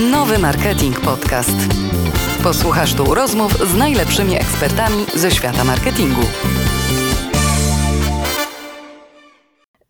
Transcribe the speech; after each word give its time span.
Nowy 0.00 0.38
Marketing 0.38 1.00
Podcast. 1.00 1.56
Posłuchasz 2.42 2.94
tu 2.94 3.14
rozmów 3.14 3.52
z 3.52 3.76
najlepszymi 3.76 4.36
ekspertami 4.36 5.04
ze 5.14 5.30
świata 5.30 5.64
marketingu. 5.64 6.20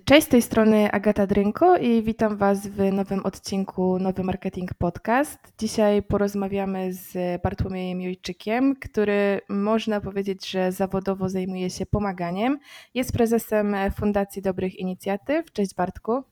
Cześć, 0.05 0.27
z 0.27 0.31
tej 0.31 0.43
strony 0.43 0.93
Agata 0.93 1.27
Drynko 1.27 1.77
i 1.77 2.03
witam 2.03 2.37
Was 2.37 2.67
w 2.67 2.93
nowym 2.93 3.21
odcinku 3.27 3.99
Nowy 3.99 4.25
Marketing 4.25 4.75
Podcast. 4.75 5.39
Dzisiaj 5.59 6.03
porozmawiamy 6.03 6.93
z 6.93 7.43
Bartłomiejem 7.43 8.01
Jojczykiem, 8.01 8.77
który 8.77 9.41
można 9.49 10.01
powiedzieć, 10.01 10.51
że 10.51 10.73
zawodowo 10.73 11.29
zajmuje 11.29 11.71
się 11.71 11.87
pomaganiem. 11.87 12.59
Jest 12.95 13.13
prezesem 13.13 13.77
Fundacji 13.97 14.43
Dobrych 14.43 14.79
Inicjatyw. 14.79 15.53
Cześć 15.53 15.75
Bartku. 15.75 16.25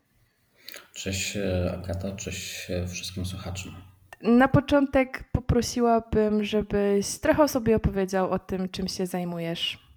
Cześć 0.95 1.37
e, 1.37 1.73
Agata, 1.75 2.16
cześć 2.16 2.71
e, 2.71 2.89
wszystkim 2.89 3.27
słuchaczom. 3.27 3.75
Na 4.23 4.48
początek 4.48 5.24
poprosiłabym, 5.33 6.45
żebyś 6.45 7.19
trochę 7.19 7.48
sobie 7.48 7.77
opowiedział 7.77 8.30
o 8.30 8.38
tym, 8.38 8.69
czym 8.69 8.88
się 8.88 9.07
zajmujesz. 9.07 9.88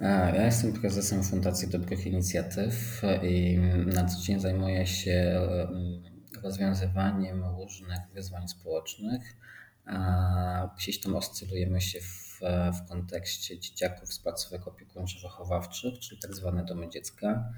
Ja 0.00 0.44
jestem 0.44 0.72
prezesem 0.72 1.24
Fundacji 1.24 1.68
Dobrych 1.68 2.06
Inicjatyw 2.06 3.02
i 3.22 3.58
na 3.86 4.04
co 4.04 4.20
dzień 4.20 4.40
zajmuję 4.40 4.86
się 4.86 5.40
rozwiązywaniem 6.42 7.44
różnych 7.44 7.98
wyzwań 8.14 8.48
społecznych. 8.48 9.36
Gdzieś 10.76 11.00
tam 11.00 11.16
oscylujemy 11.16 11.80
się 11.80 12.00
w, 12.00 12.40
w 12.72 12.88
kontekście 12.88 13.58
dzieciaków 13.58 14.12
z 14.12 14.18
placówek 14.18 14.62
opiekuńczo-wychowawczych, 14.62 15.98
czyli 15.98 16.20
tak 16.20 16.34
zwane 16.34 16.64
domy 16.64 16.88
dziecka. 16.88 17.52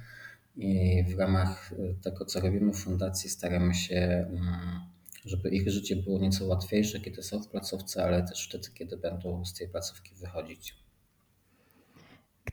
I 0.57 1.05
w 1.05 1.19
ramach 1.19 1.75
tego, 2.03 2.25
co 2.25 2.41
robimy 2.41 2.73
w 2.73 2.77
fundacji, 2.77 3.31
staramy 3.31 3.75
się, 3.75 4.27
mm, 4.29 4.81
żeby 5.25 5.51
ich 5.51 5.71
życie 5.71 5.97
było 5.97 6.19
nieco 6.19 6.47
łatwiejsze, 6.47 7.01
kiedy 7.01 7.23
są 7.23 7.43
w 7.43 7.49
placówce, 7.49 8.05
ale 8.05 8.23
też 8.23 8.49
wtedy, 8.49 8.69
kiedy 8.75 8.97
będą 8.97 9.45
z 9.45 9.55
tej 9.55 9.69
placówki 9.69 10.15
wychodzić. 10.15 10.75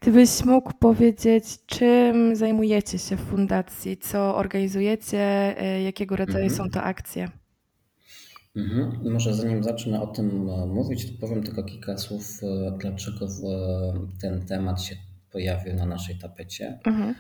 Gdybyś 0.02 0.46
mógł 0.46 0.74
powiedzieć, 0.74 1.46
czym 1.66 2.36
zajmujecie 2.36 3.00
się 3.00 3.16
w 3.16 3.20
fundacji, 3.20 3.98
co 3.98 4.36
organizujecie, 4.36 5.20
e, 5.62 5.84
jakiego 5.84 6.16
rodzaju 6.16 6.46
mhm. 6.46 6.58
są 6.58 6.70
to 6.70 6.84
akcje? 6.84 7.30
Mhm. 8.56 9.14
Może 9.14 9.34
zanim 9.34 9.64
zacznę 9.64 10.02
o 10.02 10.08
tym 10.08 10.50
e, 10.50 10.66
mówić, 10.66 11.12
to 11.12 11.28
powiem 11.28 11.44
tylko 11.44 11.64
kilka 11.64 11.98
słów, 11.98 12.44
e, 12.44 12.78
dlaczego 12.78 13.28
ten 14.22 14.46
temat 14.46 14.82
się 14.82 14.96
pojawił 15.32 15.76
na 15.76 15.86
naszej 15.86 16.18
tapecie. 16.18 16.80
Mhm. 16.86 17.16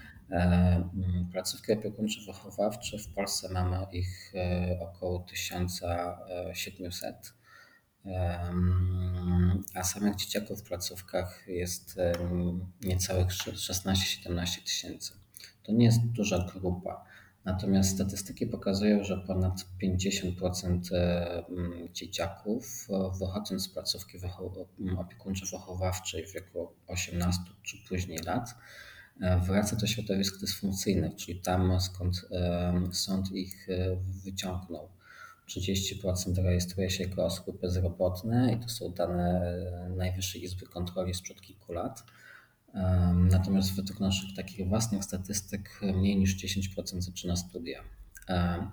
Placówki 1.31 1.73
opiekuńczo-wychowawcze 1.73 2.99
w 2.99 3.13
Polsce 3.13 3.49
mamy 3.49 3.85
ich 3.91 4.33
około 4.79 5.19
1700 5.19 7.33
a 9.75 9.83
samych 9.83 10.15
dzieciaków 10.15 10.61
w 10.61 10.63
placówkach 10.63 11.43
jest 11.47 11.99
niecałych 12.81 13.27
16-17 13.27 14.63
tysięcy. 14.63 15.13
To 15.63 15.71
nie 15.71 15.85
jest 15.85 16.05
duża 16.05 16.45
grupa. 16.53 17.05
Natomiast 17.45 17.95
statystyki 17.95 18.47
pokazują, 18.47 19.03
że 19.03 19.17
ponad 19.17 19.65
50% 19.83 20.79
dzieciaków 21.93 22.87
wychodząc 23.19 23.63
z 23.63 23.69
placówki 23.69 24.17
opiekuńczo-wychowawczej 24.97 26.27
w 26.27 26.33
wieku 26.33 26.71
18 26.87 27.41
czy 27.63 27.77
później 27.89 28.19
lat 28.19 28.49
e, 28.49 28.53
wraca 29.47 29.75
do 29.75 29.87
środowisk 29.87 30.39
dysfunkcyjnych, 30.39 31.15
czyli 31.15 31.41
tam 31.41 31.81
skąd 31.81 32.25
sąd 32.91 33.31
ich 33.31 33.69
e, 33.69 33.97
wyciągnął. 34.23 34.89
30% 35.49 36.43
rejestruje 36.43 36.89
się 36.89 37.03
jako 37.03 37.25
osoby 37.25 37.59
bezrobotne 37.61 38.53
i 38.53 38.59
to 38.59 38.69
są 38.69 38.89
dane 38.89 39.53
Najwyższej 39.97 40.43
Izby 40.43 40.65
Kontroli 40.65 41.13
sprzed 41.13 41.41
kilku 41.41 41.73
lat. 41.73 42.03
Natomiast 43.15 43.75
według 43.75 43.99
naszych 43.99 44.35
takich 44.35 44.67
własnych 44.67 45.03
statystyk 45.03 45.79
mniej 45.81 46.17
niż 46.17 46.37
10% 46.37 47.01
zaczyna 47.01 47.35
studia. 47.35 47.83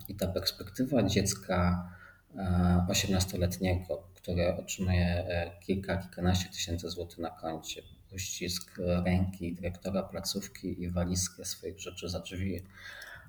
I 0.08 0.14
ta 0.14 0.28
perspektywa 0.28 1.02
dziecka 1.02 1.88
18-letniego, 2.88 4.02
które 4.14 4.56
otrzymuje 4.56 5.06
e, 5.06 5.50
kilka, 5.60 5.96
kilkanaście 5.96 6.48
tysięcy 6.48 6.90
złotych 6.90 7.18
na 7.18 7.30
koncie, 7.30 7.82
uścisk 8.14 8.78
ręki 9.04 9.54
dyrektora 9.54 10.02
placówki 10.02 10.82
i 10.82 10.90
walizkę 10.90 11.44
swoich 11.44 11.80
rzeczy 11.80 12.08
za 12.08 12.20
drzwi, 12.20 12.62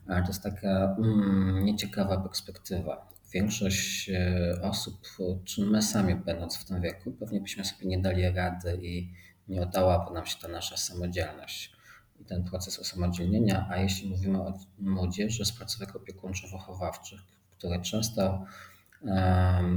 to 0.07 0.28
jest 0.28 0.44
taka 0.44 0.96
mm, 1.00 1.66
nieciekawa 1.66 2.18
perspektywa 2.18 3.16
większość 3.34 4.09
e, 4.09 4.59
osób, 4.62 5.07
czy 5.44 5.66
my 5.66 5.81
sami 5.81 6.16
będąc 6.16 6.57
w 6.57 6.66
tym 6.66 6.81
wieku, 6.81 7.12
pewnie 7.12 7.41
byśmy 7.41 7.66
sobie 7.66 7.88
nie 7.88 8.00
dali 8.00 8.29
rady 8.29 8.79
i 8.81 9.13
nie 9.47 9.62
oddałaby 9.62 10.13
nam 10.13 10.25
się 10.25 10.38
ta 10.41 10.47
nasza 10.47 10.78
samodzielność 10.78 11.72
i 12.19 12.25
ten 12.25 12.44
proces 12.44 12.79
osamodzielnienia. 12.79 13.67
A 13.69 13.78
jeśli 13.78 14.09
mówimy 14.09 14.41
o 14.41 14.53
młodzieży 14.79 15.46
z 15.46 15.52
placówek 15.52 15.96
opiekuńczo-wychowawczych, 15.96 17.19
które 17.57 17.81
często 17.81 18.46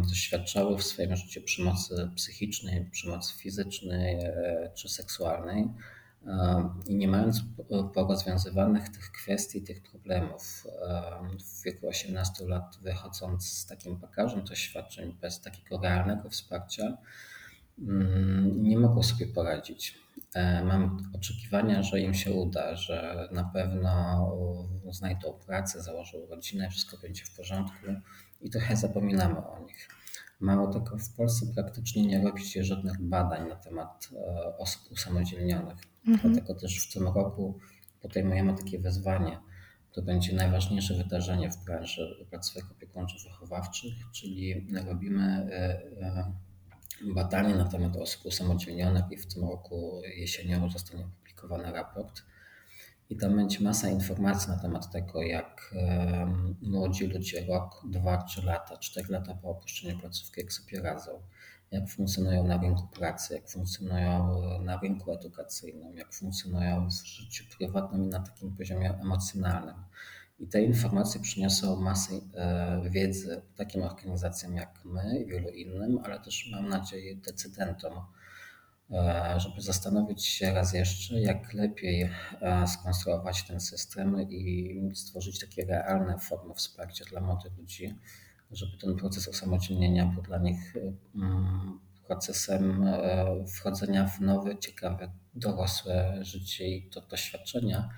doświadczały 0.09 0.79
w 0.79 0.83
swoim 0.83 1.17
życiu 1.17 1.43
przemocy 1.43 2.11
psychicznej, 2.15 2.91
przemocy 2.91 3.35
fizycznej 3.39 4.15
e, 4.15 4.71
czy 4.75 4.89
seksualnej, 4.89 5.69
i 6.87 6.97
nie 6.97 7.09
mając 7.09 7.43
porozwiązywanych 7.95 8.89
tych 8.89 9.13
kwestii, 9.13 9.63
tych 9.63 9.83
problemów 9.83 10.67
w 11.41 11.65
wieku 11.65 11.89
18 11.89 12.47
lat, 12.47 12.79
wychodząc 12.83 13.49
z 13.49 13.67
takim 13.67 13.97
bagażem 13.97 14.45
doświadczeń 14.45 15.17
bez 15.21 15.41
takiego 15.41 15.81
realnego 15.83 16.31
wsparcia, 16.31 16.99
mm, 17.79 18.63
nie 18.63 18.79
mogą 18.79 19.03
sobie 19.03 19.27
poradzić. 19.27 19.99
E, 20.35 20.65
mam 20.65 21.11
oczekiwania, 21.15 21.83
że 21.83 22.01
im 22.01 22.15
się 22.15 22.33
uda, 22.33 22.77
że 22.77 23.29
na 23.33 23.45
pewno 23.45 24.33
znajdą 24.91 25.39
pracę, 25.47 25.83
założą 25.83 26.27
rodzinę, 26.27 26.71
wszystko 26.71 26.97
będzie 26.97 27.25
w 27.25 27.37
porządku 27.37 27.87
i 28.41 28.51
trochę 28.51 28.77
zapominamy 28.77 29.47
o 29.47 29.59
nich. 29.59 29.89
Mało 30.41 30.73
tego, 30.73 30.99
w 30.99 31.15
Polsce 31.17 31.47
praktycznie 31.55 32.07
nie 32.07 32.23
robi 32.23 32.45
się 32.45 32.65
żadnych 32.65 33.03
badań 33.03 33.49
na 33.49 33.57
temat 33.57 34.09
e, 34.13 34.57
osób 34.57 34.93
usamodzielnionych. 34.93 35.79
Mhm. 36.07 36.35
Dlatego 36.35 36.61
też 36.61 36.89
w 36.89 36.93
tym 36.93 37.05
roku 37.05 37.59
podejmujemy 38.01 38.55
takie 38.55 38.79
wyzwanie. 38.79 39.39
To 39.93 40.03
będzie 40.03 40.37
najważniejsze 40.37 40.95
wydarzenie 40.95 41.51
w 41.51 41.65
branży 41.65 42.27
placówek 42.31 42.65
opiekuńczo-wychowawczych, 42.65 43.93
czyli 44.13 44.67
robimy 44.87 45.49
e, 45.53 45.83
e, 46.03 46.33
badanie 47.15 47.55
na 47.55 47.65
temat 47.65 47.97
osób 47.97 48.27
usamodzielnionych 48.27 49.05
i 49.11 49.17
w 49.17 49.35
tym 49.35 49.43
roku 49.43 50.01
jesienią 50.17 50.71
zostanie 50.71 51.05
opublikowany 51.05 51.73
raport. 51.73 52.23
I 53.11 53.17
tam 53.17 53.37
będzie 53.37 53.61
masa 53.61 53.89
informacji 53.89 54.51
na 54.51 54.59
temat 54.59 54.91
tego, 54.91 55.23
jak 55.23 55.75
młodzi 56.63 57.07
ludzie 57.07 57.47
rok, 57.47 57.83
dwa, 57.91 58.23
trzy 58.23 58.47
lata, 58.47 58.77
cztery 58.77 59.07
lata 59.11 59.35
po 59.35 59.49
opuszczeniu 59.49 59.99
placówki, 59.99 60.41
jak 60.41 60.53
sobie 60.53 60.81
radzą, 60.81 61.23
jak 61.71 61.89
funkcjonują 61.89 62.47
na 62.47 62.59
rynku 62.59 62.89
pracy, 62.89 63.35
jak 63.35 63.49
funkcjonują 63.49 64.41
na 64.61 64.81
rynku 64.81 65.13
edukacyjnym, 65.13 65.97
jak 65.97 66.15
funkcjonują 66.15 66.89
w 66.89 67.07
życiu 67.07 67.45
prywatnym 67.59 68.05
i 68.05 68.09
na 68.09 68.21
takim 68.21 68.57
poziomie 68.57 68.91
emocjonalnym. 68.91 69.77
I 70.39 70.47
te 70.47 70.63
informacje 70.63 71.21
przyniosą 71.21 71.77
masę 71.77 72.13
e, 72.35 72.91
wiedzy 72.91 73.43
takim 73.57 73.83
organizacjom 73.83 74.55
jak 74.55 74.81
my 74.85 75.21
i 75.21 75.27
wielu 75.27 75.49
innym, 75.49 75.99
ale 76.05 76.21
też 76.21 76.51
mam 76.53 76.69
nadzieję 76.69 77.17
decydentom, 77.17 77.93
E, 77.93 78.18
żeby 79.37 79.61
zastanowić 79.61 80.27
się 80.27 80.55
raz 80.55 80.73
jeszcze, 80.73 81.21
jak 81.21 81.55
lepiej 81.55 82.11
e, 82.41 82.67
skonstruować 82.67 83.43
ten 83.43 83.61
system 83.61 84.31
i 84.31 84.91
stworzyć 84.95 85.41
takie 85.41 85.65
realne 85.65 86.19
formy 86.19 86.55
wsparcia 86.55 87.05
dla 87.05 87.21
młodych 87.21 87.59
ludzi, 87.59 87.99
żeby 88.51 88.73
ten 88.81 88.97
proces 88.97 89.29
osamodzielnienia 89.29 90.07
był 90.07 90.23
dla 90.23 90.39
nich 90.39 90.75
mm, 91.15 91.81
procesem 92.07 92.85
e, 92.87 93.27
wchodzenia 93.47 94.07
w 94.07 94.21
nowe, 94.21 94.59
ciekawe, 94.59 95.13
dorosłe 95.35 96.19
życie 96.25 96.69
i 96.69 96.91
to 96.91 97.01
doświadczenia, 97.01 97.89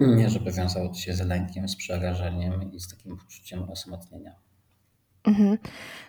nie 0.00 0.30
żeby 0.30 0.52
wiązało 0.52 0.94
się 0.94 1.14
z 1.14 1.20
lękiem, 1.20 1.68
z 1.68 1.76
przerażeniem 1.76 2.72
i 2.72 2.80
z 2.80 2.88
takim 2.88 3.16
poczuciem 3.16 3.70
osamotnienia. 3.70 4.34
Mhm. 5.24 5.58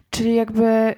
Czyli 0.10 0.36
jakby 0.36 0.95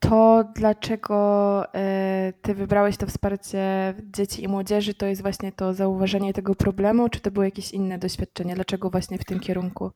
to, 0.00 0.44
dlaczego 0.54 1.64
e, 1.74 2.32
ty 2.42 2.54
wybrałeś 2.54 2.96
to 2.96 3.06
wsparcie 3.06 3.94
dzieci 4.16 4.44
i 4.44 4.48
młodzieży, 4.48 4.94
to 4.94 5.06
jest 5.06 5.22
właśnie 5.22 5.52
to 5.52 5.74
zauważenie 5.74 6.32
tego 6.32 6.54
problemu, 6.54 7.08
czy 7.08 7.20
to 7.20 7.30
były 7.30 7.44
jakieś 7.44 7.70
inne 7.70 7.98
doświadczenia? 7.98 8.54
Dlaczego 8.54 8.90
właśnie 8.90 9.18
w 9.18 9.24
tym 9.24 9.40
kierunku? 9.40 9.90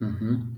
Mhm. 0.00 0.54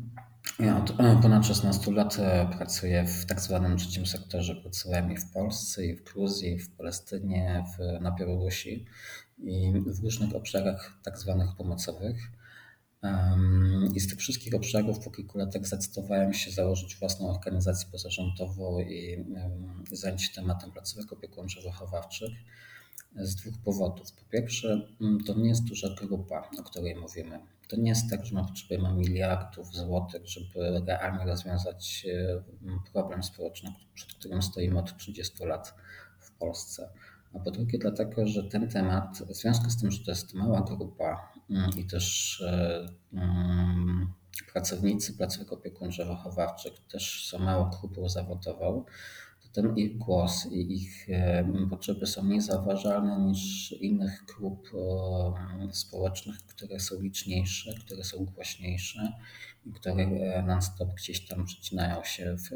Ja 0.58 0.76
od 0.78 1.00
e, 1.00 1.18
ponad 1.22 1.46
16 1.46 1.92
lat 1.92 2.16
e, 2.18 2.48
pracuję 2.56 3.06
w 3.06 3.26
tak 3.26 3.40
zwanym 3.40 3.76
trzecim 3.76 4.06
sektorze. 4.06 4.54
Pracowałem 4.54 5.12
i 5.12 5.16
w 5.16 5.32
Polsce, 5.32 5.86
i 5.86 5.96
w 5.96 6.04
Gruzji, 6.04 6.58
w 6.58 6.70
Palestynie, 6.76 7.64
w, 7.78 8.02
na 8.02 8.10
Białorusi 8.10 8.86
i 9.38 9.72
w 9.86 10.04
różnych 10.04 10.34
obszarach 10.34 10.92
tak 11.02 11.18
zwanych 11.18 11.56
pomocowych. 11.56 12.16
I 13.94 14.00
z 14.00 14.08
tych 14.08 14.18
wszystkich 14.18 14.54
obszarów 14.54 15.04
po 15.04 15.10
kilku 15.10 15.38
latach 15.38 15.66
zdecydowałem 15.66 16.34
się 16.34 16.50
założyć 16.50 16.96
własną 16.96 17.30
organizację 17.30 17.88
pozarządową 17.92 18.80
i 18.80 19.24
zająć 19.92 20.22
się 20.22 20.34
tematem 20.34 20.72
placówek 20.72 21.12
opiekuńczo-wychowawczych 21.12 22.32
z 23.16 23.34
dwóch 23.34 23.54
powodów. 23.64 24.12
Po 24.12 24.24
pierwsze, 24.30 24.88
to 25.26 25.34
nie 25.34 25.48
jest 25.48 25.64
duża 25.64 25.88
grupa, 26.00 26.50
o 26.58 26.62
której 26.62 26.96
mówimy. 26.96 27.40
To 27.68 27.76
nie 27.76 27.88
jest 27.88 28.10
tak, 28.10 28.26
że 28.26 28.34
my 28.34 28.44
potrzebujemy 28.46 28.94
miliardów 28.94 29.74
złotych, 29.74 30.28
żeby 30.28 30.82
realnie 30.86 31.24
rozwiązać 31.24 32.06
problem 32.92 33.22
społeczny, 33.22 33.72
przed 33.94 34.12
którym 34.12 34.42
stoimy 34.42 34.78
od 34.78 34.96
30 34.96 35.44
lat 35.44 35.74
w 36.18 36.30
Polsce 36.30 36.88
a 37.34 37.38
po 37.38 37.50
drugie 37.50 37.78
dlatego, 37.78 38.26
że 38.26 38.44
ten 38.44 38.68
temat, 38.68 39.18
w 39.28 39.34
związku 39.34 39.70
z 39.70 39.80
tym, 39.80 39.90
że 39.90 40.04
to 40.04 40.10
jest 40.10 40.34
mała 40.34 40.60
grupa 40.60 41.32
i 41.76 41.84
też 41.84 42.40
e, 42.40 42.88
mm, 43.12 44.12
pracownicy 44.52 45.16
placówek 45.16 45.52
opiekuńczo-wychowawczych 45.52 46.72
też 46.90 47.26
są 47.26 47.38
małą 47.38 47.70
grupą 47.70 48.08
zawodową, 48.08 48.84
to 49.42 49.48
ten 49.52 49.76
ich 49.76 49.98
głos 49.98 50.46
i 50.52 50.74
ich 50.74 51.08
e, 51.10 51.52
potrzeby 51.70 52.06
są 52.06 52.22
mniej 52.22 52.40
zauważalne 52.40 53.18
niż 53.18 53.72
innych 53.72 54.24
grup 54.24 54.68
e, 54.74 55.72
społecznych, 55.72 56.46
które 56.46 56.80
są 56.80 57.00
liczniejsze, 57.00 57.74
które 57.80 58.04
są 58.04 58.24
głośniejsze 58.24 59.12
i 59.66 59.72
które 59.72 60.06
non-stop 60.42 60.94
gdzieś 60.94 61.26
tam 61.26 61.44
przecinają 61.44 62.04
się 62.04 62.36
w, 62.36 62.50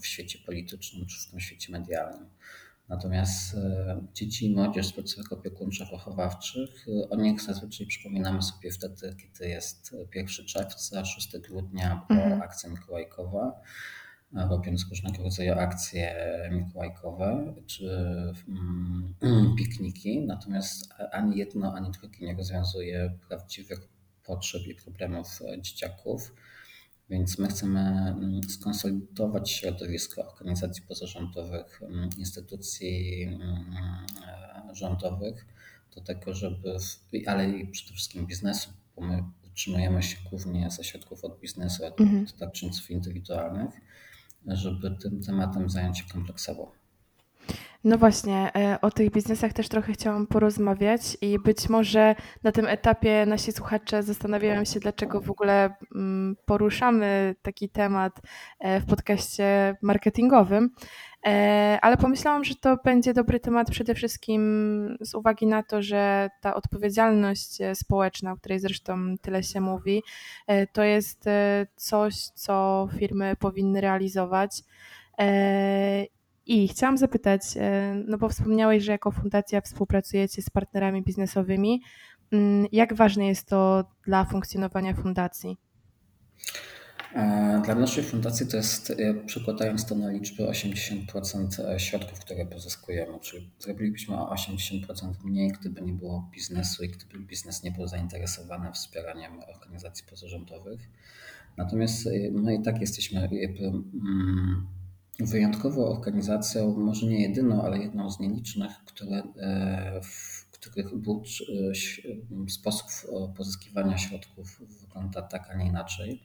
w 0.00 0.06
świecie 0.06 0.38
politycznym 0.46 1.06
czy 1.06 1.20
w 1.20 1.30
tym 1.30 1.40
świecie 1.40 1.72
medialnym. 1.72 2.26
Natomiast 2.88 3.54
e, 3.54 4.00
dzieci 4.14 4.46
i 4.46 4.54
młodzież 4.54 4.86
z 4.86 4.92
placówek 4.92 5.32
opiekuńczo-wychowawczych, 5.32 6.86
e, 6.88 7.08
o 7.10 7.16
nich 7.16 7.40
zazwyczaj 7.40 7.86
przypominamy 7.86 8.42
sobie 8.42 8.70
wtedy, 8.70 9.16
kiedy 9.18 9.48
jest 9.48 9.96
1 10.14 10.46
czerwca, 10.46 11.04
6 11.04 11.38
grudnia, 11.38 12.04
po 12.08 12.14
mhm. 12.14 12.42
akcja 12.42 12.70
mikołajkowa, 12.70 13.60
robiąc 14.32 14.88
różnego 14.90 15.22
rodzaju 15.22 15.52
akcje 15.52 16.14
mikołajkowe 16.52 17.54
czy 17.66 17.90
mm, 18.48 19.56
pikniki. 19.58 20.26
Natomiast 20.26 20.94
ani 21.12 21.38
jedno, 21.38 21.74
ani 21.74 21.90
drugie 21.90 22.26
nie 22.26 22.36
rozwiązuje 22.36 23.18
prawdziwych 23.28 23.78
potrzeb 24.24 24.62
i 24.66 24.74
problemów 24.74 25.40
dzieciaków. 25.60 26.32
Więc 27.10 27.38
my 27.38 27.48
chcemy 27.48 27.80
mm, 27.80 28.42
skonsolidować 28.42 29.50
środowisko 29.50 30.32
organizacji 30.32 30.82
pozarządowych, 30.82 31.82
mm, 31.82 32.08
instytucji 32.18 33.22
mm, 33.22 33.76
e, 34.26 34.74
rządowych 34.74 35.46
do 35.94 36.00
tego, 36.00 36.34
żeby, 36.34 36.76
ale 37.26 37.50
i 37.50 37.66
przede 37.66 37.94
wszystkim 37.94 38.26
biznesu, 38.26 38.70
bo 38.96 39.02
my 39.02 39.24
utrzymujemy 39.46 40.02
się 40.02 40.16
głównie 40.30 40.70
ze 40.70 40.84
środków 40.84 41.24
od 41.24 41.40
biznesu, 41.40 41.86
od 41.86 42.00
mhm. 42.00 42.26
darczyńców 42.38 42.90
indywidualnych, 42.90 43.74
żeby 44.46 44.96
tym 45.02 45.22
tematem 45.22 45.70
zająć 45.70 45.98
się 45.98 46.04
kompleksowo. 46.12 46.72
No 47.84 47.98
właśnie, 47.98 48.50
e, 48.56 48.80
o 48.80 48.90
tych 48.90 49.10
biznesach 49.10 49.52
też 49.52 49.68
trochę 49.68 49.92
chciałam 49.92 50.26
porozmawiać 50.26 51.00
i 51.20 51.38
być 51.38 51.68
może 51.68 52.14
na 52.42 52.52
tym 52.52 52.66
etapie 52.66 53.26
nasi 53.26 53.52
słuchacze 53.52 54.02
zastanawiają 54.02 54.64
się, 54.64 54.80
dlaczego 54.80 55.20
w 55.20 55.30
ogóle 55.30 55.74
mm, 55.94 56.36
poruszamy 56.46 57.34
taki 57.42 57.68
temat 57.68 58.20
e, 58.58 58.80
w 58.80 58.86
podcaście 58.86 59.76
marketingowym, 59.82 60.70
e, 61.26 61.78
ale 61.82 61.96
pomyślałam, 61.96 62.44
że 62.44 62.54
to 62.54 62.76
będzie 62.84 63.14
dobry 63.14 63.40
temat 63.40 63.70
przede 63.70 63.94
wszystkim 63.94 64.96
z 65.00 65.14
uwagi 65.14 65.46
na 65.46 65.62
to, 65.62 65.82
że 65.82 66.30
ta 66.40 66.54
odpowiedzialność 66.54 67.58
społeczna, 67.74 68.32
o 68.32 68.36
której 68.36 68.60
zresztą 68.60 69.14
tyle 69.22 69.42
się 69.42 69.60
mówi, 69.60 70.02
to 70.72 70.82
jest 70.82 71.24
coś, 71.76 72.14
co 72.14 72.88
firmy 72.98 73.36
powinny 73.38 73.80
realizować. 73.80 74.62
I 76.46 76.68
chciałam 76.68 76.98
zapytać, 76.98 77.42
e, 77.56 77.94
no 78.06 78.18
bo 78.18 78.28
wspomniałeś, 78.28 78.84
że 78.84 78.92
jako 78.92 79.10
fundacja 79.10 79.60
współpracujecie 79.60 80.42
z 80.42 80.50
partnerami 80.50 81.02
biznesowymi. 81.02 81.82
Mm, 82.32 82.66
jak 82.72 82.94
ważne 82.94 83.26
jest 83.26 83.48
to 83.48 83.84
dla 84.06 84.24
funkcjonowania 84.24 84.94
fundacji? 84.94 85.56
E, 87.14 87.62
dla 87.64 87.74
naszej 87.74 88.04
fundacji 88.04 88.46
to 88.46 88.56
jest, 88.56 88.90
e, 88.90 89.14
przykładając 89.14 89.86
to 89.86 89.94
na 89.94 90.10
liczby, 90.10 90.48
80% 90.48 91.62
środków, 91.76 92.20
które 92.20 92.46
pozyskujemy. 92.46 93.20
Czyli 93.20 93.50
zrobilibyśmy 93.58 94.16
o 94.16 94.30
80% 94.30 95.24
mniej, 95.24 95.52
gdyby 95.60 95.82
nie 95.82 95.92
było 95.92 96.30
biznesu 96.32 96.84
i 96.84 96.88
gdyby 96.88 97.18
biznes 97.18 97.62
nie 97.62 97.70
był 97.70 97.86
zainteresowany 97.86 98.72
wspieraniem 98.72 99.32
organizacji 99.54 100.04
pozarządowych. 100.10 100.80
Natomiast 101.56 102.08
my 102.32 102.54
i 102.54 102.62
tak 102.62 102.80
jesteśmy 102.80 103.28
mm, 103.28 104.66
wyjątkową 105.20 105.86
organizacją, 105.86 106.76
może 106.76 107.06
nie 107.06 107.22
jedyną, 107.22 107.62
ale 107.62 107.78
jedną 107.78 108.10
z 108.10 108.20
nielicznych, 108.20 108.72
które, 108.84 109.22
e, 109.36 110.00
w 110.02 110.46
których 110.50 110.96
budż, 110.96 111.42
e, 111.42 112.50
sposób 112.50 112.86
pozyskiwania 113.36 113.98
środków 113.98 114.60
wygląda 114.80 115.22
tak, 115.22 115.50
a 115.50 115.54
nie 115.56 115.66
inaczej. 115.66 116.22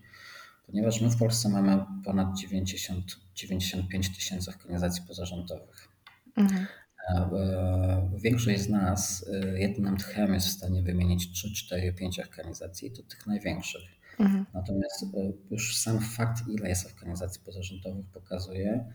Ponieważ 0.65 1.01
my 1.01 1.09
w 1.09 1.17
Polsce 1.17 1.49
mamy 1.49 1.85
ponad 2.05 2.39
90, 2.39 3.19
95 3.35 4.15
tysięcy 4.15 4.51
organizacji 4.51 5.03
pozarządowych. 5.07 5.87
Mhm. 6.35 6.65
E, 7.09 8.11
większość 8.17 8.61
z 8.61 8.69
nas 8.69 9.25
jednym 9.55 9.97
tchem 9.97 10.33
jest 10.33 10.47
w 10.47 10.51
stanie 10.51 10.81
wymienić 10.81 11.31
3, 11.31 11.53
4, 11.53 11.93
5 11.93 12.19
organizacji, 12.19 12.91
to 12.91 13.03
tych 13.03 13.27
największych. 13.27 14.00
Mhm. 14.19 14.45
Natomiast 14.53 15.03
e, 15.03 15.31
już 15.51 15.77
sam 15.77 15.99
fakt, 15.99 16.47
ile 16.47 16.69
jest 16.69 16.85
organizacji 16.85 17.41
pozarządowych, 17.45 18.05
pokazuje, 18.05 18.85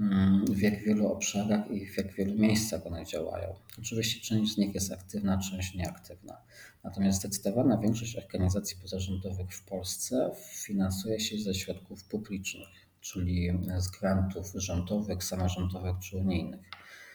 mm, 0.00 0.44
w 0.44 0.60
jak 0.60 0.84
wielu 0.84 1.12
obszarach 1.12 1.70
i 1.70 1.86
w 1.86 1.96
jak 1.96 2.12
wielu 2.12 2.34
miejscach 2.34 2.86
one 2.86 3.04
działają. 3.04 3.54
Oczywiście 3.78 4.20
część 4.20 4.54
z 4.54 4.58
nich 4.58 4.74
jest 4.74 4.92
aktywna, 4.92 5.38
część 5.38 5.74
nieaktywna. 5.74 6.36
Natomiast 6.84 7.18
zdecydowana 7.18 7.78
większość 7.78 8.16
organizacji 8.16 8.76
pozarządowych 8.82 9.54
w 9.54 9.64
Polsce 9.64 10.30
finansuje 10.52 11.20
się 11.20 11.38
ze 11.38 11.54
środków 11.54 12.04
publicznych, 12.04 12.68
czyli 13.00 13.50
z 13.78 13.88
grantów 13.88 14.52
rządowych, 14.54 15.24
samorządowych 15.24 15.98
czy 15.98 16.16
unijnych. 16.16 16.60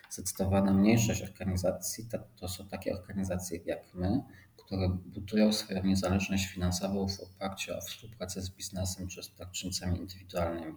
Zdecydowana 0.09 0.73
mniejszość 0.73 1.23
organizacji 1.23 2.07
to 2.35 2.47
są 2.47 2.67
takie 2.67 2.93
organizacje 2.93 3.59
jak 3.65 3.93
my, 3.93 4.23
które 4.65 4.89
budują 4.89 5.53
swoją 5.53 5.83
niezależność 5.83 6.45
finansową 6.45 7.07
w 7.07 7.19
oparciu 7.19 7.73
o 7.77 7.81
współpracę 7.81 8.41
z 8.41 8.49
biznesem 8.49 9.07
czy 9.07 9.23
z 9.23 9.35
darczyńcami 9.35 9.99
indywidualnymi. 9.99 10.75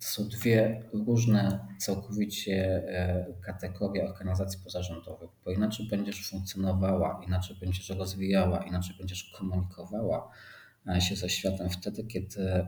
To 0.00 0.06
są 0.06 0.28
dwie 0.28 0.82
różne 0.92 1.66
całkowicie 1.78 2.82
e, 2.88 3.26
kategorie 3.42 4.04
organizacji 4.04 4.60
pozarządowych, 4.64 5.30
bo 5.44 5.50
inaczej 5.50 5.86
będziesz 5.88 6.30
funkcjonowała, 6.30 7.20
inaczej 7.26 7.56
będziesz 7.60 7.88
rozwijała, 7.90 8.64
inaczej 8.64 8.96
będziesz 8.98 9.24
komunikowała 9.38 10.30
się 10.98 11.16
ze 11.16 11.28
światem 11.28 11.70
wtedy, 11.70 12.04
kiedy 12.04 12.66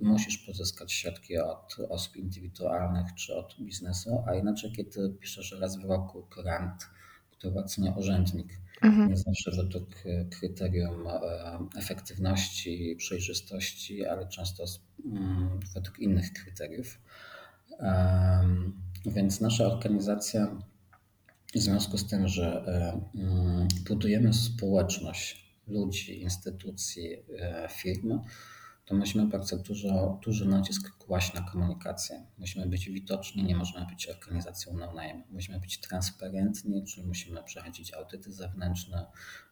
musisz 0.00 0.38
pozyskać 0.38 0.92
środki 0.92 1.38
od 1.38 1.76
osób 1.88 2.16
indywidualnych 2.16 3.14
czy 3.14 3.34
od 3.34 3.56
biznesu, 3.60 4.24
a 4.26 4.34
inaczej, 4.34 4.72
kiedy 4.72 5.10
piszesz 5.20 5.56
raz 5.60 5.76
w 5.76 5.84
roku 5.84 6.26
grant, 6.36 6.88
który 7.30 7.54
ocenia 7.54 7.92
urzędnik 7.92 8.48
Mhm. 8.84 9.08
Nie 9.08 9.16
zawsze 9.16 9.50
według 9.50 9.88
e, 10.06 10.24
kryterium 10.24 11.06
e, 11.06 11.58
efektywności 11.78 12.96
przejrzystości, 12.98 14.06
ale 14.06 14.28
często 14.28 14.64
mm, 15.04 15.60
według 15.74 15.98
innych 15.98 16.32
kryteriów. 16.32 16.98
Więc 19.06 19.40
nasza 19.40 19.66
organizacja, 19.66 20.56
w 21.54 21.58
związku 21.58 21.98
z 21.98 22.06
tym, 22.06 22.28
że 22.28 22.64
e, 22.66 23.20
mm, 23.20 23.68
budujemy 23.88 24.32
społeczność 24.32 25.43
ludzi, 25.66 26.22
instytucji, 26.22 27.16
firm, 27.70 28.20
to 28.84 28.94
musimy 28.94 29.26
bardzo 29.26 29.58
dużo, 29.58 30.20
duży 30.24 30.48
nacisk 30.48 30.96
kłaść 30.98 31.34
na 31.34 31.40
komunikację. 31.40 32.26
Musimy 32.38 32.66
być 32.66 32.90
widoczni, 32.90 33.44
nie 33.44 33.56
możemy 33.56 33.86
być 33.86 34.08
organizacją 34.08 34.72
no-name. 34.72 35.22
Musimy 35.30 35.60
być 35.60 35.80
transparentni, 35.80 36.84
czyli 36.84 37.06
musimy 37.06 37.42
przechodzić 37.42 37.94
audyty 37.94 38.32
zewnętrzne, 38.32 39.06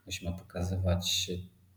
musimy 0.07 0.33
pokazywać 0.33 1.31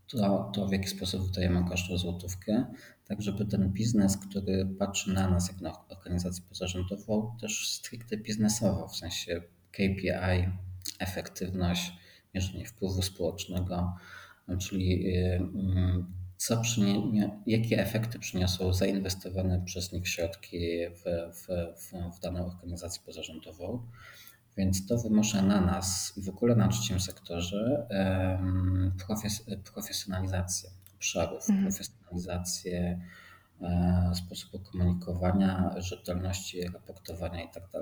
to, 0.06 0.50
to 0.54 0.66
w 0.66 0.72
jaki 0.72 0.88
sposób 0.88 1.26
wydajemy 1.26 1.68
każdą 1.68 1.98
złotówkę, 1.98 2.66
tak 3.04 3.22
żeby 3.22 3.46
ten 3.46 3.72
biznes, 3.72 4.16
który 4.16 4.66
patrzy 4.78 5.12
na 5.12 5.30
nas 5.30 5.48
jak 5.48 5.60
na 5.60 5.88
organizację 5.88 6.44
pozarządową, 6.48 7.36
też 7.40 7.68
stricte 7.68 8.16
biznesowo, 8.16 8.88
w 8.88 8.96
sensie 8.96 9.42
KPI, 9.70 10.48
efektywność, 10.98 11.92
mierzenie 12.34 12.66
wpływu 12.66 13.02
społecznego, 13.02 13.96
czyli 14.58 15.16
y, 15.16 15.40
co 16.36 16.60
przynie, 16.60 17.30
jakie 17.46 17.78
efekty 17.78 18.18
przyniosą 18.18 18.72
zainwestowane 18.72 19.62
przez 19.64 19.92
nich 19.92 20.08
środki 20.08 20.58
w, 20.88 21.02
w, 21.34 21.46
w, 21.80 22.16
w 22.16 22.20
daną 22.20 22.46
organizację 22.46 23.02
pozarządową. 23.06 23.86
Więc 24.56 24.86
to 24.86 24.98
wymusza 24.98 25.42
na 25.42 25.60
nas 25.60 26.12
i 26.16 26.22
w 26.22 26.28
ogóle 26.28 26.56
na 26.56 26.68
trzecim 26.68 27.00
sektorze 27.00 27.86
profes 29.06 29.44
profesjonalizację 29.72 30.70
obszarów, 30.94 31.50
Mhm. 31.50 31.62
profesjonalizację 31.66 33.00
e, 33.62 34.12
sposobu 34.14 34.58
komunikowania, 34.64 35.74
rzetelności 35.76 36.62
raportowania 36.62 37.42
itd. 37.42 37.78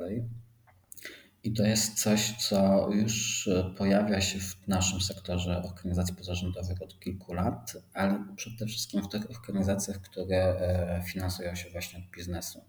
I 1.45 1.53
to 1.53 1.63
jest 1.63 2.03
coś, 2.03 2.35
co 2.49 2.89
już 2.93 3.49
pojawia 3.77 4.21
się 4.21 4.39
w 4.39 4.69
naszym 4.69 5.01
sektorze 5.01 5.63
organizacji 5.63 6.15
pozarządowych 6.15 6.83
od 6.83 7.01
kilku 7.01 7.35
lat, 7.35 7.77
ale 7.95 8.25
przede 8.37 8.67
wszystkim 8.67 9.03
w 9.03 9.09
tych 9.09 9.31
organizacjach, 9.31 10.01
które 10.01 10.37
e, 10.37 11.03
finansują 11.07 11.55
się 11.55 11.71
właśnie 11.71 11.99
od 11.99 12.17
biznesu. 12.17 12.65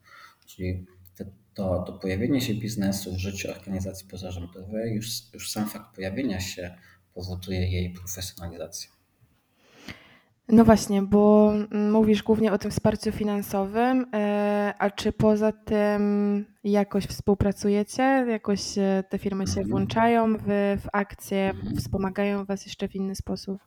Czyli 0.46 0.86
to, 1.54 1.84
to 1.84 1.94
pojawienie 1.94 2.42
się 2.42 2.54
biznesu 2.54 3.16
w 3.16 3.18
życiu 3.18 3.52
organizacji 3.52 4.08
pozarządowej, 4.08 4.96
już, 4.96 5.34
już 5.34 5.52
sam 5.52 5.70
fakt 5.70 5.96
pojawienia 5.96 6.40
się 6.40 6.76
powoduje 7.14 7.72
jej 7.72 7.94
profesjonalizację. 7.94 8.95
No 10.50 10.66
właśnie, 10.66 11.02
bo 11.02 11.54
mówisz 11.92 12.24
głównie 12.24 12.52
o 12.52 12.58
tym 12.58 12.72
wsparciu 12.72 13.12
finansowym, 13.12 14.06
e, 14.14 14.74
a 14.80 14.90
czy 14.90 15.12
poza 15.12 15.52
tym 15.52 16.46
jakoś 16.64 17.06
współpracujecie? 17.06 18.04
Jakoś 18.30 18.78
e, 18.78 19.04
te 19.10 19.18
firmy 19.18 19.44
się 19.48 19.52
Mhm. 19.52 19.70
włączają 19.70 20.38
w, 20.38 20.44
w 20.82 20.88
akcje, 20.94 21.50
Mhm. 21.50 21.76
wspomagają 21.78 22.46
Was 22.46 22.66
jeszcze 22.66 22.88
w 22.88 22.96
inny 22.96 23.16
sposób? 23.16 23.58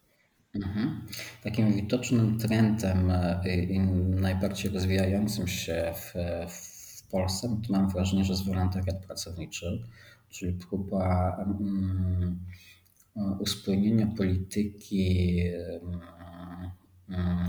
Mhm. 0.55 1.01
Takim 1.45 1.73
widocznym 1.73 2.39
trendem 2.39 3.11
e, 3.11 3.41
i 3.57 3.81
najbardziej 4.21 4.71
rozwijającym 4.73 5.49
się 5.49 5.93
w, 5.95 6.15
w 6.53 7.11
Polsce, 7.11 7.61
to 7.67 7.73
mam 7.73 7.89
wrażenie, 7.89 8.25
że 8.25 8.33
jest 8.33 8.47
wolontariat 8.47 9.07
pracowniczy, 9.07 9.83
czyli 10.29 10.53
próba 10.53 11.37
um, 11.39 12.39
uspójnienia 13.41 14.07
polityki 14.17 15.35
um, 15.83 16.01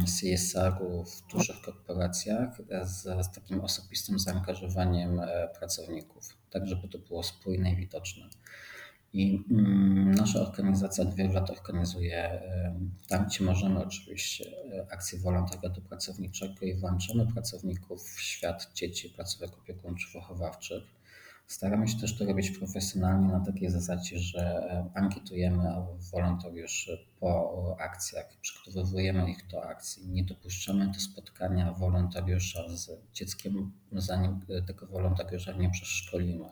CSR-u 0.06 1.04
w 1.04 1.28
dużych 1.32 1.62
korporacjach 1.62 2.58
z, 2.84 3.25
z 3.25 3.32
takim 3.32 3.62
osobistym 3.62 4.20
zaangażowaniem 4.20 5.20
e, 5.20 5.48
pracowników, 5.60 6.38
tak 6.50 6.68
żeby 6.68 6.88
to 6.88 7.00
było 7.00 7.24
spójne 7.24 7.72
i 7.72 7.75
widoczne. 7.75 8.30
I 9.13 9.44
mm, 9.51 10.12
nasza 10.12 10.39
organizacja 10.39 11.04
od 11.04 11.16
wielu 11.16 11.34
lat 11.34 11.50
organizuje 11.50 12.42
tam, 13.08 13.25
gdzie 13.25 13.44
możemy 13.44 13.80
oczywiście 13.80 14.46
e, 14.48 14.88
akcje 14.92 15.20
wolontariatu 15.20 15.82
pracowniczego 15.82 16.66
i 16.66 16.75
włączamy 16.75 17.28
pracowników 17.34 18.04
w 18.04 18.22
świat 18.22 18.72
dzieci, 18.74 19.10
placówek 19.10 19.51
opiekuńczo-wychowawczych. 19.51 20.99
Staramy 21.50 21.88
się 21.88 22.00
też 22.00 22.18
to 22.18 22.25
robić 22.25 22.51
profesjonalnie 22.51 23.27
na 23.27 23.39
takiej 23.39 23.70
zasadzie, 23.70 24.20
że 24.20 24.39
e, 24.39 24.89
ankietujemy 24.96 25.63
wolontariuszy 26.12 26.98
po 27.20 27.75
akcjach, 27.79 28.38
przygotowujemy 28.41 29.32
ich 29.32 29.48
do 29.48 29.63
akcji, 29.63 30.08
nie 30.08 30.24
dopuszczamy 30.24 30.88
do 30.88 31.00
spotkania 31.00 31.74
wolontariusza 31.74 32.70
z 32.70 32.91
dzieckiem, 33.13 33.72
zanim 33.91 34.39
tego 34.68 34.88
wolontariusza 34.88 35.51
nie 35.51 35.70
przeszkolimy. 35.70 36.46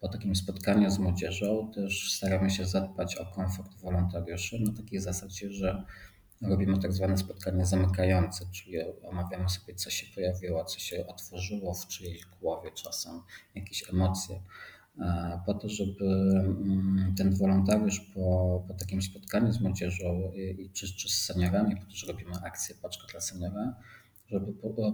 Po 0.00 0.08
takim 0.08 0.36
spotkaniu 0.36 0.90
z 0.90 0.98
młodzieżą 0.98 1.70
też 1.74 2.12
staramy 2.12 2.50
się 2.50 2.66
zadbać 2.66 3.16
o 3.16 3.26
komfort 3.26 3.74
wolontariuszy 3.74 4.60
na 4.60 4.72
takiej 4.72 5.00
zasadzie, 5.00 5.50
że 5.50 5.84
robimy 6.42 6.78
tak 6.78 6.92
zwane 6.92 7.18
spotkanie 7.18 7.66
zamykające, 7.66 8.46
czyli 8.52 8.78
omawiamy 9.02 9.48
sobie, 9.48 9.74
co 9.74 9.90
się 9.90 10.06
pojawiło, 10.14 10.64
co 10.64 10.78
się 10.78 11.06
otworzyło 11.06 11.74
w 11.74 11.86
czyjejś 11.86 12.26
głowie 12.40 12.70
czasem, 12.72 13.20
jakieś 13.54 13.90
emocje, 13.90 14.42
e, 15.00 15.40
po 15.46 15.54
to, 15.54 15.68
żeby 15.68 16.04
mm, 16.04 17.14
ten 17.16 17.34
wolontariusz 17.34 18.00
po, 18.00 18.64
po 18.68 18.74
takim 18.74 19.02
spotkaniu 19.02 19.52
z 19.52 19.60
młodzieżą 19.60 20.32
i, 20.34 20.70
czy, 20.72 20.96
czy 20.96 21.08
z 21.08 21.24
seniorami, 21.24 21.76
po 21.76 21.84
to, 21.84 21.96
że 21.96 22.06
robimy 22.06 22.32
akcję 22.44 22.74
Paczka 22.82 23.06
dla 23.12 23.20
seniora, 23.20 23.74
żeby 24.28 24.52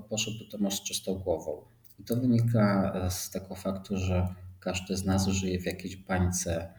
poszedł 0.08 0.38
do 0.38 0.58
domu 0.58 0.70
z 0.70 0.82
czystą 0.82 1.14
głową. 1.14 1.64
I 1.98 2.04
to 2.04 2.16
wynika 2.16 2.92
z 3.10 3.30
tego 3.30 3.54
faktu, 3.54 3.96
że 3.96 4.34
każdy 4.60 4.96
z 4.96 5.04
nas 5.04 5.26
żyje 5.26 5.60
w 5.60 5.66
jakiejś 5.66 5.96
bańce 5.96 6.74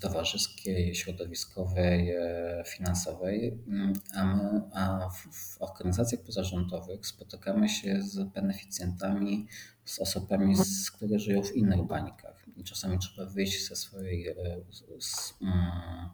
towarzyskiej, 0.00 0.94
środowiskowej, 0.94 2.10
e, 2.10 2.64
finansowej, 2.66 3.58
mm, 3.68 3.92
a 4.14 4.24
my 4.24 4.60
a 4.74 5.08
w, 5.32 5.56
organizacjach 5.62 6.20
pozarządowych 6.20 7.06
spotykamy 7.06 7.68
się 7.68 8.02
z 8.02 8.22
beneficjentami, 8.22 9.46
z 9.84 9.98
osobami, 9.98 10.56
z, 10.56 10.90
które 10.90 11.18
żyją 11.18 11.42
w 11.42 11.56
innych 11.56 11.82
bańkach. 11.82 12.44
I 12.56 12.64
czasami 12.64 12.98
trzeba 12.98 13.30
wyjść 13.30 13.68
ze 13.68 13.76
swojej, 13.76 14.28
e, 14.28 14.34
z, 15.00 15.34
mm, 15.42 16.10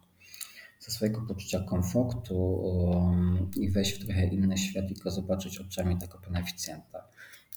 ze 0.81 0.93
swojego 0.93 1.21
poczucia 1.21 1.61
komfortu 1.61 2.37
um, 2.37 3.51
i 3.57 3.71
wejść 3.71 3.93
w 3.93 4.05
trochę 4.05 4.27
inny 4.27 4.59
świat 4.59 4.91
i 4.91 4.95
go 4.95 5.11
zobaczyć 5.11 5.59
oczami 5.59 5.99
tego 5.99 6.19
beneficjenta 6.19 7.09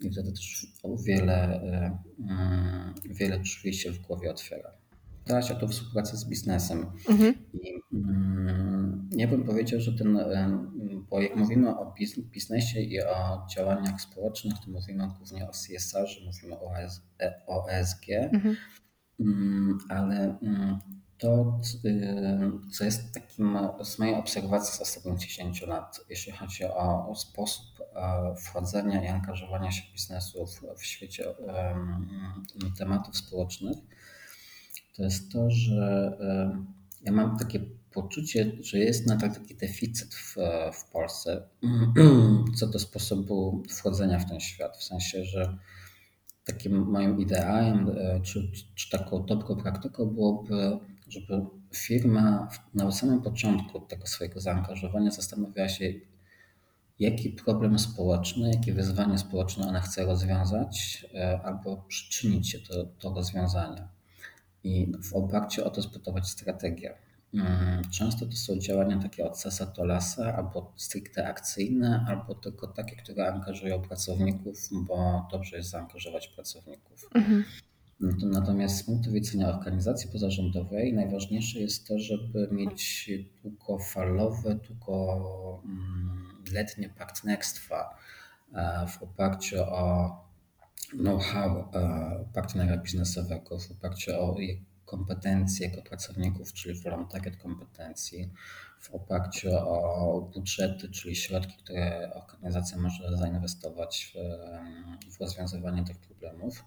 i 0.01 0.12
wtedy 0.12 0.32
też 0.32 0.68
wiele, 1.06 1.62
e, 1.62 2.00
mm, 2.20 2.94
wiele 3.06 3.39
drzwi 3.39 3.74
się 3.74 3.92
w 3.92 4.00
głowie 4.00 4.32
otwiera. 4.32 4.78
Teraz 5.29 5.50
ja 5.50 5.55
to 5.55 5.67
współpraca 5.67 6.17
z 6.17 6.25
biznesem. 6.25 6.86
Mhm. 7.09 7.33
I 7.53 7.81
mm, 7.93 9.09
ja 9.15 9.27
bym 9.27 9.43
powiedział, 9.43 9.79
że 9.79 9.93
ten, 9.93 10.17
e, 10.17 10.67
bo 11.09 11.21
jak 11.21 11.36
mówimy 11.36 11.79
o 11.79 11.93
biznesie 12.21 12.79
i 12.79 13.01
o 13.01 13.48
działaniach 13.55 14.01
społecznych, 14.01 14.53
to 14.65 14.71
mówimy 14.71 15.07
głównie 15.17 15.50
o 15.50 15.51
CSR, 15.51 16.07
że 16.07 16.25
mówimy 16.25 16.59
o, 16.59 16.71
o 17.48 17.69
ESG, 17.69 18.09
mhm. 18.09 18.55
Mm, 19.19 19.77
ale 19.89 20.38
to, 21.17 21.59
y, 21.86 22.51
co 22.71 22.86
jest 22.86 23.13
takim 23.13 23.57
z 23.83 24.00
mojej 24.00 24.15
obserwacji 24.15 24.77
z 24.77 24.81
ostatnich 24.81 25.19
10 25.19 25.62
lat, 25.62 26.00
jeśli 26.09 26.31
chodzi 26.31 26.65
o, 26.65 27.09
o 27.09 27.15
sposób 27.15 27.65
e, 27.95 28.36
wchodzenia 28.36 29.03
i 29.03 29.07
angażowania 29.07 29.71
się 29.71 29.93
biznesu 29.93 30.45
w, 30.45 30.79
w 30.79 30.86
świecie 30.86 31.29
um, 31.29 32.33
tematów 32.77 33.17
społecznych, 33.17 33.77
to 34.96 35.03
jest 35.03 35.31
to, 35.31 35.51
że 35.51 36.17
ja 37.01 37.12
mam 37.12 37.38
takie 37.38 37.60
poczucie, 37.91 38.51
że 38.62 38.79
jest 38.79 39.08
nadal 39.08 39.34
taki 39.34 39.55
deficyt 39.55 40.13
w, 40.13 40.36
w 40.74 40.91
Polsce 40.91 41.43
co 42.58 42.67
do 42.67 42.79
sposobu 42.79 43.63
wchodzenia 43.69 44.19
w 44.19 44.29
ten 44.29 44.39
świat. 44.39 44.77
W 44.77 44.84
sensie, 44.84 45.24
że 45.24 45.58
takim 46.46 46.89
moim 46.89 47.19
ideałem, 47.19 47.89
e, 47.98 48.22
czy, 48.22 48.51
czy 48.75 48.89
taką 48.89 49.25
dobrą 49.25 49.55
praktyką 49.55 50.05
byłoby 50.05 50.79
żeby 51.10 51.46
firma 51.74 52.50
na 52.74 52.91
samym 52.91 53.22
początku 53.22 53.79
tego 53.79 54.08
swojego 54.08 54.39
zaangażowania 54.39 55.12
zastanawiała 55.12 55.69
się, 55.69 55.93
jaki 57.00 57.29
problem 57.29 57.79
społeczny, 57.79 58.51
jakie 58.53 58.74
wyzwanie 58.74 59.17
społeczne 59.17 59.67
ona 59.67 59.81
chce 59.81 60.05
rozwiązać 60.05 61.05
e, 61.13 61.41
albo 61.43 61.77
przyczynić 61.88 62.50
się 62.50 62.60
do, 62.60 62.84
do 62.84 63.15
rozwiązania. 63.15 63.88
I 64.63 64.92
w 65.04 65.13
oparciu 65.13 65.66
o 65.66 65.70
to 65.70 65.82
zbudować 65.82 66.28
strategię. 66.28 66.94
Mm, 67.34 67.82
często 67.92 68.25
to 68.25 68.32
są 68.32 68.60
działania 68.60 69.00
takie 69.00 69.25
od 69.25 69.39
sasa 69.39 69.66
do 69.66 69.86
lasa, 69.86 70.36
albo 70.36 70.74
stricte 70.75 71.28
akcyjne, 71.28 72.06
albo 72.08 72.36
tylko 72.36 72.68
takie, 72.68 72.96
które 72.96 73.34
angażują 73.34 73.82
pracowników, 73.82 74.70
bo 74.72 75.28
dobrze 75.32 75.58
jest 75.58 75.70
zaangażować 75.70 76.28
pracowników. 76.28 77.10
Mhm. 77.16 77.44
Natomiast 78.24 78.78
z 78.78 78.84
punktu 78.84 79.12
widzenia 79.12 79.50
organizacji 79.50 80.12
pozarządowej 80.12 80.94
najważniejsze 80.94 81.60
jest 81.60 81.88
to, 81.88 82.00
żeby 82.00 82.50
mieć 82.51 83.12
długofalowe, 83.42 84.56
długoletnie 84.56 86.89
partnerstwa 86.98 87.98
e, 88.54 88.88
w 88.88 89.04
oparciu 89.04 89.62
o 89.62 90.28
know-how 90.93 91.69
e, 91.74 92.25
partnera 92.34 92.77
biznesowego, 92.77 93.60
w 93.60 93.72
oparciu 93.72 94.12
o 94.12 94.36
kompetencje 94.86 95.67
jego 95.67 95.81
pracowników, 95.81 96.53
czyli 96.53 96.81
wolontariat 96.81 97.36
kompetencji, 97.38 98.29
w 98.79 98.91
oparciu 98.91 99.50
o 99.53 100.22
budżety, 100.34 100.89
czyli 100.89 101.15
środki, 101.15 101.53
które 101.63 102.12
organizacja 102.13 102.77
może 102.77 103.17
zainwestować 103.17 104.13
w, 105.10 105.15
w 105.15 105.19
rozwiązywanie 105.19 105.84
tych 105.84 105.98
problemów. 105.98 106.63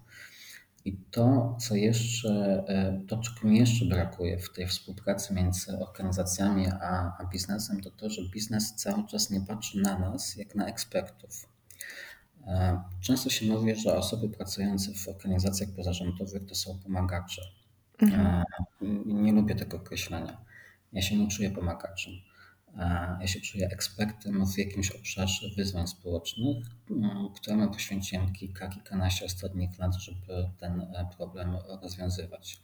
I 0.85 0.97
to, 1.11 1.57
co 1.59 1.75
jeszcze, 1.75 2.63
e, 2.67 3.01
to, 3.07 3.17
czego 3.17 3.47
mi 3.47 3.59
jeszcze 3.59 3.85
brakuje 3.85 4.39
w 4.39 4.53
tej 4.53 4.67
współpracy 4.67 5.33
między 5.33 5.79
organizacjami 5.79 6.67
a, 6.67 7.17
a 7.19 7.25
biznesem, 7.31 7.81
to 7.81 7.91
to, 7.91 8.09
że 8.09 8.21
biznes 8.29 8.75
cały 8.75 9.07
czas 9.07 9.29
nie 9.29 9.41
patrzy 9.41 9.81
na 9.81 9.99
nas 9.99 10.35
jak 10.35 10.55
na 10.55 10.67
ekspertów. 10.67 11.52
E, 12.47 12.83
często 13.01 13.29
się 13.29 13.45
mówi, 13.45 13.75
że 13.75 13.97
osoby 13.97 14.29
pracujące 14.29 14.93
w 14.93 15.07
organizacjach 15.07 15.69
pozarządowych 15.69 16.45
to 16.45 16.55
są 16.55 16.79
pomagacze. 16.79 17.41
Mhm. 18.01 18.27
E, 18.27 18.45
nie 19.05 19.33
lubię 19.33 19.55
tego 19.55 19.77
określenia. 19.77 20.45
Ja 20.93 21.01
się 21.01 21.17
nie 21.17 21.27
czuję 21.27 21.51
pomagaczem. 21.51 22.13
Ja 23.19 23.27
się 23.27 23.41
czuję 23.41 23.69
ekspertem 23.69 24.45
w 24.45 24.57
jakimś 24.57 24.91
obszarze 24.91 25.47
wyzwań 25.57 25.87
społecznych, 25.87 26.57
któremu 27.35 27.71
poświęciłem 27.71 28.33
kilka, 28.33 28.67
kilkanaście 28.67 29.25
ostatnich 29.25 29.79
lat, 29.79 29.95
żeby 29.95 30.49
ten 30.59 30.87
problem 31.17 31.57
rozwiązywać. 31.81 32.61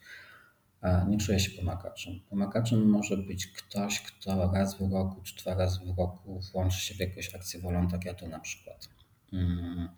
Nie 1.08 1.18
czuję 1.18 1.40
się 1.40 1.52
pomagaczem. 1.52 2.20
Pomagaczem 2.30 2.90
może 2.90 3.18
być 3.18 3.48
ktoś, 3.48 4.02
kto 4.02 4.52
raz 4.52 4.78
w 4.78 4.92
roku 4.92 5.22
czy 5.22 5.36
dwa 5.36 5.54
razy 5.54 5.80
w 5.80 5.98
roku 5.98 6.42
włączy 6.52 6.82
się 6.82 6.94
w 6.94 7.00
jakąś 7.00 7.36
akcję 7.36 7.60
wolontariatu 7.60 8.28
na 8.28 8.40
przykład. 8.40 8.90
Mm. 9.34 9.90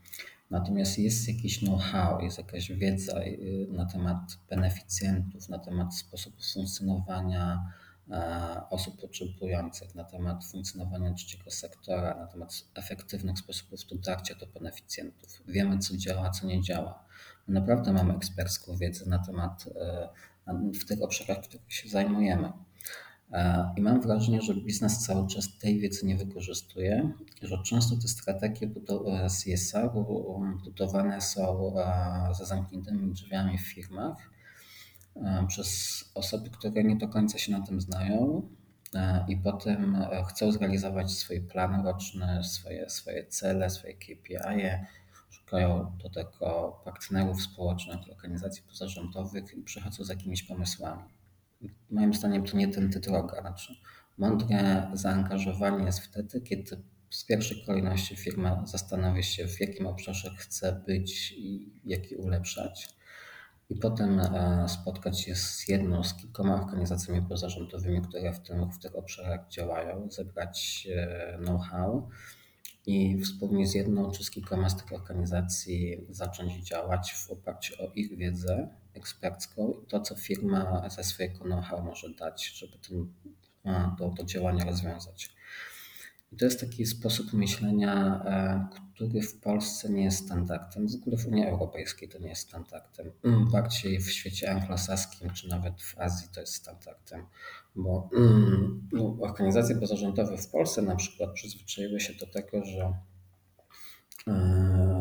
Natomiast 0.51 0.99
jest 0.99 1.27
jakiś 1.27 1.59
know-how, 1.59 2.21
jest 2.21 2.37
jakaś 2.37 2.71
wiedza 2.71 3.21
y, 3.23 3.67
na 3.69 3.85
temat 3.85 4.19
beneficjentów, 4.49 5.49
na 5.49 5.59
temat 5.59 5.95
sposobu 5.95 6.37
funkcjonowania 6.53 7.71
e, 8.11 8.61
osób 8.69 9.01
potrzebujących, 9.01 9.95
na 9.95 10.03
temat 10.03 10.45
funkcjonowania 10.45 11.13
trzeciego 11.13 11.51
sektora, 11.51 12.15
na 12.15 12.27
temat 12.27 12.63
efektywnych 12.75 13.39
sposobów 13.39 13.79
dotarcia 13.89 14.35
do 14.35 14.47
beneficjentów. 14.47 15.41
Wiemy, 15.47 15.79
co 15.79 15.97
działa, 15.97 16.29
co 16.29 16.47
nie 16.47 16.61
działa. 16.61 17.05
My 17.47 17.53
naprawdę 17.53 17.93
mamy 17.93 18.15
ekspercką 18.15 18.77
wiedzę 18.77 19.09
na 19.09 19.19
temat 19.19 19.65
e, 19.75 20.09
w 20.73 20.85
tych 20.85 21.01
obszarach, 21.01 21.43
których 21.43 21.73
się 21.73 21.89
zajmujemy. 21.89 22.51
E, 23.33 23.73
I 23.77 23.81
mam 23.81 24.01
wrażenie, 24.01 24.41
że 24.41 24.55
biznes 24.55 24.99
cały 24.99 25.27
czas 25.27 25.57
tej 25.57 25.79
wiedzy 25.79 26.05
nie 26.05 26.15
wykorzystuje, 26.15 27.11
że 27.41 27.57
często 27.63 27.95
te 27.95 28.07
strategie 28.07 28.69
CSR 29.27 29.89
budowane 30.63 31.21
są 31.21 31.73
e, 31.77 32.33
za 32.33 32.45
zamkniętymi 32.45 33.13
drzwiami 33.13 33.57
w 33.57 33.61
firmach 33.61 34.31
e, 35.15 35.45
przez 35.47 36.03
osoby, 36.15 36.49
które 36.49 36.83
nie 36.83 36.95
do 36.95 37.07
końca 37.07 37.37
się 37.37 37.51
na 37.51 37.61
tym 37.61 37.81
znają 37.81 38.49
i 39.27 39.37
potem 39.37 39.97
chcą 40.29 40.51
zrealizować 40.51 41.11
swoje 41.11 41.41
plany 41.41 41.83
roczne, 41.83 42.43
swoje, 42.43 42.89
swoje 42.89 43.25
cele, 43.25 43.69
swoje 43.69 43.93
KPI, 43.93 44.85
szukają 45.29 45.97
do 46.03 46.09
tego 46.09 46.79
partnerów 46.85 47.41
społecznych, 47.41 47.99
organizacji 48.11 48.63
pozarządowych 48.63 49.57
i 49.57 49.61
przychodzą 49.61 50.03
z 50.03 50.09
jakimiś 50.09 50.43
pomysłami. 50.43 51.20
Moim 51.89 52.13
zdaniem 52.13 52.43
to 52.43 52.57
nie 52.57 52.67
tędy 52.67 52.99
droga. 52.99 53.41
Znaczy, 53.41 53.75
mądre 54.17 54.91
zaangażowanie 54.93 55.85
jest 55.85 55.99
wtedy, 55.99 56.41
kiedy 56.41 56.83
z 57.09 57.25
pierwszej 57.25 57.63
kolejności 57.65 58.15
firma 58.15 58.65
zastanowi 58.65 59.23
się, 59.23 59.47
w 59.47 59.61
jakim 59.61 59.87
obszarze 59.87 60.31
chce 60.37 60.83
być 60.87 61.31
i 61.31 61.73
jaki 61.85 62.15
ulepszać. 62.15 62.89
I 63.69 63.75
potem 63.75 64.19
e, 64.19 64.65
spotkać 64.69 65.21
się 65.21 65.35
z 65.35 65.67
jedną, 65.67 66.03
z 66.03 66.13
kilkoma 66.13 66.61
organizacjami 66.61 67.21
pozarządowymi, 67.21 68.01
które 68.01 68.33
w, 68.33 68.39
tym, 68.39 68.71
w 68.71 68.79
tych 68.79 68.95
obszarach 68.95 69.47
działają, 69.49 70.09
zebrać 70.11 70.87
e, 70.95 71.37
know-how 71.43 72.09
i 72.85 73.21
wspólnie 73.21 73.67
z 73.67 73.73
jedną 73.73 74.11
czy 74.11 74.23
z 74.23 74.31
kilkoma 74.31 74.69
z 74.69 74.77
tych 74.77 74.93
organizacji 74.93 76.07
zacząć 76.09 76.67
działać 76.67 77.13
w 77.13 77.31
oparciu 77.31 77.83
o 77.83 77.91
ich 77.95 78.17
wiedzę 78.17 78.69
ekspercką 78.93 79.73
i 79.83 79.87
to, 79.87 80.01
co 80.01 80.15
firma 80.15 80.89
ze 80.89 81.03
swojego 81.03 81.39
know-how 81.43 81.83
może 81.83 82.09
dać, 82.09 82.45
żeby 82.45 82.77
ten, 82.77 83.13
to, 83.97 84.13
to 84.17 84.23
działanie 84.23 84.63
rozwiązać. 84.65 85.29
I 86.31 86.37
to 86.37 86.45
jest 86.45 86.59
taki 86.59 86.85
sposób 86.85 87.33
myślenia, 87.33 88.23
e, 88.25 88.67
który 88.93 89.21
w 89.21 89.39
Polsce 89.39 89.89
nie 89.89 90.03
jest 90.03 90.25
standardem, 90.25 90.87
w 90.87 90.95
ogóle 90.95 91.17
w 91.17 91.27
Unii 91.27 91.45
Europejskiej 91.45 92.09
to 92.09 92.19
nie 92.19 92.29
jest 92.29 92.41
standardem. 92.41 93.11
Bardziej 93.51 93.99
w 93.99 94.11
świecie 94.11 94.51
anglosaskim 94.51 95.29
czy 95.29 95.49
nawet 95.49 95.81
w 95.81 95.99
Azji 95.99 96.27
to 96.33 96.39
jest 96.39 96.53
standardem, 96.53 97.25
bo 97.75 98.09
mm, 98.17 98.89
no, 98.91 99.17
organizacje 99.21 99.75
pozarządowe 99.75 100.37
w 100.37 100.47
Polsce 100.47 100.81
na 100.81 100.95
przykład 100.95 101.33
przyzwyczaiły 101.33 101.99
się 101.99 102.13
do 102.13 102.25
tego, 102.27 102.65
że 102.65 102.93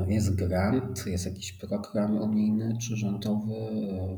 jest 0.06 0.34
grant, 0.34 1.06
jest 1.06 1.26
jakiś 1.26 1.52
program 1.52 2.16
unijny 2.16 2.78
czy 2.78 2.96
rządowy, 2.96 3.54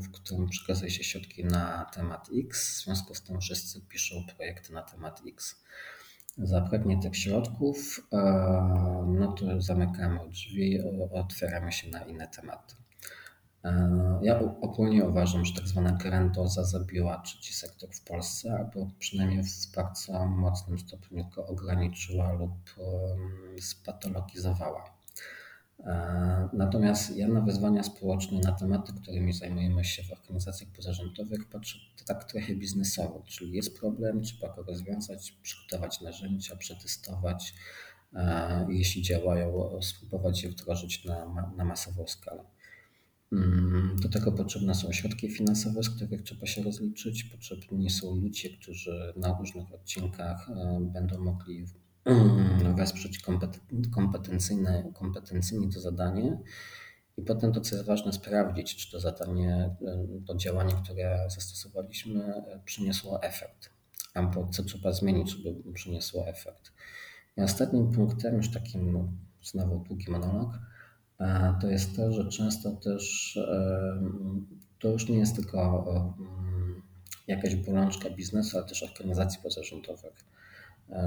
w 0.01 0.11
którym 0.11 0.49
przekazuje 0.49 0.91
się 0.91 1.03
środki 1.03 1.45
na 1.45 1.85
temat 1.93 2.29
X. 2.45 2.81
W 2.81 2.85
związku 2.85 3.15
z 3.15 3.23
tym 3.23 3.41
wszyscy 3.41 3.81
piszą 3.81 4.15
projekty 4.35 4.73
na 4.73 4.81
temat 4.81 5.21
X 5.27 5.63
zabraknie 6.37 6.99
tych 6.99 7.17
środków, 7.17 8.07
e, 8.13 8.17
no 9.07 9.31
to 9.31 9.61
zamykamy 9.61 10.29
drzwi, 10.29 10.79
otwieramy 11.11 11.71
się 11.71 11.89
na 11.89 12.03
inne 12.03 12.27
tematy. 12.27 12.75
E, 13.63 14.19
ja 14.23 14.39
ogólnie 14.39 15.05
uważam, 15.05 15.45
że 15.45 15.53
tak 15.53 15.67
zwana 15.67 15.91
grandoza 15.91 16.63
zabiła 16.63 17.21
trzeci 17.21 17.53
sektor 17.53 17.89
w 17.93 18.03
Polsce, 18.03 18.53
albo 18.53 18.87
przynajmniej 18.99 19.43
w 19.43 19.75
bardzo 19.75 20.25
mocnym 20.25 20.79
stopniu 20.79 21.29
go 21.35 21.47
ograniczyła 21.47 22.33
lub 22.33 22.75
spatologizowała. 23.61 25.02
Natomiast 26.53 27.17
ja 27.17 27.27
na 27.27 27.41
wyzwania 27.41 27.83
społeczne, 27.83 28.39
na 28.39 28.51
tematy, 28.51 28.93
którymi 28.93 29.33
zajmujemy 29.33 29.83
się 29.83 30.03
w 30.03 30.11
organizacjach 30.11 30.69
pozarządowych, 30.69 31.49
patrzę 31.49 31.79
tak 32.05 32.23
trochę 32.23 32.55
biznesowo, 32.55 33.23
czyli 33.25 33.51
jest 33.51 33.79
problem, 33.79 34.21
trzeba 34.21 34.55
go 34.55 34.63
rozwiązać, 34.63 35.31
przygotować 35.41 36.01
narzędzia, 36.01 36.55
przetestować, 36.55 37.53
jeśli 38.69 39.01
działają, 39.01 39.81
spróbować 39.81 40.43
je 40.43 40.49
wdrożyć 40.49 41.05
na, 41.05 41.25
na 41.57 41.65
masową 41.65 42.07
skalę. 42.07 42.43
Mm, 43.33 43.95
do 43.99 44.09
tego 44.09 44.31
potrzebne 44.31 44.75
są 44.75 44.91
środki 44.91 45.29
finansowe, 45.29 45.83
z 45.83 45.89
których 45.89 46.23
trzeba 46.23 46.45
się 46.45 46.63
rozliczyć. 46.63 47.23
Potrzebni 47.23 47.89
są 47.89 48.15
ludzie, 48.15 48.49
którzy 48.49 49.13
na 49.15 49.37
różnych 49.39 49.73
odcinkach 49.73 50.49
e, 50.49 50.79
będą 50.93 51.19
mogli 51.19 51.65
wesprzeć 52.77 53.19
kompetencyjne, 53.91 54.91
kompetencyjnie 54.93 55.69
to 55.69 55.79
zadanie 55.79 56.39
i 57.17 57.21
potem 57.21 57.53
to, 57.53 57.61
co 57.61 57.75
jest 57.75 57.87
ważne, 57.87 58.13
sprawdzić, 58.13 58.75
czy 58.75 58.91
to 58.91 58.99
zadanie, 58.99 59.75
to 60.27 60.35
działanie, 60.35 60.73
które 60.83 61.27
zastosowaliśmy, 61.29 62.33
przyniosło 62.65 63.23
efekt, 63.23 63.69
albo 64.13 64.47
co 64.47 64.63
trzeba 64.63 64.91
zmienić, 64.91 65.31
żeby 65.31 65.73
przyniosło 65.73 66.27
efekt. 66.27 66.73
I 67.37 67.41
ostatnim 67.41 67.91
punktem, 67.91 68.37
już 68.37 68.51
takim 68.51 69.11
znowu 69.43 69.79
długi 69.79 70.11
monolog, 70.11 70.59
e, 71.19 71.55
to 71.61 71.67
jest 71.67 71.95
to, 71.95 72.13
że 72.13 72.29
często 72.29 72.71
też 72.71 73.37
e, 73.37 74.01
to 74.79 74.89
już 74.89 75.09
nie 75.09 75.17
jest 75.17 75.35
tylko 75.35 75.85
mm, 76.19 76.81
jakaś 77.27 77.55
bolączka 77.55 78.09
biznesu, 78.09 78.57
ale 78.57 78.67
też 78.67 78.83
organizacji 78.83 79.39
pozarządowych 79.43 80.32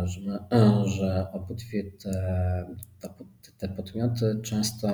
że, 0.05 0.45
że 0.85 1.27
obydwie 1.33 1.85
te, 1.93 2.67
te 3.59 3.69
podmioty 3.69 4.41
często 4.43 4.89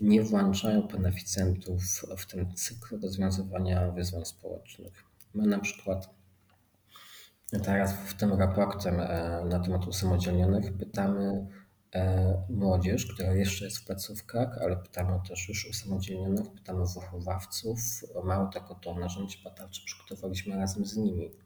nie 0.00 0.22
włączają 0.22 0.82
beneficjentów 0.82 1.82
w 2.16 2.26
ten 2.26 2.54
cykl 2.54 3.00
rozwiązywania 3.00 3.90
wyzwań 3.90 4.24
społecznych. 4.24 5.04
My 5.34 5.46
na 5.46 5.58
przykład 5.58 6.10
teraz 7.64 7.92
w 7.92 8.14
tym 8.14 8.32
raportem 8.32 9.00
e, 9.00 9.44
na 9.44 9.58
temat 9.58 9.86
usamodzielnionych 9.86 10.76
pytamy 10.76 11.46
e, 11.94 12.42
młodzież, 12.50 13.06
która 13.06 13.32
jeszcze 13.32 13.64
jest 13.64 13.78
w 13.78 13.86
placówkach, 13.86 14.58
ale 14.58 14.76
pytamy 14.76 15.20
też 15.28 15.48
już 15.48 15.70
usamodzielnionych, 15.70 16.52
pytamy 16.52 16.84
wychowawców. 16.94 17.80
Mało 18.24 18.46
tego, 18.46 18.74
to 18.74 18.94
narzędzie 18.94 19.38
badawcze 19.44 19.82
przygotowaliśmy 19.84 20.56
razem 20.56 20.86
z 20.86 20.96
nimi 20.96 21.30
E, 21.30 21.43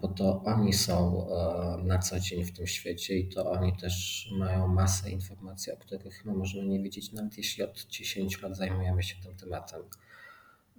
bo 0.00 0.08
to 0.08 0.42
oni 0.42 0.72
są 0.72 1.26
e, 1.28 1.84
na 1.84 1.98
co 1.98 2.20
dzień 2.20 2.44
w 2.44 2.52
tym 2.52 2.66
świecie 2.66 3.18
i 3.18 3.28
to 3.28 3.50
oni 3.50 3.76
też 3.76 4.28
mają 4.38 4.68
masę 4.68 5.10
informacji, 5.10 5.72
o 5.72 5.76
których 5.76 6.24
my 6.24 6.34
możemy 6.34 6.68
nie 6.68 6.82
wiedzieć, 6.82 7.12
nawet 7.12 7.38
jeśli 7.38 7.64
od 7.64 7.86
10 7.86 8.42
lat 8.42 8.56
zajmujemy 8.56 9.02
się 9.02 9.22
tym 9.22 9.36
tematem. 9.36 9.82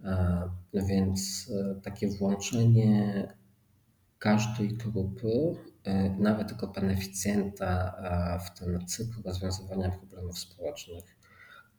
E, 0.03 0.49
więc 0.73 1.51
takie 1.83 2.07
włączenie 2.07 3.27
każdej 4.19 4.67
grupy, 4.67 5.55
nawet 6.19 6.47
tylko 6.47 6.67
beneficjenta 6.67 7.93
w 8.45 8.59
ten 8.59 8.87
cykl 8.87 9.21
rozwiązywania 9.25 9.91
problemów 9.91 10.39
społecznych 10.39 11.03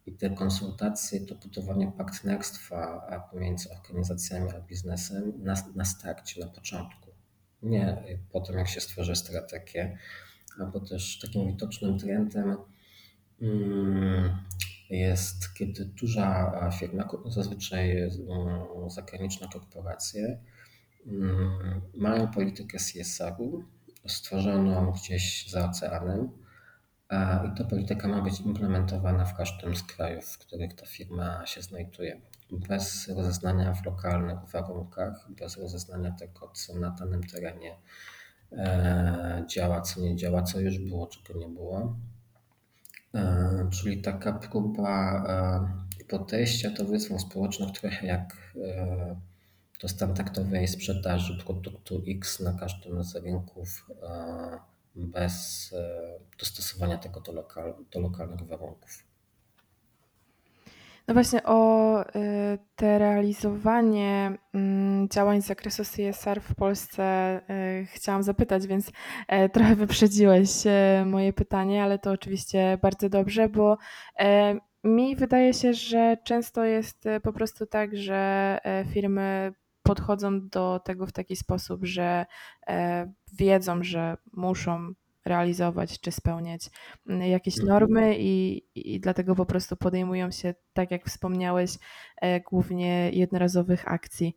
i 0.07 0.12
te 0.12 0.31
konsultacje, 0.31 1.20
to 1.20 1.35
budowanie 1.35 1.92
partnerstwa 1.92 3.07
pomiędzy 3.31 3.68
organizacjami 3.70 4.50
a 4.50 4.61
biznesem 4.61 5.33
na, 5.42 5.55
na 5.74 5.85
starcie, 5.85 6.40
na 6.40 6.46
początku. 6.46 7.03
Nie 7.64 8.03
po 8.33 8.40
tym, 8.40 8.59
jak 8.59 8.68
się 8.68 8.81
stworzy 8.81 9.16
strategię, 9.16 9.98
albo 10.59 10.81
też 10.81 11.18
takim 11.18 11.46
widocznym 11.46 11.98
trendem 11.98 12.57
mm, 13.42 14.38
jest, 14.90 15.55
kiedy 15.55 15.85
duża 15.85 16.70
firma, 16.79 17.09
zazwyczaj 17.27 18.00
mm, 18.00 18.90
zagraniczne 18.90 19.48
korporacje, 19.53 20.38
mm, 21.07 21.81
mają 21.94 22.29
politykę 22.29 22.79
CSR-u 22.79 23.64
stworzoną 24.07 24.92
gdzieś 24.92 25.50
za 25.50 25.70
oceanem, 25.70 26.29
i 27.46 27.59
ta 27.59 27.64
polityka 27.64 28.09
ma 28.09 28.22
być 28.22 28.40
implementowana 28.40 29.24
w 29.24 29.37
każdym 29.37 29.77
z 29.77 29.83
krajów, 29.83 30.24
w 30.24 30.38
których 30.38 30.74
ta 30.74 30.87
firma 30.87 31.46
się 31.46 31.62
znajduje. 31.62 32.20
Bez 32.68 33.08
rozeznania 33.08 33.74
w 33.74 33.86
lokalnych 33.86 34.38
warunkach, 34.52 35.26
bez 35.30 35.56
rozeznania 35.56 36.12
tego, 36.12 36.48
co 36.54 36.78
na 36.78 36.90
danym 36.90 37.22
terenie 37.22 37.78
działa, 39.46 39.80
co 39.80 40.00
nie 40.00 40.16
działa, 40.16 40.42
co 40.42 40.60
już 40.60 40.78
było, 40.78 41.06
czego 41.06 41.38
nie 41.38 41.48
było. 41.48 41.96
Czyli 43.70 44.02
taka 44.02 44.32
próba 44.32 45.24
podejścia 46.08 46.70
do 46.70 46.84
wyzwań 46.84 47.18
społecznych 47.18 47.70
trochę 47.70 48.06
jak 48.06 48.54
do 49.82 49.88
standardowej 49.88 50.68
sprzedaży 50.68 51.38
produktu 51.44 52.02
X 52.08 52.40
na 52.40 52.52
każdym 52.52 53.04
z 53.04 53.16
rynków 53.16 53.90
bez 54.94 55.70
dostosowania 56.38 56.98
tego 56.98 57.20
do, 57.20 57.32
lokal, 57.32 57.74
do 57.92 58.00
lokalnych 58.00 58.42
warunków. 58.42 59.03
No 61.08 61.14
właśnie 61.14 61.42
o 61.42 62.00
y, 62.02 62.58
te 62.76 62.98
realizowanie 62.98 64.38
mm, 64.54 65.08
działań 65.08 65.42
z 65.42 65.46
zakresu 65.46 65.82
CSR 65.84 66.40
w 66.40 66.54
Polsce 66.54 67.40
y, 67.82 67.86
chciałam 67.86 68.22
zapytać, 68.22 68.66
więc 68.66 68.90
e, 69.28 69.48
trochę 69.48 69.76
wyprzedziłeś 69.76 70.50
e, 70.66 71.04
moje 71.06 71.32
pytanie, 71.32 71.84
ale 71.84 71.98
to 71.98 72.10
oczywiście 72.10 72.78
bardzo 72.82 73.08
dobrze, 73.08 73.48
bo 73.48 73.78
e, 74.18 74.54
mi 74.84 75.16
wydaje 75.16 75.54
się, 75.54 75.74
że 75.74 76.16
często 76.24 76.64
jest 76.64 77.04
po 77.22 77.32
prostu 77.32 77.66
tak, 77.66 77.96
że 77.96 78.58
firmy 78.92 79.52
podchodzą 79.82 80.48
do 80.48 80.80
tego 80.84 81.06
w 81.06 81.12
taki 81.12 81.36
sposób, 81.36 81.84
że 81.84 82.26
wiedzą, 83.38 83.82
że 83.82 84.16
muszą 84.32 84.94
realizować 85.24 86.00
czy 86.00 86.12
spełniać 86.12 86.70
mm, 87.06 87.22
jakieś 87.22 87.54
mhm. 87.54 87.68
normy 87.68 88.16
i, 88.18 88.62
i 88.74 89.00
dlatego 89.00 89.34
po 89.34 89.46
prostu 89.46 89.76
podejmują 89.76 90.30
się, 90.30 90.54
tak 90.72 90.90
jak 90.90 91.06
wspomniałeś, 91.06 91.70
e, 92.20 92.40
głównie 92.40 93.10
jednorazowych 93.12 93.88
akcji. 93.88 94.37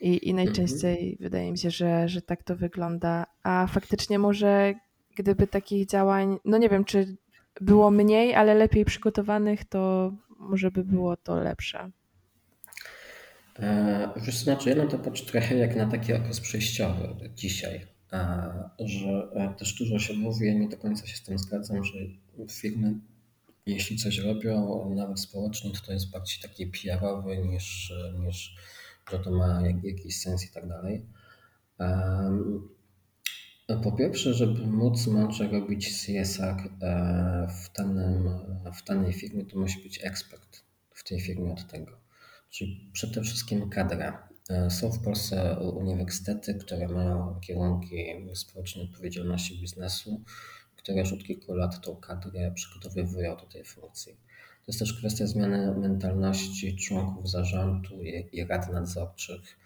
I, 0.00 0.28
i 0.28 0.34
najczęściej 0.34 0.98
mhm. 0.98 1.16
wydaje 1.20 1.52
mi 1.52 1.58
się, 1.58 1.70
że, 1.70 2.08
że 2.08 2.22
tak 2.22 2.42
to 2.42 2.56
wygląda. 2.56 3.26
A 3.42 3.66
faktycznie 3.66 4.18
może 4.18 4.74
gdyby 5.16 5.46
takich 5.46 5.86
działań, 5.86 6.38
no 6.44 6.58
nie 6.58 6.68
wiem, 6.68 6.84
czy 6.84 7.16
było 7.60 7.90
mniej, 7.90 8.34
ale 8.34 8.54
lepiej 8.54 8.84
przygotowanych, 8.84 9.64
to 9.64 10.12
może 10.38 10.70
by 10.70 10.84
było 10.84 11.16
to 11.16 11.40
lepsze. 11.40 11.90
E, 13.58 14.08
wiesz, 14.16 14.38
znaczy, 14.38 14.70
ja 14.70 14.76
na 14.76 14.86
to 14.86 14.98
patrzę 14.98 15.24
trochę 15.26 15.56
jak 15.56 15.76
na 15.76 15.86
taki 15.86 16.12
okres 16.12 16.40
przejściowy 16.40 17.30
dzisiaj 17.34 17.86
że 18.78 19.30
e, 19.34 19.54
też 19.58 19.74
dużo 19.74 19.98
się 19.98 20.14
mówi, 20.14 20.46
ja 20.46 20.54
nie 20.54 20.68
do 20.68 20.76
końca 20.76 21.06
się 21.06 21.16
z 21.16 21.22
tym 21.22 21.38
zgadzam, 21.38 21.84
że 21.84 21.98
firmy, 22.50 22.94
jeśli 23.66 23.96
coś 23.96 24.18
robią, 24.18 24.84
nawet 24.94 25.20
społecznie, 25.20 25.70
to 25.70 25.80
to 25.86 25.92
jest 25.92 26.10
bardziej 26.10 26.42
taki 26.42 26.66
PR-owy 26.66 27.38
niż, 27.38 27.92
niż 28.18 28.56
że 29.10 29.18
to 29.18 29.30
ma 29.30 29.62
jakiś 29.82 30.20
sens 30.20 30.44
i 30.44 30.52
tak 30.54 30.68
dalej. 30.68 31.06
Po 33.82 33.92
pierwsze, 33.92 34.34
żeby 34.34 34.66
móc 34.66 35.06
mądrze 35.06 35.48
robić 35.48 35.88
CSR 35.88 36.56
e, 36.82 37.48
w, 37.48 37.76
danym, 37.76 38.28
w 38.78 38.84
danej 38.84 39.12
firmie, 39.12 39.44
to 39.44 39.58
musi 39.58 39.82
być 39.82 40.04
ekspert 40.04 40.62
w 40.94 41.04
tej 41.04 41.20
firmie 41.20 41.52
od 41.52 41.66
tego. 41.66 41.92
Czyli 42.50 42.90
przede 42.92 43.22
wszystkim 43.22 43.70
kadra. 43.70 44.29
E, 44.50 44.70
są 44.70 44.92
w 44.92 45.02
Polsce 45.02 45.58
uniwersytety, 45.58 46.54
które 46.54 46.88
mają 46.88 47.40
kierunki 47.40 47.96
społecznej 48.34 48.84
odpowiedzialności 48.84 49.60
biznesu, 49.60 50.20
które 50.76 50.98
już 50.98 51.12
od 51.12 51.24
kilku 51.24 51.54
lat 51.54 51.80
tą 51.80 51.96
kadrę 51.96 52.52
przygotowywują 52.54 53.36
do 53.36 53.46
tej 53.46 53.64
funkcji. 53.64 54.12
To 54.12 54.64
jest 54.68 54.78
też 54.78 54.98
kwestia 54.98 55.26
zmiany 55.26 55.74
mentalności 55.74 56.76
członków 56.76 57.30
zarządu 57.30 58.02
i 58.32 58.44
rad 58.44 58.72
nadzorczych, 58.72 59.58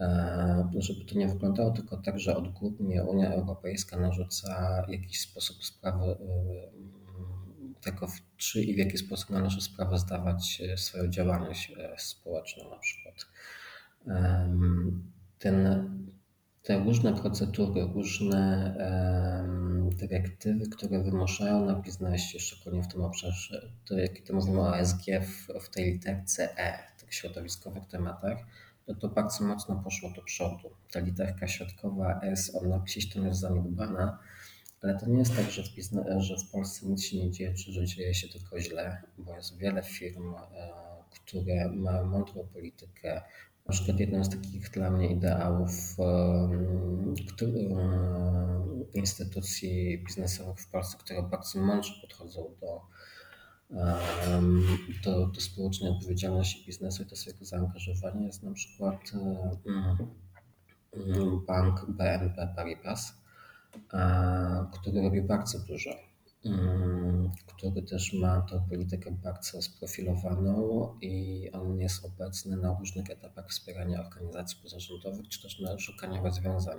e, 0.00 0.70
żeby 0.78 1.04
to 1.04 1.18
nie 1.18 1.28
wyglądało 1.28 1.70
tylko 1.70 1.96
tak, 1.96 2.18
że 2.20 2.36
odgórnie 2.36 3.04
Unia 3.04 3.32
Europejska 3.32 4.00
narzuca 4.00 4.84
jakiś 4.88 5.20
sposób 5.20 5.64
sprawy 5.64 6.04
e, 6.04 6.16
tego, 7.80 8.06
czy 8.36 8.62
i 8.62 8.74
w 8.74 8.78
jaki 8.78 8.98
sposób 8.98 9.30
należy 9.30 9.60
sprawę 9.60 9.98
zdawać 9.98 10.62
swoją 10.76 11.08
działalność 11.08 11.72
społeczną 11.98 12.70
na 12.70 12.78
przykład 12.78 13.26
ten, 15.38 15.66
te 16.62 16.78
różne 16.78 17.12
procedury, 17.12 17.82
różne 17.94 18.74
dyrektywy, 19.96 20.68
które 20.68 21.02
wymuszają 21.02 21.64
na 21.64 21.74
biznesie, 21.74 22.38
szczególnie 22.38 22.82
w 22.82 22.88
tym 22.88 23.04
obszarze, 23.04 23.72
to 23.84 23.98
jak 23.98 24.20
to 24.26 24.34
mówimy 24.34 24.60
o 24.60 24.78
ESG 24.78 25.04
w, 25.20 25.64
w 25.64 25.70
tej 25.70 25.92
literce 25.92 26.58
E, 26.58 26.78
tych 27.00 27.14
środowiskowych 27.14 27.86
tematach, 27.86 28.38
to 28.86 28.94
to 28.94 29.08
bardzo 29.08 29.44
mocno 29.44 29.82
poszło 29.84 30.10
do 30.10 30.22
przodu. 30.22 30.70
Ta 30.92 31.00
literka 31.00 31.48
środkowa 31.48 32.20
S, 32.20 32.54
ona 32.54 32.78
gdzieś 32.78 33.14
tam 33.14 33.26
jest 33.26 33.40
zaniedbana, 33.40 34.18
ale 34.82 34.98
to 34.98 35.06
nie 35.06 35.18
jest 35.18 35.36
tak, 35.36 35.50
że 35.50 35.62
w, 35.62 35.74
biznes, 35.74 36.22
że 36.22 36.36
w 36.36 36.50
Polsce 36.50 36.86
nic 36.86 37.02
się 37.02 37.16
nie 37.16 37.30
dzieje, 37.30 37.54
czy 37.54 37.72
że 37.72 37.86
dzieje 37.86 38.14
się 38.14 38.28
tylko 38.28 38.60
źle, 38.60 39.02
bo 39.18 39.36
jest 39.36 39.58
wiele 39.58 39.82
firm, 39.82 40.34
e, 40.34 40.68
które 41.10 41.68
mają 41.68 42.06
mądrą 42.06 42.48
politykę, 42.52 43.22
na 43.72 43.76
przykład 43.76 44.00
jednym 44.00 44.24
z 44.24 44.30
takich 44.30 44.70
dla 44.70 44.90
mnie 44.90 45.12
ideałów 45.12 45.96
instytucji 48.94 50.04
biznesowych 50.06 50.58
w 50.58 50.70
Polsce, 50.70 50.96
które 50.98 51.22
bardzo 51.22 51.60
mądrze 51.60 51.92
podchodzą 52.00 52.54
do, 52.60 52.80
do, 55.04 55.26
do 55.26 55.40
społecznej 55.40 55.90
odpowiedzialności 55.90 56.66
biznesu 56.66 57.02
i 57.02 57.06
do 57.06 57.16
swojego 57.16 57.44
zaangażowania 57.44 58.26
jest 58.26 58.42
na 58.42 58.52
przykład 58.52 59.00
bank 61.46 61.86
BNP 61.88 62.52
Paribas, 62.56 63.14
który 64.72 65.02
robi 65.02 65.22
bardzo 65.22 65.58
dużo 65.58 65.90
który 67.46 67.82
też 67.82 68.12
ma 68.12 68.40
tą 68.40 68.68
politykę 68.68 69.10
bardzo 69.10 69.62
sprofilowaną 69.62 70.88
i 71.00 71.48
on 71.52 71.78
jest 71.78 72.04
obecny 72.04 72.56
na 72.56 72.76
różnych 72.78 73.10
etapach 73.10 73.48
wspierania 73.48 74.00
organizacji 74.00 74.58
pozarządowych, 74.62 75.28
czy 75.28 75.42
też 75.42 75.60
na 75.60 75.78
szukaniu 75.78 76.22
rozwiązań 76.22 76.78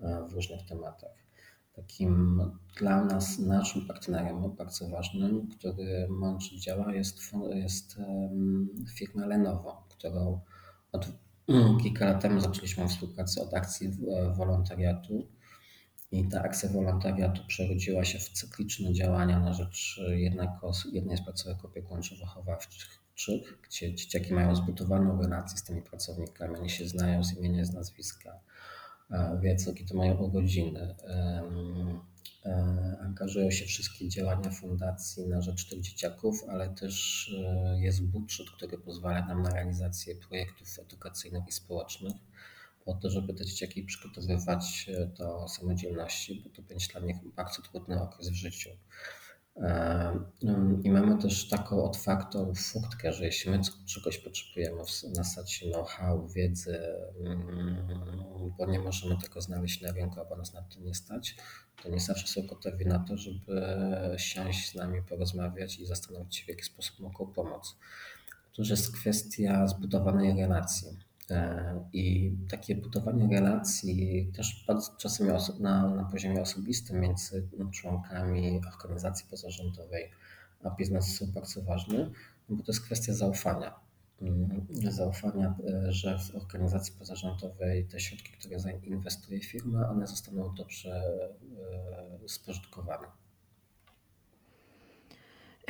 e, 0.00 0.24
w 0.28 0.32
różnych 0.32 0.66
tematach. 0.66 1.28
Takim 1.72 2.40
dla 2.78 3.04
nas, 3.04 3.38
naszym 3.38 3.86
partnerem 3.86 4.56
bardzo 4.56 4.88
ważnym, 4.88 5.48
który 5.48 6.08
mądrze 6.10 6.60
działa, 6.60 6.94
jest, 6.94 7.18
jest 7.54 7.96
firma 8.94 9.26
Lenovo, 9.26 9.86
którą 9.88 10.40
od 10.92 11.08
kilka 11.82 12.04
lat 12.04 12.22
temu 12.22 12.40
zaczęliśmy 12.40 12.88
współpracę 12.88 13.42
od 13.42 13.54
akcji 13.54 13.90
wolontariatu 14.36 15.26
i 16.10 16.28
ta 16.28 16.42
akcja 16.42 16.68
wolontariatu 16.68 17.42
przerodziła 17.46 18.04
się 18.04 18.18
w 18.18 18.28
cykliczne 18.28 18.92
działania 18.92 19.40
na 19.40 19.52
rzecz 19.52 20.00
jednej 20.90 21.16
z 21.16 21.24
placówek 21.24 21.64
opiekuńczo-wychowawczych, 21.64 22.98
gdzie 23.68 23.94
dzieciaki 23.94 24.34
mają 24.34 24.54
zbudowaną 24.56 25.22
relację 25.22 25.58
z 25.58 25.64
tymi 25.64 25.82
pracownikami, 25.82 26.56
oni 26.56 26.70
się 26.70 26.88
znają 26.88 27.24
z 27.24 27.38
imienia, 27.38 27.64
z 27.64 27.74
nazwiska, 27.74 28.40
e, 29.10 29.40
wiedzą, 29.42 29.72
to 29.88 29.94
mają 29.96 30.14
urodziny. 30.14 30.94
E, 32.44 32.96
angażują 33.00 33.50
się 33.50 33.64
wszystkie 33.66 34.08
działania 34.08 34.50
fundacji 34.50 35.26
na 35.26 35.40
rzecz 35.40 35.68
tych 35.68 35.80
dzieciaków, 35.80 36.44
ale 36.48 36.68
też 36.68 37.28
e, 37.38 37.80
jest 37.80 38.06
budżet, 38.06 38.50
który 38.50 38.78
pozwala 38.78 39.26
nam 39.26 39.42
na 39.42 39.50
realizację 39.50 40.14
projektów 40.16 40.78
edukacyjnych 40.78 41.42
i 41.48 41.52
społecznych 41.52 42.12
po 42.88 42.94
to, 42.94 43.10
żeby 43.10 43.34
te 43.34 43.44
dzieciaki 43.44 43.82
przygotowywać 43.82 44.90
e, 44.94 45.06
do 45.06 45.48
samodzielności, 45.48 46.42
bo 46.44 46.50
to 46.50 46.62
będzie 46.62 46.86
dla 46.92 47.00
nich 47.00 47.16
bardzo 47.36 47.62
trudny 47.62 48.02
okres 48.02 48.28
w 48.28 48.34
życiu. 48.34 48.70
E, 49.56 50.20
mm, 50.42 50.82
I 50.84 50.90
mamy 50.90 51.22
też 51.22 51.48
taką 51.48 51.84
otwartą 51.84 52.52
furtkę, 52.54 53.12
że 53.12 53.24
jeśli 53.24 53.50
my 53.50 53.60
czegoś 53.86 54.18
potrzebujemy 54.18 54.84
w 54.84 54.90
zasadzie 54.90 55.70
know-how, 55.70 56.28
wiedzy, 56.28 56.78
mm, 57.20 57.88
bo 58.58 58.66
nie 58.66 58.78
możemy 58.78 59.16
tego 59.22 59.40
znaleźć 59.40 59.80
na 59.80 59.92
rynku, 59.92 60.20
albo 60.20 60.36
nas 60.36 60.54
na 60.54 60.62
to 60.62 60.80
nie 60.80 60.94
stać, 60.94 61.36
to 61.82 61.88
nie 61.88 62.00
zawsze 62.00 62.26
są 62.26 62.46
gotowi 62.46 62.86
na 62.86 62.98
to, 62.98 63.16
żeby 63.16 63.62
siąść 64.16 64.70
z 64.70 64.74
nami, 64.74 65.02
porozmawiać 65.02 65.78
i 65.78 65.86
zastanowić 65.86 66.36
się, 66.36 66.44
w 66.44 66.48
jaki 66.48 66.64
sposób 66.64 67.00
mogą 67.00 67.26
pomóc. 67.26 67.76
To 68.52 68.62
już 68.62 68.70
jest 68.70 68.96
kwestia 68.96 69.66
zbudowanej 69.66 70.40
relacji 70.40 71.07
I 71.92 72.36
takie 72.50 72.74
budowanie 72.74 73.28
relacji 73.36 74.30
też 74.36 74.66
czasem 74.98 75.26
na, 75.60 75.94
na 75.94 76.04
poziomie 76.04 76.42
osobistym 76.42 77.00
między 77.00 77.48
członkami 77.72 78.60
organizacji 78.74 79.26
pozarządowej 79.30 80.10
a 80.64 80.70
biznesu 80.70 81.26
są 81.26 81.32
bardzo 81.32 81.62
ważne, 81.62 82.10
no 82.48 82.56
bo 82.56 82.62
to 82.62 82.72
jest 82.72 82.84
kwestia 82.84 83.12
zaufania. 83.12 83.74
Mm, 84.22 84.66
zaufania, 84.82 85.54
e, 85.68 85.92
że 85.92 86.18
w 86.18 86.34
organizacji 86.34 86.94
pozarządowej 86.98 87.84
te 87.84 88.00
środki, 88.00 88.32
które 88.32 88.60
zainwestuje 88.60 89.40
firma, 89.40 89.90
one 89.90 90.06
zostaną 90.06 90.54
dobrze 90.54 91.02
e, 92.24 92.28
spożytkowane. 92.28 93.06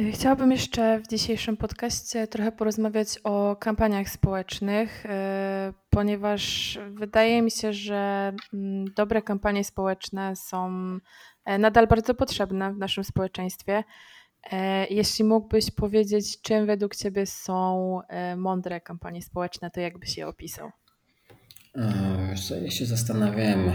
Y, 0.00 0.12
chciałabym 0.12 0.52
jeszcze 0.52 1.00
w 1.00 1.08
dzisiejszym 1.08 1.56
podcaście 1.56 2.26
trochę 2.26 2.52
porozmawiać 2.52 3.18
o 3.24 3.56
kampaniach 3.56 4.08
społecznych, 4.08 5.06
y, 5.06 5.08
ponieważ 5.90 6.78
wydaje 6.90 7.42
mi 7.42 7.50
się, 7.50 7.72
że 7.72 8.32
mm, 8.54 8.84
dobre 8.96 9.22
kampanie 9.22 9.64
społeczne 9.64 10.36
są 10.36 10.70
e, 11.44 11.58
nadal 11.58 11.86
bardzo 11.86 12.14
potrzebne 12.14 12.72
w 12.72 12.78
naszym 12.78 13.04
społeczeństwie. 13.04 13.84
E, 14.52 14.86
jeśli 14.86 15.24
mógłbyś 15.24 15.70
powiedzieć, 15.70 16.42
czym 16.42 16.66
według 16.66 16.96
Ciebie 16.96 17.26
są 17.26 18.00
e, 18.08 18.36
mądre 18.36 18.80
kampanie 18.80 19.22
społeczne, 19.22 19.70
to 19.70 19.80
jakbyś 19.80 20.16
je 20.16 20.28
opisał? 20.28 20.70
Ja 22.62 22.70
się 22.70 22.86
zastanawiałem 22.86 23.72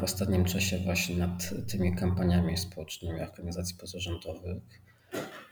w 0.00 0.02
ostatnim 0.02 0.44
czasie 0.44 0.78
właśnie 0.78 1.16
nad 1.16 1.50
tymi 1.70 1.96
kampaniami 1.96 2.56
społecznymi 2.56 3.20
organizacji 3.20 3.76
pozarządowych 3.80 4.62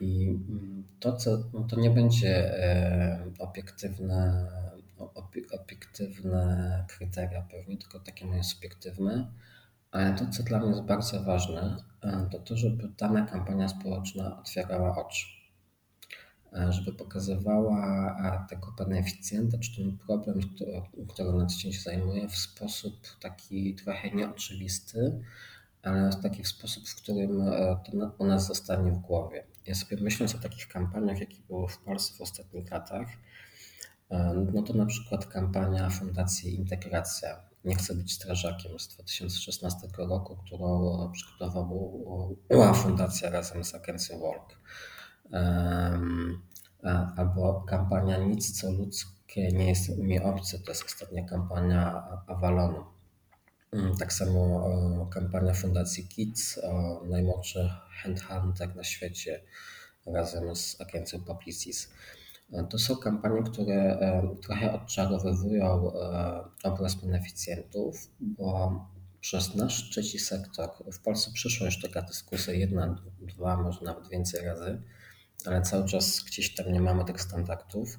i 0.00 0.28
mm, 0.28 0.84
to, 1.00 1.16
co, 1.16 1.38
no 1.52 1.64
to 1.64 1.80
nie 1.80 1.90
będzie 1.90 2.64
e, 2.64 3.24
obiektywne, 3.38 4.48
obiektywne 5.52 6.84
kryteria 6.88 7.42
pewnie, 7.42 7.78
tylko 7.78 8.00
takie 8.00 8.26
moje 8.26 8.44
subiektywne, 8.44 9.32
ale 9.90 10.14
to, 10.14 10.26
co 10.26 10.42
dla 10.42 10.58
mnie 10.58 10.68
jest 10.68 10.82
bardzo 10.82 11.22
ważne, 11.22 11.76
e, 12.02 12.28
to 12.32 12.38
to, 12.38 12.56
żeby 12.56 12.88
dana 12.98 13.26
kampania 13.26 13.68
społeczna 13.68 14.40
otwierała 14.40 15.06
oczy. 15.06 15.26
E, 16.52 16.72
żeby 16.72 16.92
pokazywała 16.92 18.46
tego 18.50 18.72
beneficjenta, 18.78 19.58
czy 19.58 19.76
ten 19.76 19.98
problem, 19.98 20.40
który, 20.40 20.82
który 21.08 21.32
na 21.32 21.46
co 21.46 21.58
dzień 21.58 21.72
się 21.72 21.80
zajmuje, 21.80 22.28
w 22.28 22.36
sposób 22.36 22.94
taki 23.20 23.74
trochę 23.74 24.10
nieoczywisty, 24.10 25.20
ale 25.82 26.10
taki 26.22 26.42
w 26.42 26.48
sposób, 26.48 26.88
w 26.88 27.02
którym 27.02 27.44
to 27.84 28.12
u 28.18 28.26
nas 28.26 28.46
zostanie 28.46 28.92
w 28.92 28.98
głowie. 28.98 29.44
Ja 29.66 29.74
sobie 29.74 29.96
myśląc 30.02 30.34
o 30.34 30.38
takich 30.38 30.68
kampaniach, 30.68 31.20
jakie 31.20 31.42
były 31.48 31.68
w 31.68 31.78
Polsce 31.78 32.14
w 32.18 32.20
ostatnich 32.20 32.70
latach, 32.70 33.08
e, 34.10 34.46
no 34.54 34.62
to 34.62 34.74
na 34.74 34.86
przykład 34.86 35.26
kampania 35.26 35.90
Fundacji 35.90 36.54
Integracja. 36.54 37.50
Nie 37.64 37.74
chcę 37.76 37.94
być 37.94 38.12
strażakiem 38.12 38.78
z 38.78 38.88
2016 38.88 39.88
roku, 39.98 40.36
którą 40.36 41.12
przygotowała 41.12 42.72
fundacja 42.74 43.30
razem 43.30 43.64
z 43.64 43.74
agencją 43.74 44.18
Work. 44.18 44.60
Albo 47.16 47.64
kampania 47.68 48.18
Nic 48.18 48.60
co 48.60 48.70
ludzkie 48.70 49.48
nie 49.48 49.68
jest 49.68 49.98
mi 49.98 50.20
obce, 50.20 50.58
to 50.58 50.70
jest 50.70 50.84
ostatnia 50.84 51.24
kampania 51.24 52.04
Avalonu. 52.26 52.99
Mm, 53.72 53.96
tak 53.96 54.12
samo 54.12 55.06
kampania 55.10 55.54
Fundacji 55.54 56.08
Kids 56.08 56.58
o 56.58 57.02
najmłodszych 57.04 57.70
handhunter 58.02 58.76
na 58.76 58.84
świecie 58.84 59.42
razem 60.06 60.56
z 60.56 60.80
agencją 60.80 61.20
Publicis. 61.24 61.92
To 62.70 62.78
są 62.78 62.96
kampanie, 62.96 63.42
które 63.42 63.74
e, 63.74 64.36
trochę 64.42 64.72
odczarowywują 64.72 65.92
e, 65.94 66.44
obraz 66.62 66.94
beneficjentów, 66.94 68.10
bo 68.20 68.80
przez 69.20 69.54
nasz 69.54 69.90
trzeci 69.90 70.18
sektor 70.18 70.70
w 70.92 71.02
Polsce 71.02 71.30
przyszła 71.34 71.66
już 71.66 71.80
taka 71.80 72.02
dyskusja 72.02 72.52
jedna, 72.54 73.02
dwa, 73.20 73.56
może 73.56 73.84
nawet 73.84 74.08
więcej 74.08 74.44
razy, 74.44 74.82
ale 75.46 75.62
cały 75.62 75.88
czas 75.88 76.22
gdzieś 76.26 76.54
tam 76.54 76.72
nie 76.72 76.80
mamy 76.80 77.04
tych 77.04 77.20
standardów. 77.20 77.98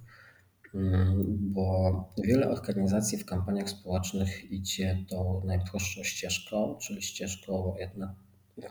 Mm, 0.76 1.38
bo 1.54 1.94
wiele 2.24 2.50
organizacji 2.50 3.18
w 3.18 3.26
kampaniach 3.26 3.70
społecznych 3.70 4.52
idzie 4.52 5.06
tą 5.10 5.42
najprostszą 5.46 6.04
ścieżką, 6.04 6.78
czyli 6.82 7.02
ścieżką, 7.02 7.76
jedna, 7.80 8.16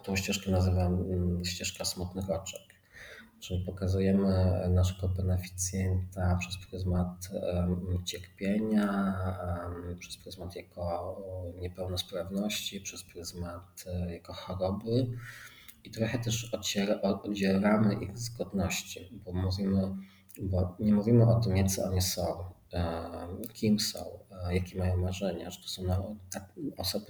tą 0.02 0.16
ścieżkę 0.16 0.50
nazywam 0.50 0.94
mm, 0.94 1.44
ścieżka 1.44 1.84
smutnych 1.84 2.30
oczek. 2.30 2.62
Czyli 3.40 3.64
pokazujemy 3.64 4.60
naszego 4.70 5.08
beneficjenta 5.08 6.36
przez 6.40 6.56
pryzmat 6.70 7.28
cierpienia, 8.04 9.16
przez 9.98 10.16
pryzmat 10.16 10.56
jego 10.56 11.16
niepełnosprawności, 11.60 12.80
przez 12.80 13.04
pryzmat 13.04 13.84
e, 13.86 14.12
jego 14.12 14.32
choroby 14.32 15.06
i 15.84 15.90
trochę 15.90 16.18
też 16.18 16.54
odzieramy 17.22 17.94
ich 17.94 18.18
z 18.18 18.36
godności, 18.36 19.20
bo 19.24 19.32
mówimy, 19.32 19.96
bo 20.40 20.76
nie 20.80 20.94
mówimy 20.94 21.26
o 21.26 21.40
tym, 21.40 21.68
co 21.68 21.84
oni 21.84 22.02
są, 22.02 22.22
kim 23.52 23.80
są, 23.80 23.98
jakie 24.50 24.78
mają 24.78 24.96
marzenia, 24.96 25.50
że 25.50 25.62
to 25.62 25.68
są 25.68 25.82
tak, 26.30 26.52
osoby 26.76 27.06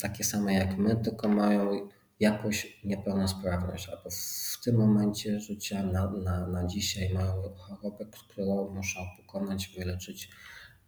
takie 0.00 0.24
same 0.24 0.54
jak 0.54 0.78
my, 0.78 0.96
tylko 0.96 1.28
mają 1.28 1.88
jakąś 2.20 2.80
niepełnosprawność, 2.84 3.88
albo 3.88 4.10
w 4.52 4.64
tym 4.64 4.76
momencie 4.76 5.40
życia 5.40 5.82
na, 5.82 6.10
na, 6.10 6.46
na 6.46 6.66
dzisiaj 6.66 7.14
mają 7.14 7.42
chorobę, 7.56 8.06
którą 8.06 8.74
muszą 8.74 9.00
pokonać, 9.16 9.72
wyleczyć, 9.78 10.30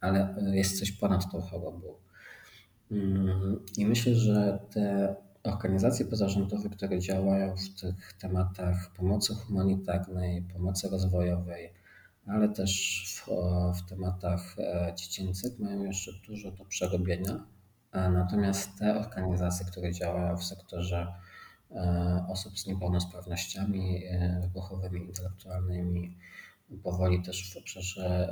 ale 0.01 0.35
jest 0.53 0.79
coś 0.79 0.93
ponad 0.93 1.33
tą 1.33 1.41
chorobą. 1.41 1.95
Mm, 2.91 3.65
I 3.77 3.87
myślę, 3.87 4.15
że 4.15 4.59
te 4.71 5.17
organizacje 5.43 6.07
pozarządowe, 6.07 6.71
które 6.71 6.99
działają 6.99 7.57
w 7.57 7.81
tych 7.81 8.13
tematach 8.13 8.93
pomocy 8.97 9.35
humanitarnej, 9.35 10.43
pomocy 10.43 10.89
rozwojowej, 10.89 11.73
ale 12.27 12.49
też 12.49 13.03
w, 13.09 13.31
w 13.79 13.89
tematach 13.89 14.57
e, 14.59 14.95
dziecięcych 14.97 15.59
mają 15.59 15.85
jeszcze 15.85 16.13
dużo 16.27 16.51
do 16.51 16.65
przerobienia. 16.65 17.47
Natomiast 17.93 18.79
te 18.79 18.99
organizacje, 18.99 19.67
które 19.67 19.93
działają 19.93 20.37
w 20.37 20.45
sektorze 20.45 21.15
e, 21.71 22.27
osób 22.29 22.59
z 22.59 22.67
niepełnosprawnościami 22.67 24.05
e, 24.05 24.51
ruchowymi, 24.55 25.01
intelektualnymi, 25.01 26.19
powoli 26.83 27.23
też 27.23 27.55
w 27.55 27.57
obszarze 27.57 28.29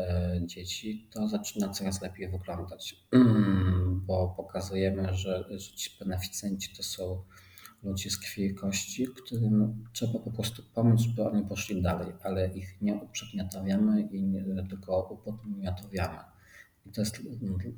dzieci, 0.47 1.09
to 1.13 1.29
zaczyna 1.29 1.69
coraz 1.69 2.03
lepiej 2.03 2.29
wyglądać, 2.29 3.07
bo 4.07 4.35
pokazujemy, 4.37 5.15
że, 5.15 5.45
że 5.51 5.73
ci 5.73 5.91
beneficjenci 5.99 6.77
to 6.77 6.83
są 6.83 7.23
ludzie 7.83 8.11
z 8.11 8.19
krwi 8.19 8.45
i 8.45 8.55
kości, 8.55 9.07
którym 9.07 9.85
trzeba 9.93 10.19
po 10.19 10.31
prostu 10.31 10.63
pomóc, 10.75 11.01
żeby 11.01 11.25
oni 11.25 11.43
poszli 11.45 11.83
dalej, 11.83 12.13
ale 12.23 12.49
ich 12.49 12.83
nie 12.83 12.95
uprzedmiotawiamy 12.95 14.03
i 14.03 14.23
nie, 14.23 14.65
tylko 14.69 15.03
upodmiotawiamy. 15.03 16.19
I 16.87 16.91
to 16.91 17.01
jest 17.01 17.23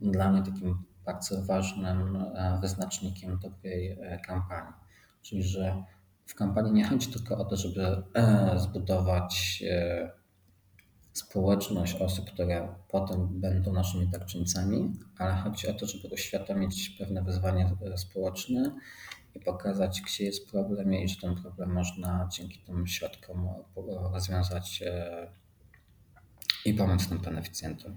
dla 0.00 0.32
mnie 0.32 0.42
takim 0.42 0.84
bardzo 1.04 1.42
ważnym 1.42 2.16
e, 2.16 2.58
wyznacznikiem 2.60 3.38
dobrej 3.38 3.90
e, 3.90 4.18
kampanii. 4.18 4.74
Czyli, 5.22 5.42
że 5.42 5.84
w 6.26 6.34
kampanii 6.34 6.72
nie 6.72 6.84
chodzi 6.84 7.06
tylko 7.06 7.38
o 7.38 7.44
to, 7.44 7.56
żeby 7.56 8.02
e, 8.14 8.58
zbudować 8.58 9.62
społeczność 11.12 11.94
osób, 11.94 12.30
które 12.30 12.74
potem 12.88 13.40
będą 13.40 13.72
naszymi 13.72 14.08
darczyńcami, 14.08 14.92
ale 15.18 15.34
chodzi 15.34 15.68
o 15.68 15.74
to, 15.74 15.86
żeby 15.86 16.08
uświadomić 16.14 16.90
pewne 16.98 17.22
wyzwanie 17.22 17.76
społeczne 17.96 18.74
i 19.34 19.40
pokazać, 19.40 20.00
gdzie 20.00 20.24
jest 20.24 20.50
problem 20.50 20.94
i 20.94 21.08
że 21.08 21.16
ten 21.16 21.34
problem 21.34 21.72
można 21.72 22.28
dzięki 22.32 22.58
tym 22.58 22.86
środkom 22.86 23.48
rozwiązać 24.12 24.82
e, 24.86 25.30
i 26.64 26.74
pomóc 26.74 27.08
tym 27.08 27.18
beneficjentom, 27.18 27.94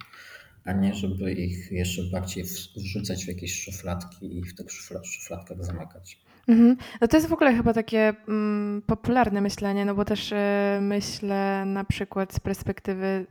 a 0.64 0.74
nie 0.74 0.94
żeby 0.94 1.32
ich 1.32 1.72
jeszcze 1.72 2.04
bardziej 2.04 2.44
wrzucać 2.76 3.26
w 3.26 3.28
jakieś 3.28 3.64
szufladki 3.64 4.38
i 4.38 4.44
w 4.44 4.56
tych 4.56 4.72
szufladkach 5.04 5.64
zamykać. 5.64 6.25
Mhm. 6.48 6.78
No 7.02 7.08
to 7.08 7.18
jest 7.18 7.30
w 7.30 7.34
ogóle 7.34 7.56
chyba 7.56 7.74
takie 7.74 8.14
mm, 8.28 8.82
popularne 8.82 9.42
myślenie, 9.42 9.86
no 9.86 9.96
bo 9.96 10.06
też 10.06 10.32
y, 10.32 10.36
myślę 10.82 11.64
na 11.66 11.84
przykład 11.84 12.34
z 12.34 12.40
perspektywy 12.40 13.06
y, 13.06 13.26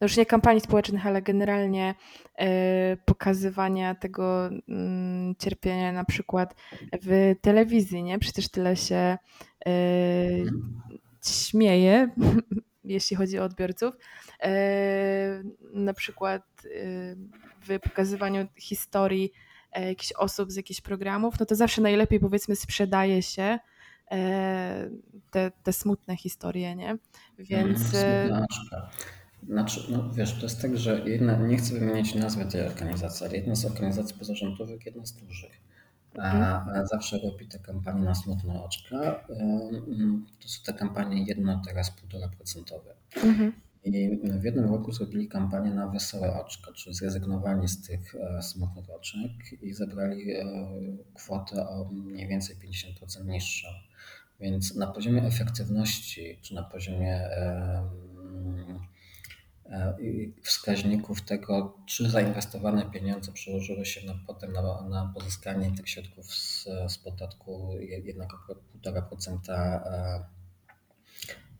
no 0.00 0.04
już 0.04 0.16
nie 0.16 0.26
kampanii 0.26 0.60
społecznych, 0.60 1.06
ale 1.06 1.22
generalnie 1.22 1.94
y, 2.40 2.44
pokazywania 3.04 3.94
tego 3.94 4.46
mm, 4.68 5.34
cierpienia 5.38 5.92
na 5.92 6.04
przykład 6.04 6.54
w 7.02 7.34
telewizji, 7.40 8.02
nie? 8.02 8.18
Przecież 8.18 8.48
tyle 8.48 8.76
się 8.76 9.18
śmieje, 11.26 12.08
jeśli 12.84 13.16
chodzi 13.16 13.38
o 13.38 13.44
odbiorców. 13.44 13.94
Na 15.72 15.94
przykład 15.94 16.42
w 17.68 17.80
pokazywaniu 17.80 18.46
historii 18.56 19.32
jakichś 19.80 20.12
osób 20.12 20.52
z 20.52 20.56
jakichś 20.56 20.80
programów, 20.80 21.34
no 21.40 21.46
to 21.46 21.54
zawsze 21.54 21.82
najlepiej 21.82 22.20
powiedzmy 22.20 22.56
sprzedaje 22.56 23.22
się 23.22 23.58
e, 24.10 24.90
te, 25.30 25.52
te 25.62 25.72
smutne 25.72 26.16
historie, 26.16 26.76
nie? 26.76 26.98
Więc... 27.38 27.94
Mm, 27.94 28.44
znaczy, 29.48 29.80
no 29.90 30.10
wiesz, 30.12 30.34
to 30.34 30.42
jest 30.42 30.62
tak, 30.62 30.78
że 30.78 31.08
jedna, 31.08 31.36
nie 31.36 31.56
chcę 31.56 31.74
wymieniać 31.74 32.14
nazwy 32.14 32.44
tej 32.44 32.66
organizacji, 32.66 33.26
ale 33.26 33.36
jedna 33.36 33.54
z 33.54 33.64
organizacji 33.64 34.18
pozarządowych, 34.18 34.86
jedna 34.86 35.06
z 35.06 35.12
dużych, 35.12 35.60
a, 36.18 36.58
mhm. 36.58 36.86
zawsze 36.86 37.18
robi 37.18 37.48
te 37.48 37.58
kampanie 37.58 38.02
na 38.02 38.14
smutne 38.14 38.62
oczka. 38.64 39.26
To 40.40 40.48
są 40.48 40.62
te 40.64 40.72
kampanie 40.72 41.24
jedno, 41.24 41.62
teraz 41.66 41.90
półtora 41.90 42.28
procentowe. 42.28 42.94
Mhm. 43.16 43.52
I 43.86 44.18
w 44.40 44.44
jednym 44.44 44.64
roku 44.72 44.92
zrobili 44.92 45.28
kampanię 45.28 45.70
na 45.70 45.88
wesołe 45.88 46.34
oczko, 46.34 46.72
czyli 46.72 46.94
zrezygnowali 46.94 47.68
z 47.68 47.86
tych 47.86 48.14
e, 48.14 48.42
smutnych 48.42 48.90
oczek 48.90 49.62
i 49.62 49.72
zebrali 49.72 50.32
e, 50.32 50.44
kwotę 51.14 51.68
o 51.68 51.84
mniej 51.92 52.28
więcej 52.28 52.56
50% 52.56 53.26
niższą. 53.26 53.68
Więc 54.40 54.74
na 54.74 54.86
poziomie 54.86 55.22
efektywności, 55.22 56.38
czy 56.42 56.54
na 56.54 56.62
poziomie 56.62 57.28
wskaźników 60.42 61.22
tego, 61.22 61.76
czy 61.86 62.10
zainwestowane 62.10 62.90
pieniądze 62.90 63.32
przełożyły 63.32 63.86
się 63.86 64.06
na, 64.06 64.14
potem 64.26 64.52
na, 64.52 64.88
na 64.88 65.12
pozyskanie 65.14 65.72
tych 65.76 65.88
środków 65.88 66.34
z, 66.34 66.68
z 66.88 66.98
podatku 66.98 67.70
1,5% 68.84 69.38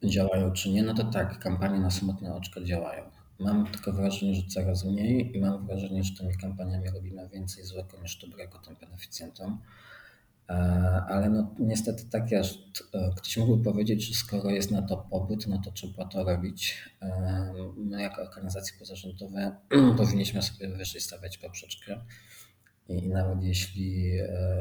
działają 0.04 0.52
czy 0.52 0.70
nie, 0.70 0.82
no 0.82 0.94
to 0.94 1.04
tak, 1.04 1.38
kampanie 1.38 1.80
na 1.80 1.90
smutne 1.90 2.34
oczko 2.34 2.60
działają. 2.60 3.10
Mam 3.38 3.66
tylko 3.66 3.92
wrażenie, 3.92 4.34
że 4.34 4.42
coraz 4.48 4.84
mniej 4.84 5.36
i 5.36 5.40
mam 5.40 5.66
wrażenie, 5.66 6.04
że 6.04 6.14
tymi 6.14 6.36
kampaniami 6.36 6.90
robimy 6.90 7.28
więcej 7.28 7.64
złego 7.64 8.00
niż 8.02 8.16
dobrego 8.16 8.58
tym 8.58 8.76
beneficjentom. 8.80 9.58
E, 10.48 10.52
ale 11.08 11.30
no, 11.30 11.54
niestety 11.58 12.04
tak 12.10 12.30
jest. 12.30 12.58
E, 12.94 13.10
ktoś 13.16 13.36
mógłby 13.36 13.64
powiedzieć, 13.64 14.06
że 14.08 14.14
skoro 14.14 14.50
jest 14.50 14.70
na 14.70 14.82
to 14.82 14.96
pobyt, 14.96 15.46
no 15.46 15.60
to 15.64 15.70
trzeba 15.70 16.04
to 16.04 16.24
robić. 16.24 16.84
E, 17.02 17.52
my 17.76 18.02
jako 18.02 18.22
organizacje 18.22 18.78
pozarządowe 18.78 19.56
powinniśmy 19.96 20.42
sobie 20.42 20.68
wyżej 20.68 21.00
stawiać 21.00 21.38
poprzeczkę. 21.38 22.00
I 22.88 23.08
nawet 23.08 23.42
jeśli 23.42 24.12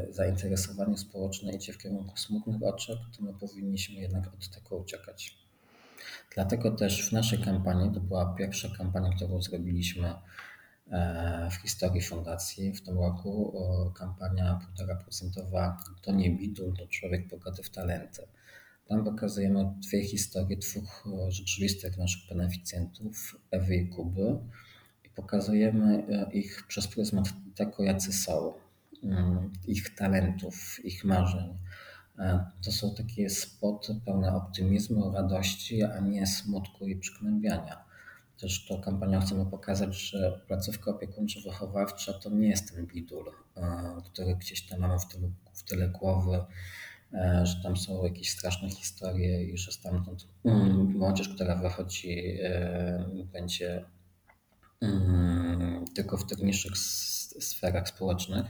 zainteresowanie 0.10 0.98
społeczne 0.98 1.54
idzie 1.54 1.74
w 1.74 1.78
kierunku 1.78 2.18
smutnych 2.18 2.64
oczek, 2.64 2.98
to 3.18 3.24
my 3.24 3.34
powinniśmy 3.34 4.02
jednak 4.02 4.28
od 4.28 4.50
tego 4.50 4.76
uciekać. 4.76 5.38
Dlatego 6.36 6.72
też 6.72 7.10
w 7.10 7.12
naszej 7.12 7.40
kampanii, 7.40 7.94
to 7.94 8.00
była 8.00 8.36
pierwsza 8.36 8.70
kampania, 8.78 9.10
którą 9.16 9.42
zrobiliśmy 9.42 10.14
E, 10.92 11.50
w 11.52 11.56
historii 11.56 12.02
fundacji 12.02 12.74
w 12.74 12.82
tym 12.82 13.00
roku. 13.00 13.54
Kampania 13.96 14.60
1,5% 14.78 15.76
to 16.02 16.12
nie 16.12 16.32
bidul, 16.32 16.78
to 16.78 16.88
człowiek 16.88 17.28
bogaty 17.28 17.64
w 17.64 17.70
talenty. 17.70 18.28
Tam 18.88 19.06
pokazujemy 19.06 19.74
dwie 19.78 20.04
historie 20.04 20.58
dwóch 20.58 21.08
rzeczywistych 21.30 21.98
naszych 21.98 22.30
beneficjentów, 22.30 23.36
Ewy 23.52 23.76
i 23.76 23.90
Kuby. 23.90 24.40
Pokazujemy 25.16 26.08
e, 26.10 26.32
ich 26.32 26.64
przez 26.68 26.88
pryzmat 26.88 27.26
tego, 27.56 27.84
jacy 27.84 28.14
są, 28.14 28.54
mm, 29.04 29.54
ich 29.68 29.96
talentów, 29.96 30.86
ich 30.86 31.06
marzeń. 31.06 31.58
E, 32.20 32.46
to 32.64 32.72
są 32.72 32.96
takie 32.96 33.30
spoty 33.30 34.02
pełne 34.06 34.36
optymizmu, 34.36 35.12
radości, 35.12 35.84
a 35.84 36.00
nie 36.00 36.28
smutku 36.28 36.88
i 36.88 36.96
przygnębiania. 36.96 37.86
Też 38.40 38.68
tą 38.68 38.82
kampanią 38.82 39.22
chcemy 39.22 39.46
pokazać, 39.46 39.96
że 39.96 40.42
placówka 40.48 40.92
opiekuńczo-wychowawcza 40.92 42.14
to 42.14 42.30
nie 42.30 42.48
jest 42.48 42.76
ten 42.76 42.86
bidul, 42.86 43.32
e, 43.58 43.62
który 44.06 44.36
gdzieś 44.36 44.68
tam 44.68 44.80
mamy 44.80 45.00
w 45.00 45.06
tyle, 45.08 45.30
w 45.54 45.64
tyle 45.64 45.90
głowy, 45.90 46.46
że 47.44 47.56
tam 47.64 47.78
są 47.78 48.04
jakieś 48.04 48.30
straszne 48.30 48.70
historie 48.70 49.44
i 49.44 49.58
że 49.58 49.72
stamtąd 49.72 50.28
mm, 50.46 50.98
młodzież, 50.98 51.30
która 51.30 51.56
wychodzi, 51.56 52.38
będzie 53.34 53.86
tylko 55.96 56.18
w 56.18 56.26
tych 56.26 56.40
niższych 56.40 56.78
sferach 56.78 57.90
społecznych 57.90 58.46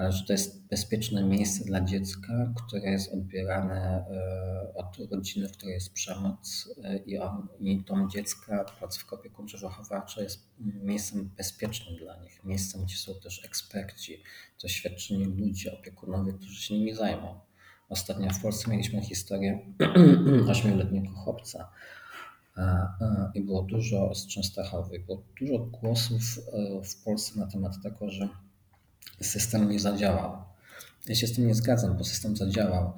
ale 0.00 0.12
że 0.12 0.24
to 0.24 0.32
jest 0.32 0.66
bezpieczne 0.66 1.24
miejsce 1.24 1.64
dla 1.64 1.80
dziecka, 1.80 2.52
które 2.56 2.90
jest 2.90 3.12
odbierane 3.12 4.04
e, 4.10 4.74
od 4.74 5.12
rodziny, 5.12 5.48
w 5.48 5.52
której 5.52 5.74
jest 5.74 5.92
przemoc 5.92 6.68
e, 6.84 6.96
i, 6.96 7.18
on, 7.18 7.48
i 7.58 7.80
dom 7.80 8.10
dziecka, 8.10 8.64
placówka 8.78 9.16
opiekuńczo-wychowawcza 9.16 10.22
jest 10.22 10.48
miejscem 10.58 11.30
bezpiecznym 11.36 11.96
dla 11.96 12.16
nich, 12.16 12.44
miejscem, 12.44 12.84
gdzie 12.84 12.96
są 12.96 13.14
też 13.14 13.44
eksperci, 13.44 14.22
doświadczeni 14.62 15.24
ludzie, 15.24 15.78
opiekunowie, 15.78 16.32
którzy 16.32 16.62
się 16.62 16.74
nimi 16.74 16.94
zajmą. 16.94 17.40
Ostatnio 17.88 18.30
w 18.30 18.42
Polsce 18.42 18.70
mieliśmy 18.70 19.02
historię 19.02 19.74
ośmioletniego 20.50 21.10
chłopca, 21.12 21.70
i 23.34 23.40
było 23.40 23.62
dużo 23.62 24.14
z 24.14 24.26
Częstochowy, 24.26 24.98
było 24.98 25.22
dużo 25.40 25.58
głosów 25.58 26.38
e, 26.52 26.82
w 26.84 27.04
Polsce 27.04 27.40
na 27.40 27.46
temat 27.46 27.82
tego, 27.82 28.10
że 28.10 28.28
system 29.20 29.70
nie 29.70 29.80
zadziałał. 29.80 30.42
Ja 31.06 31.14
się 31.14 31.26
z 31.26 31.32
tym 31.32 31.46
nie 31.46 31.54
zgadzam, 31.54 31.96
bo 31.96 32.04
system 32.04 32.36
zadziałał. 32.36 32.92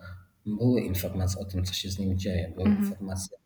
Były 0.47 0.81
informacje 0.81 1.41
o 1.41 1.45
tym, 1.45 1.65
co 1.65 1.75
się 1.75 1.91
z 1.91 1.99
nim 1.99 2.19
dzieje, 2.19 2.53
były 2.57 2.69
mhm. 2.69 2.85
informacje 2.85 3.39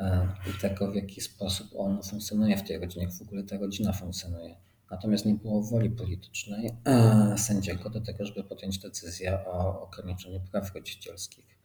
e, 0.00 0.28
tego, 0.60 0.92
w 0.92 0.94
jaki 0.94 1.20
sposób 1.20 1.68
on 1.76 2.02
funkcjonuje 2.02 2.56
w 2.56 2.62
tej 2.62 2.78
rodzinie, 2.78 3.04
jak 3.04 3.14
w 3.14 3.22
ogóle 3.22 3.42
ta 3.42 3.58
rodzina 3.58 3.92
funkcjonuje. 3.92 4.56
Natomiast 4.90 5.26
nie 5.26 5.34
było 5.34 5.62
woli 5.62 5.90
politycznej 5.90 6.70
e, 6.84 7.38
sędziego 7.38 7.90
do 7.90 8.00
tego, 8.00 8.26
żeby 8.26 8.44
podjąć 8.44 8.78
decyzję 8.78 9.38
o 9.46 9.82
ograniczeniu 9.82 10.40
praw 10.52 10.74
rodzicielskich. 10.74 11.55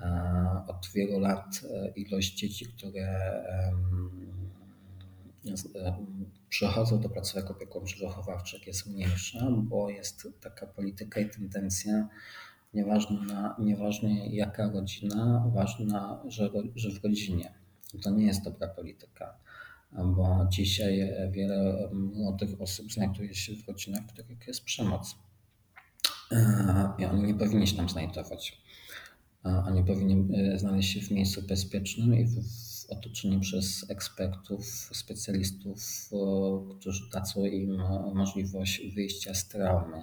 E, 0.00 0.64
od 0.68 0.88
wielu 0.94 1.18
lat 1.20 1.60
ilość 1.96 2.34
dzieci, 2.34 2.66
które 2.66 3.44
przychodzą 6.48 7.00
do 7.00 7.08
placówek 7.08 7.50
opiekuńczo-wychowawczych 7.50 8.66
jest 8.66 8.86
mniejsza, 8.86 9.50
bo 9.50 9.90
jest 9.90 10.28
taka 10.40 10.66
polityka 10.66 11.20
i 11.20 11.30
tendencja, 11.30 12.08
nieważne, 12.74 13.54
nieważne 13.58 14.26
jaka 14.26 14.70
rodzina, 14.70 15.50
ważna, 15.54 16.22
że, 16.28 16.50
że 16.74 16.90
w 16.90 17.04
rodzinie. 17.04 17.54
To 18.02 18.10
nie 18.10 18.26
jest 18.26 18.44
dobra 18.44 18.68
polityka, 18.68 19.38
bo 19.92 20.46
dzisiaj 20.50 21.12
wiele 21.30 21.88
młodych 21.92 22.60
osób 22.60 22.92
znajduje 22.92 23.34
się 23.34 23.56
w 23.56 23.68
rodzinach, 23.68 24.02
w 24.02 24.12
których 24.12 24.46
jest 24.46 24.64
przemoc. 24.64 25.16
I 26.98 27.04
oni 27.04 27.22
nie 27.22 27.34
powinni 27.34 27.66
się 27.66 27.76
tam 27.76 27.88
znajdować. 27.88 28.62
Oni 29.44 29.84
powinni 29.84 30.36
e, 30.36 30.58
znaleźć 30.58 30.92
się 30.92 31.00
w 31.00 31.10
miejscu 31.10 31.42
bezpiecznym 31.42 32.14
i 32.14 32.26
w, 32.26 32.38
otoczeni 32.88 33.40
przez 33.40 33.90
ekspertów, 33.90 34.66
specjalistów, 34.92 36.10
którzy 36.78 37.10
dadzą 37.12 37.44
im 37.44 37.82
możliwość 38.14 38.94
wyjścia 38.94 39.34
z 39.34 39.48
traumy 39.48 40.02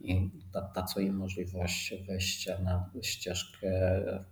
i 0.00 0.30
dadzą 0.74 1.00
im 1.00 1.16
możliwość 1.16 1.94
wejścia 2.06 2.58
na 2.58 2.90
ścieżkę, 3.02 3.70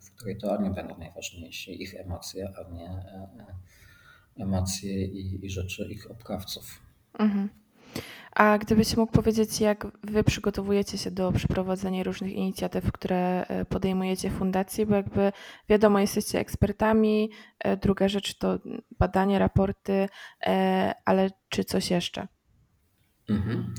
w 0.01 0.11
której 0.11 0.39
to 0.39 0.53
oni 0.53 0.71
będą 0.71 0.99
najważniejsi, 0.99 1.83
ich 1.83 1.95
emocje, 1.95 2.53
a 2.57 2.73
nie 2.73 2.89
e, 2.89 3.29
e, 3.39 4.43
emocje 4.43 5.07
i, 5.07 5.47
i 5.47 5.51
rzeczy 5.51 5.89
ich 5.91 6.11
oprawców. 6.11 6.81
Mhm. 7.19 7.62
A 8.33 8.59
gdybyś 8.59 8.97
mógł 8.97 9.13
powiedzieć, 9.13 9.61
jak 9.61 9.87
wy 10.03 10.25
przygotowujecie 10.25 10.99
się 10.99 11.11
do 11.11 11.33
przeprowadzenia 11.33 12.03
różnych 12.03 12.33
inicjatyw, 12.33 12.93
które 12.93 13.47
e, 13.47 13.65
podejmujecie 13.65 14.31
w 14.31 14.33
fundacji, 14.33 14.87
bo 14.87 14.95
jakby 14.95 15.33
wiadomo, 15.69 15.99
jesteście 15.99 16.41
ekspertami, 16.41 17.31
e, 17.59 17.77
druga 17.77 18.09
rzecz 18.09 18.39
to 18.39 18.59
badania, 18.99 19.39
raporty, 19.39 20.09
e, 20.47 20.95
ale 21.05 21.31
czy 21.49 21.65
coś 21.65 21.91
jeszcze? 21.91 22.29
Mhm. 23.29 23.75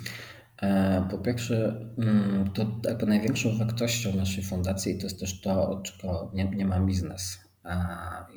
Po 1.12 1.18
pierwsze, 1.18 1.86
mm, 1.98 2.52
to 2.54 2.66
jakby 2.88 3.06
największą 3.06 3.58
wartością 3.58 4.16
naszej 4.16 4.44
fundacji 4.44 4.98
to 4.98 5.04
jest 5.04 5.20
też 5.20 5.42
to, 5.42 5.82
czego 5.84 6.32
nie, 6.34 6.46
nie 6.46 6.66
ma 6.66 6.80
biznes. 6.80 7.43
A, 7.64 8.28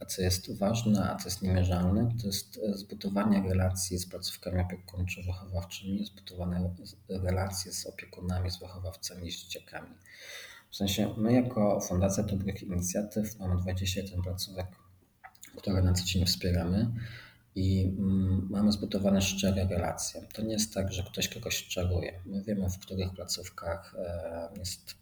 a 0.00 0.04
co 0.06 0.22
jest 0.22 0.58
ważne, 0.58 1.10
a 1.10 1.16
co 1.16 1.24
jest 1.24 1.42
niemierzalne, 1.42 2.08
to 2.20 2.26
jest 2.26 2.60
zbudowanie 2.74 3.48
relacji 3.48 3.98
z 3.98 4.06
placówkami 4.06 4.60
opiekuńczo-wychowawczymi, 4.60 6.04
zbudowane 6.04 6.74
relacje 7.08 7.72
z 7.72 7.86
opiekunami, 7.86 8.50
z 8.50 8.58
wychowawcami, 8.58 9.30
z 9.30 9.36
dzieciakami. 9.36 9.94
W 10.70 10.76
sensie 10.76 11.14
my 11.16 11.32
jako 11.32 11.80
Fundacja 11.80 12.22
Dobrych 12.22 12.62
Inicjatyw 12.62 13.38
mamy 13.38 13.56
21 13.56 14.22
placówek, 14.22 14.66
które 15.56 15.82
na 15.82 15.92
co 15.92 16.04
dzień 16.04 16.26
wspieramy 16.26 16.90
i 17.54 17.94
mm, 17.98 18.46
mamy 18.50 18.72
zbudowane 18.72 19.22
szczere 19.22 19.66
relacje. 19.66 20.26
To 20.32 20.42
nie 20.42 20.52
jest 20.52 20.74
tak, 20.74 20.92
że 20.92 21.02
ktoś 21.02 21.28
kogoś 21.28 21.66
czaruje. 21.66 22.20
My 22.26 22.42
wiemy, 22.42 22.70
w 22.70 22.78
których 22.78 23.12
placówkach 23.14 23.94
e, 23.98 24.48
jest, 24.58 24.96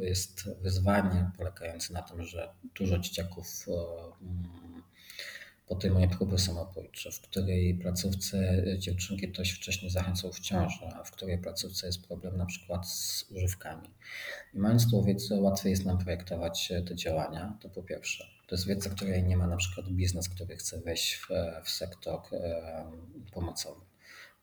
jest 0.00 0.50
wyzwanie 0.62 1.30
polegające 1.38 1.92
na 1.92 2.02
tym, 2.02 2.24
że 2.24 2.48
dużo 2.74 2.98
dzieciaków 2.98 3.66
e, 3.68 3.72
mm, 4.22 4.82
podejmuje 5.68 6.08
próby 6.08 6.38
samobójcze, 6.38 7.10
w 7.10 7.20
której 7.20 7.74
placówce 7.74 8.64
dziewczynki 8.78 9.28
ktoś 9.28 9.50
wcześniej 9.50 9.90
zachęcał 9.90 10.32
w 10.32 10.40
ciąży, 10.40 10.86
a 10.94 11.04
w 11.04 11.10
której 11.10 11.38
placówce 11.38 11.86
jest 11.86 12.06
problem 12.06 12.36
na 12.36 12.46
przykład 12.46 12.88
z 12.88 13.26
używkami. 13.30 13.88
I 14.54 14.58
mając 14.58 14.90
tą 14.90 15.02
wiedzę, 15.02 15.40
łatwiej 15.40 15.70
jest 15.70 15.84
nam 15.84 15.98
projektować 15.98 16.72
te 16.88 16.94
działania, 16.94 17.58
to 17.60 17.68
po 17.68 17.82
pierwsze. 17.82 18.24
To 18.52 18.56
jest 18.56 18.66
wiedza, 18.66 18.90
której 18.90 19.24
nie 19.24 19.36
ma 19.36 19.46
na 19.46 19.56
przykład 19.56 19.88
biznes, 19.88 20.28
który 20.28 20.56
chce 20.56 20.80
wejść 20.80 21.14
w, 21.14 21.28
w 21.64 21.70
sektor 21.70 22.20
e, 22.32 22.84
pomocowy. 23.32 23.80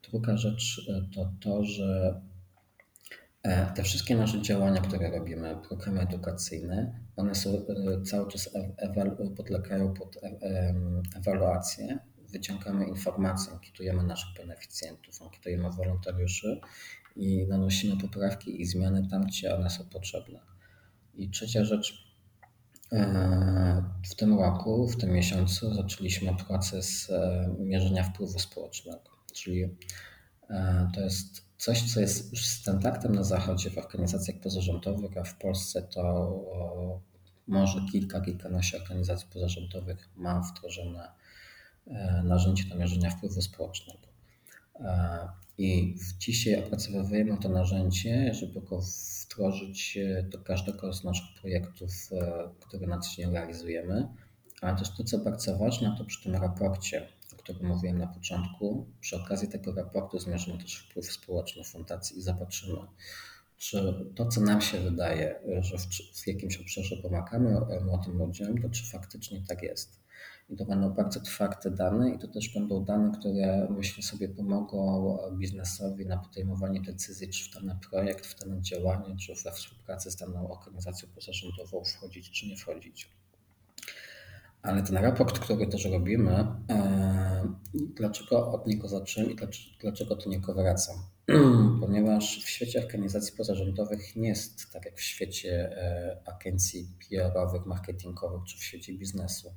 Druga 0.09 0.37
rzecz 0.37 0.89
e, 0.89 1.15
to 1.15 1.31
to, 1.41 1.63
że 1.63 2.21
e, 3.43 3.73
te 3.75 3.83
wszystkie 3.83 4.15
nasze 4.15 4.41
działania, 4.41 4.81
które 4.81 5.11
robimy, 5.11 5.57
programy 5.67 6.01
edukacyjne, 6.01 6.99
one 7.15 7.35
są 7.35 7.65
cały 8.05 8.31
czas 8.31 8.49
podlegają 9.37 9.93
pod 9.93 10.17
ewaluację. 11.15 11.99
Wyciągamy 12.29 12.87
informacje, 12.87 13.53
ankietujemy 13.53 14.03
naszych 14.03 14.33
beneficjentów, 14.37 15.21
ankietujemy 15.21 15.69
wolontariuszy 15.71 16.61
i 17.15 17.47
nanosimy 17.47 18.01
poprawki 18.01 18.61
i 18.61 18.65
zmiany 18.65 19.07
tam, 19.11 19.23
gdzie 19.23 19.55
one 19.55 19.69
są 19.69 19.85
potrzebne. 19.89 20.39
I 21.13 21.29
trzecia 21.29 21.63
rzecz, 21.63 22.08
w 24.11 24.15
tym 24.15 24.39
roku, 24.39 24.87
w 24.87 24.97
tym 24.97 25.11
miesiącu 25.11 25.73
zaczęliśmy 25.73 26.35
proces 26.47 27.11
mierzenia 27.59 28.03
wpływu 28.03 28.39
społecznego, 28.39 29.09
czyli 29.33 29.77
to 30.95 31.01
jest 31.01 31.49
coś, 31.57 31.93
co 31.93 31.99
jest 31.99 32.31
już 32.31 32.47
standardem 32.47 33.15
na 33.15 33.23
Zachodzie 33.23 33.69
w 33.69 33.77
organizacjach 33.77 34.39
pozarządowych, 34.39 35.17
a 35.17 35.23
w 35.23 35.37
Polsce 35.37 35.81
to 35.81 36.29
może 37.47 37.81
kilka, 37.91 38.21
kilkanaście 38.21 38.77
organizacji 38.77 39.27
pozarządowych 39.33 40.09
ma 40.15 40.41
wdrożone 40.41 41.11
e, 41.87 42.23
narzędzie 42.23 42.63
do 42.69 42.75
mierzenia 42.75 43.09
wpływu 43.09 43.41
społecznego. 43.41 44.07
E, 45.59 45.61
I 45.61 45.95
dzisiaj 46.19 46.63
opracowujemy 46.63 47.37
to 47.37 47.49
narzędzie, 47.49 48.33
żeby 48.33 48.61
go 48.61 48.81
wdrożyć 48.81 49.97
do 50.23 50.39
każdego 50.39 50.93
z 50.93 51.03
naszych 51.03 51.27
projektów, 51.41 51.91
e, 52.11 52.49
które 52.59 52.87
na 52.87 52.99
co 52.99 53.15
dzień 53.15 53.31
realizujemy. 53.31 54.07
Ale 54.61 54.77
też 54.77 54.95
to, 54.97 55.03
co 55.03 55.17
bardzo 55.17 55.57
ważne, 55.57 55.95
to 55.97 56.05
przy 56.05 56.23
tym 56.23 56.35
raporcie, 56.35 57.07
o 57.33 57.35
którym 57.35 57.67
mówiłem 57.67 57.97
na 57.97 58.07
początku, 58.07 58.87
przy 59.01 59.15
okazji 59.15 59.47
tego 59.47 59.73
raportu 59.73 60.19
zmierzymy 60.19 60.57
też 60.57 60.75
wpływ 60.75 61.11
społeczny 61.11 61.63
fundacji 61.63 62.17
i 62.17 62.21
zobaczymy, 62.21 62.77
czy 63.57 63.93
to, 64.15 64.25
co 64.25 64.41
nam 64.41 64.61
się 64.61 64.79
wydaje, 64.79 65.39
że 65.61 65.77
w, 65.77 65.85
w 66.23 66.27
jakimś 66.27 66.57
obszarze 66.57 66.97
pomagamy 66.97 67.61
młodym 67.85 68.17
ludziom, 68.17 68.61
to 68.61 68.69
czy 68.69 68.91
faktycznie 68.91 69.41
tak 69.47 69.63
jest. 69.63 69.99
I 70.49 70.55
to 70.55 70.65
będą 70.65 70.89
bardzo 70.89 71.19
twarde 71.19 71.71
dane 71.71 72.09
i 72.09 72.19
to 72.19 72.27
też 72.27 72.53
będą 72.53 72.85
dane, 72.85 73.11
które 73.19 73.67
myślę 73.69 74.03
sobie 74.03 74.29
pomogą 74.29 75.17
biznesowi 75.37 76.05
na 76.05 76.17
podejmowanie 76.17 76.81
decyzji, 76.81 77.29
czy 77.29 77.49
w 77.49 77.53
dany 77.53 77.79
projekt, 77.89 78.25
w 78.25 78.39
dane 78.39 78.61
działanie, 78.61 79.15
czy 79.17 79.33
we 79.43 79.51
współpracy 79.51 80.11
z 80.11 80.15
daną 80.15 80.51
organizacją 80.51 81.09
pozarządową 81.15 81.83
wchodzić, 81.83 82.31
czy 82.31 82.47
nie 82.47 82.55
wchodzić. 82.55 83.09
Ale 84.61 84.83
ten 84.83 84.97
raport, 84.97 85.39
który 85.39 85.67
też 85.67 85.85
robimy, 85.85 86.47
e, 86.69 87.53
dlaczego 87.73 88.51
od 88.51 88.67
niego 88.67 88.87
zacząłem 88.87 89.31
i 89.31 89.35
dlaczego 89.81 90.15
do 90.15 90.29
niego 90.29 90.53
wracam? 90.53 90.95
Ponieważ 91.81 92.43
w 92.43 92.49
świecie 92.49 92.83
organizacji 92.85 93.37
pozarządowych 93.37 94.15
nie 94.15 94.27
jest 94.27 94.71
tak 94.73 94.85
jak 94.85 94.97
w 94.97 95.01
świecie 95.01 95.77
e, 95.77 96.17
agencji 96.25 96.87
PR-owych, 97.09 97.65
marketingowych 97.65 98.43
czy 98.43 98.57
w 98.57 98.63
świecie 98.63 98.93
biznesu. 98.93 99.53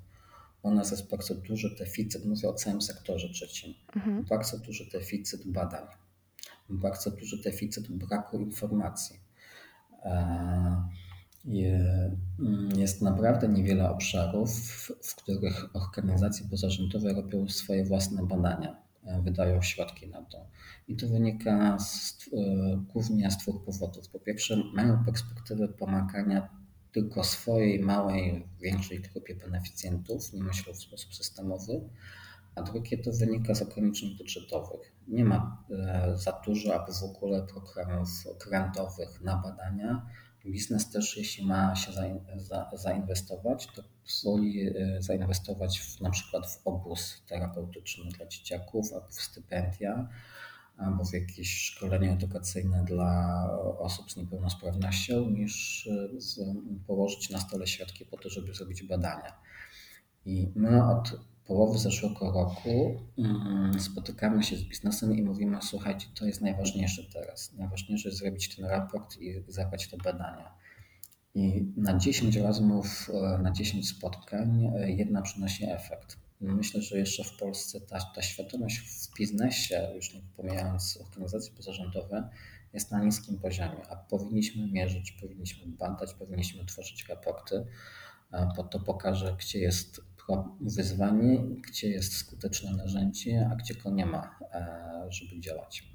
U 0.63 0.71
nas 0.71 0.91
jest 0.91 1.11
bardzo 1.11 1.35
duży 1.35 1.77
deficyt, 1.79 2.27
mówię 2.27 2.49
o 2.49 2.55
całym 2.55 2.83
sektorze 2.83 3.29
trzecim, 3.29 3.75
mhm. 3.97 4.25
bardzo 4.25 4.59
duży 4.59 4.89
deficyt 4.93 5.47
badań, 5.47 5.87
bardzo 6.69 7.11
duży 7.11 7.43
deficyt 7.43 7.89
braku 7.89 8.39
informacji. 8.39 9.21
E, 10.05 10.89
Mm, 12.39 12.71
jest 12.77 13.03
naprawdę 13.03 13.49
niewiele 13.49 13.91
obszarów, 13.91 14.51
w 15.03 15.17
których 15.17 15.77
organizacje 15.77 16.49
pozarządowe 16.49 17.13
robią 17.13 17.49
swoje 17.49 17.85
własne 17.85 18.27
badania, 18.27 18.77
e, 19.05 19.23
wydają 19.23 19.63
środki 19.63 20.09
na 20.09 20.23
to. 20.23 20.47
I 20.89 20.97
to 20.97 21.09
wynika 21.09 21.79
z, 21.79 22.19
e, 22.33 22.77
głównie 22.93 23.31
z 23.31 23.37
dwóch 23.37 23.65
powodów. 23.65 24.09
Po 24.09 24.19
pierwsze, 24.19 24.57
mają 24.75 25.05
perspektywę 25.05 25.69
pomagania 25.69 26.49
tylko 26.93 27.25
swojej 27.25 27.81
małej, 27.81 28.49
większej 28.61 29.01
grupie 29.01 29.35
beneficjentów, 29.35 30.33
nie 30.33 30.43
myślą 30.43 30.73
w 30.73 30.83
sposób 30.83 31.15
systemowy. 31.15 31.81
A 32.55 32.63
drugie 32.63 32.99
to 32.99 33.13
wynika 33.13 33.55
z 33.55 33.63
ograniczeń 33.63 34.17
budżetowych. 34.19 34.93
Nie 35.09 35.25
ma 35.25 35.65
e, 35.71 36.13
za 36.17 36.41
dużo 36.47 36.75
albo 36.75 36.93
w 36.93 37.03
ogóle 37.03 37.47
programów 37.47 38.09
grantowych 38.47 39.21
na 39.21 39.37
badania, 39.37 40.07
Biznes 40.47 40.91
też, 40.91 41.17
jeśli 41.17 41.47
ma 41.47 41.75
się 41.77 41.93
zainwestować, 42.75 43.67
to 43.67 43.83
pozwoli 44.05 44.69
e, 44.69 45.03
zainwestować 45.03 45.81
w, 45.81 46.01
na 46.01 46.11
przykład 46.11 46.47
w 46.47 46.67
obóz 46.67 47.23
terapeutyczny 47.27 48.05
dla 48.11 48.27
dzieciaków, 48.27 48.93
albo 48.93 49.09
w 49.09 49.23
stypendia, 49.23 50.09
albo 50.77 51.05
w 51.05 51.13
jakieś 51.13 51.59
szkolenie 51.59 52.13
edukacyjne 52.13 52.85
dla 52.85 53.49
osób 53.79 54.13
z 54.13 54.17
niepełnosprawnością, 54.17 55.31
niż 55.31 55.87
e, 55.87 56.55
położyć 56.87 57.31
na 57.31 57.41
stole 57.41 57.67
środki 57.67 58.05
po 58.05 58.17
to, 58.17 58.31
żeby 58.31 58.55
zrobić 58.55 58.83
badania. 58.83 59.33
I 60.25 60.53
my 60.55 60.85
od 60.85 61.21
połowy 61.47 61.79
zeszłego 61.79 62.33
roku 62.33 63.01
mm, 63.19 63.81
spotykamy 63.81 64.43
się 64.43 64.57
z 64.57 64.65
biznesem 64.65 65.17
i 65.17 65.23
mówimy, 65.23 65.59
słuchajcie, 65.63 66.07
to 66.15 66.27
jest 66.27 66.41
najważniejsze 66.41 67.03
teraz. 67.13 67.53
Najważniejsze 67.53 68.09
jest 68.09 68.21
zrobić 68.21 68.57
ten 68.57 68.65
raport 68.65 69.17
i 69.21 69.45
zabrać 69.49 69.89
te 69.89 69.97
badania. 69.97 70.55
I 71.35 71.73
na 71.77 71.99
10 71.99 72.37
rozmów, 72.37 73.11
e, 73.15 73.39
na 73.39 73.53
10 73.53 73.89
spotkań 73.89 74.71
e, 74.77 74.91
jedna 74.91 75.23
przynosi 75.23 75.65
efekt. 75.71 76.22
Myślę, 76.43 76.83
że 76.83 76.99
jeszcze 76.99 77.25
w 77.25 77.37
Polsce 77.37 77.81
ta, 77.81 77.99
ta 78.15 78.23
świadomość 78.23 78.79
w 78.79 79.15
biznesie, 79.19 79.93
już 79.95 80.15
nie 80.15 80.21
pomijając 80.37 80.99
organizacje 81.01 81.53
pozarządowe, 81.53 82.29
jest 82.73 82.91
na 82.91 83.05
niskim 83.05 83.39
poziomie, 83.39 83.83
a 83.91 83.97
powinniśmy 83.97 84.67
mierzyć, 84.67 85.13
powinniśmy 85.13 85.67
badać, 85.67 86.15
powinniśmy 86.15 86.65
tworzyć 86.65 87.09
raporty, 87.09 87.67
bo 88.57 88.65
to 88.65 88.81
pokaże, 88.81 89.37
gdzie 89.39 89.59
jest 89.59 90.01
wyzwanie, 90.61 91.39
gdzie 91.39 91.89
jest 91.89 92.17
skuteczne 92.17 92.73
narzędzie, 92.73 93.49
a 93.53 93.57
gdzie 93.57 93.75
go 93.75 93.91
nie 93.91 94.07
ma, 94.07 94.39
e, 94.53 95.07
żeby 95.11 95.41
działać. 95.41 95.92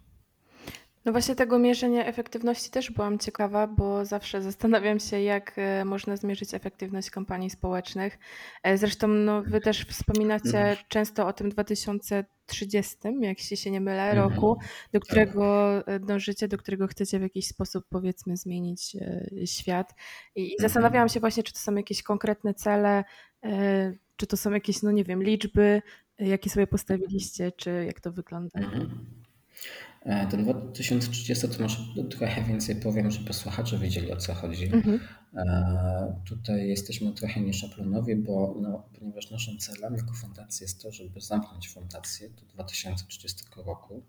No 1.05 1.11
właśnie 1.11 1.35
tego 1.35 1.59
mierzenia 1.59 2.05
efektywności 2.05 2.71
też 2.71 2.91
byłam 2.91 3.19
ciekawa, 3.19 3.67
bo 3.67 4.05
zawsze 4.05 4.41
zastanawiam 4.41 4.99
się, 4.99 5.21
jak 5.21 5.53
e, 5.57 5.85
można 5.85 6.17
zmierzyć 6.17 6.53
efektywność 6.53 7.09
kampanii 7.09 7.49
społecznych. 7.49 8.19
E, 8.63 8.77
zresztą 8.77 9.07
no, 9.07 9.41
wy 9.41 9.61
też 9.61 9.85
wspominacie 9.85 10.59
mhm. 10.59 10.77
często 10.87 11.27
o 11.27 11.33
tym 11.33 11.49
2030, 11.49 12.97
jak 13.21 13.39
się 13.39 13.71
nie 13.71 13.81
mylę, 13.81 14.09
mhm. 14.09 14.29
roku, 14.29 14.57
do 14.91 14.99
którego 14.99 15.73
tak. 15.85 16.05
dążycie, 16.05 16.47
do 16.47 16.57
którego 16.57 16.87
chcecie 16.87 17.19
w 17.19 17.21
jakiś 17.21 17.47
sposób 17.47 17.85
powiedzmy 17.89 18.37
zmienić 18.37 18.97
świat. 19.45 19.93
I 20.35 20.41
mhm. 20.41 20.57
zastanawiałam 20.59 21.09
się 21.09 21.19
właśnie, 21.19 21.43
czy 21.43 21.53
to 21.53 21.59
są 21.59 21.75
jakieś 21.75 22.03
konkretne 22.03 22.53
cele, 22.53 23.03
czy 24.15 24.27
to 24.27 24.37
są 24.37 24.51
jakieś, 24.51 24.81
no 24.81 24.91
nie 24.91 25.03
wiem, 25.03 25.23
liczby, 25.23 25.81
jakie 26.19 26.49
sobie 26.49 26.67
postawiliście, 26.67 27.51
czy 27.51 27.85
jak 27.85 28.01
to 28.01 28.11
wygląda? 28.11 28.59
E, 30.07 30.27
do 30.27 30.37
2030 30.37 31.47
to 31.49 31.63
może 31.63 31.77
trochę 32.09 32.43
więcej 32.43 32.75
powiem, 32.75 33.11
żeby 33.11 33.33
słuchacze 33.33 33.77
wiedzieli 33.77 34.11
o 34.11 34.17
co 34.17 34.33
chodzi. 34.33 34.65
Mhm. 34.65 34.99
E, 35.37 36.21
tutaj 36.25 36.67
jesteśmy 36.67 37.13
trochę 37.13 37.41
nieszablonowi, 37.41 38.15
bo 38.15 38.55
no, 38.61 38.83
ponieważ 38.99 39.31
naszym 39.31 39.57
celem 39.57 39.95
jako 39.95 40.13
fundacji 40.13 40.63
jest 40.63 40.81
to, 40.81 40.91
żeby 40.91 41.21
zamknąć 41.21 41.69
fundację 41.69 42.29
do 42.29 42.41
2030 42.45 43.43
roku. 43.65 44.03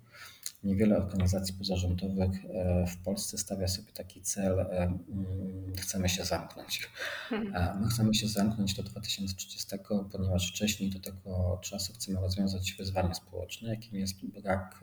Niewiele 0.65 0.97
organizacji 0.97 1.55
pozarządowych 1.55 2.45
e, 2.45 2.87
w 2.87 2.97
Polsce 2.97 3.39
stawia 3.39 3.69
sobie 3.69 3.93
taki 3.93 4.23
cel, 4.23 4.61
mm, 4.61 5.73
chcemy 5.77 6.09
się 6.09 6.25
zamknąć. 6.25 6.91
Mhm. 7.33 7.81
My 7.83 7.89
chcemy 7.89 8.15
się 8.15 8.29
zamknąć 8.29 8.75
do 8.75 8.83
2030, 8.83 9.69
ponieważ 10.13 10.51
wcześniej 10.51 10.91
do 10.91 11.01
tego 11.01 11.59
czasu 11.63 11.93
chcemy 11.93 12.21
rozwiązać 12.21 12.73
wyzwanie 12.79 13.15
społeczne, 13.15 13.69
jakim 13.69 13.99
jest 13.99 14.25
brak 14.25 14.81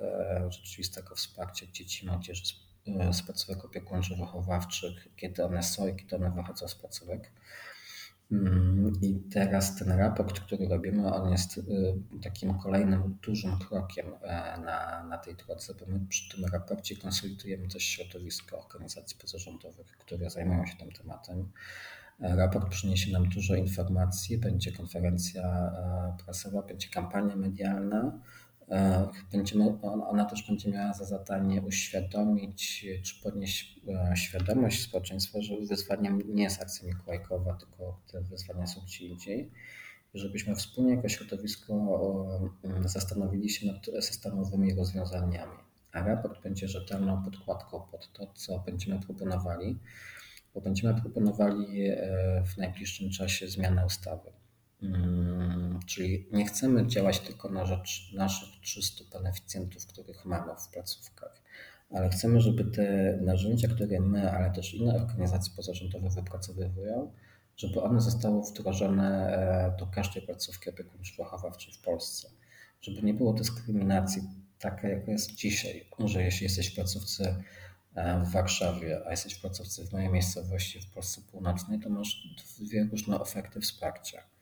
rzeczywistego 0.49 1.15
wsparcia 1.15 1.65
dzieci 1.71 2.05
i 2.05 2.09
młodzieży 2.09 2.45
z 2.45 2.53
placówek 3.25 3.65
opiekuńczo-wychowawczych, 3.65 5.07
kiedy 5.15 5.45
one 5.45 5.63
są 5.63 5.87
i 5.87 5.95
kiedy 5.95 6.15
one 6.15 6.31
wychodzą 6.31 6.67
z 6.67 6.75
placówek. 6.75 7.31
Mm, 8.31 8.93
I 9.01 9.19
teraz 9.33 9.75
ten 9.75 9.91
raport, 9.91 10.39
który 10.39 10.67
robimy, 10.67 11.13
on 11.13 11.31
jest 11.31 11.57
y, 11.57 11.63
takim 12.23 12.59
kolejnym 12.59 13.17
dużym 13.23 13.59
krokiem 13.59 14.05
e, 14.21 14.57
na, 14.65 15.03
na 15.03 15.17
tej 15.17 15.35
drodze, 15.35 15.73
bo 15.73 15.85
my 15.85 15.99
przy 16.09 16.35
tym 16.35 16.45
raporcie 16.45 16.95
konsultujemy 16.95 17.67
też 17.67 17.83
środowisko 17.83 18.65
organizacji 18.65 19.17
pozarządowych, 19.17 19.97
które 19.97 20.29
zajmują 20.29 20.65
się 20.65 20.77
tym 20.77 20.91
tematem. 20.91 21.51
E, 22.21 22.35
raport 22.35 22.69
przyniesie 22.69 23.11
nam 23.11 23.29
dużo 23.29 23.55
informacji, 23.55 24.37
będzie 24.37 24.71
konferencja 24.71 25.43
e, 25.43 26.23
prasowa, 26.25 26.61
będzie 26.61 26.89
kampania 26.89 27.35
medialna, 27.35 28.11
E, 28.11 28.19
będziemy, 29.31 29.81
ona 29.81 30.25
też 30.25 30.47
będzie 30.47 30.71
miała 30.71 30.93
za 30.93 31.05
zadanie 31.05 31.61
uświadomić 31.61 32.85
czy 33.03 33.23
podnieść 33.23 33.79
e, 33.87 34.17
świadomość 34.17 34.83
społeczeństwa, 34.83 35.41
że 35.41 35.57
wyzwaniem 35.57 36.21
nie 36.35 36.43
jest 36.43 36.61
akcja 36.61 36.87
mikołajkowa, 36.87 37.53
tylko 37.53 38.01
te 38.11 38.21
wyzwania 38.21 38.67
są 38.67 38.81
gdzie 38.81 39.05
indziej. 39.05 39.51
Żebyśmy 40.13 40.55
wspólnie 40.55 40.95
jako 40.95 41.09
środowisko 41.09 41.75
zastanowili 42.85 43.49
się 43.49 43.67
nad 43.67 43.85
systemowymi 44.05 44.75
rozwiązaniami. 44.75 45.57
A 45.91 46.03
raport 46.03 46.43
będzie 46.43 46.67
rzetelną 46.67 47.23
podkładką 47.23 47.81
pod 47.91 48.13
to, 48.13 48.27
co 48.33 48.59
będziemy 48.59 48.99
proponowali, 48.99 49.79
bo 50.53 50.61
będziemy 50.61 51.01
proponowali 51.01 51.87
e, 51.87 52.43
w 52.45 52.57
najbliższym 52.57 53.09
czasie 53.09 53.47
zmianę 53.47 53.85
ustawy. 53.85 54.34
Mm, 54.93 55.79
czyli 55.85 56.27
nie 56.31 56.45
chcemy 56.45 56.87
działać 56.87 57.19
tylko 57.19 57.49
na 57.49 57.65
rzecz 57.65 58.13
naszych 58.13 58.49
300 58.61 59.03
beneficjentów, 59.17 59.87
których 59.87 60.25
mamy 60.25 60.51
w 60.55 60.69
placówkach, 60.73 61.41
ale 61.89 62.09
chcemy, 62.09 62.41
żeby 62.41 62.65
te 62.65 63.17
narzędzia, 63.21 63.67
które 63.67 63.99
my, 63.99 64.31
ale 64.31 64.51
też 64.51 64.73
inne 64.73 64.95
organizacje 64.95 65.53
pozarządowe 65.55 66.09
wypracowywują, 66.09 67.11
żeby 67.57 67.81
one 67.81 68.01
zostały 68.01 68.41
wdrożone 68.41 69.37
e, 69.37 69.77
do 69.79 69.87
każdej 69.87 70.23
placówki 70.23 70.69
opiekuńczo-wychowawczej 70.69 71.73
w 71.73 71.81
Polsce. 71.81 72.29
Żeby 72.81 73.01
nie 73.01 73.13
było 73.13 73.33
dyskryminacji 73.33 74.21
takiej, 74.59 74.91
jaka 74.91 75.11
jest 75.11 75.35
dzisiaj, 75.35 75.89
że 76.05 76.23
jeśli 76.23 76.43
jesteś 76.43 76.71
w 76.71 76.75
placówce 76.75 77.43
e, 77.95 78.23
w 78.23 78.31
Warszawie, 78.31 79.01
a 79.07 79.11
jesteś 79.11 79.33
w 79.33 79.41
placówce 79.41 79.85
w 79.85 79.91
mojej 79.91 80.09
miejscowości 80.09 80.81
w 80.81 80.91
Polsce 80.91 81.21
Północnej, 81.21 81.79
to 81.79 81.89
masz 81.89 82.27
dwie 82.59 82.87
różne 82.91 83.19
oferty 83.19 83.61
wsparcia. 83.61 84.34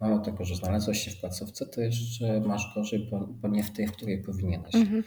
Mało 0.00 0.18
tego, 0.18 0.44
że 0.44 0.56
znalazłeś 0.56 0.98
się 0.98 1.10
w 1.10 1.20
placówce, 1.20 1.66
to 1.66 1.80
jeszcze 1.80 2.40
masz 2.40 2.74
gorzej, 2.74 3.08
bo, 3.10 3.26
bo 3.26 3.48
nie 3.48 3.64
w 3.64 3.72
tej, 3.72 3.86
w 3.86 3.92
której 3.92 4.22
powinieneś. 4.22 4.74
Mhm. 4.74 5.04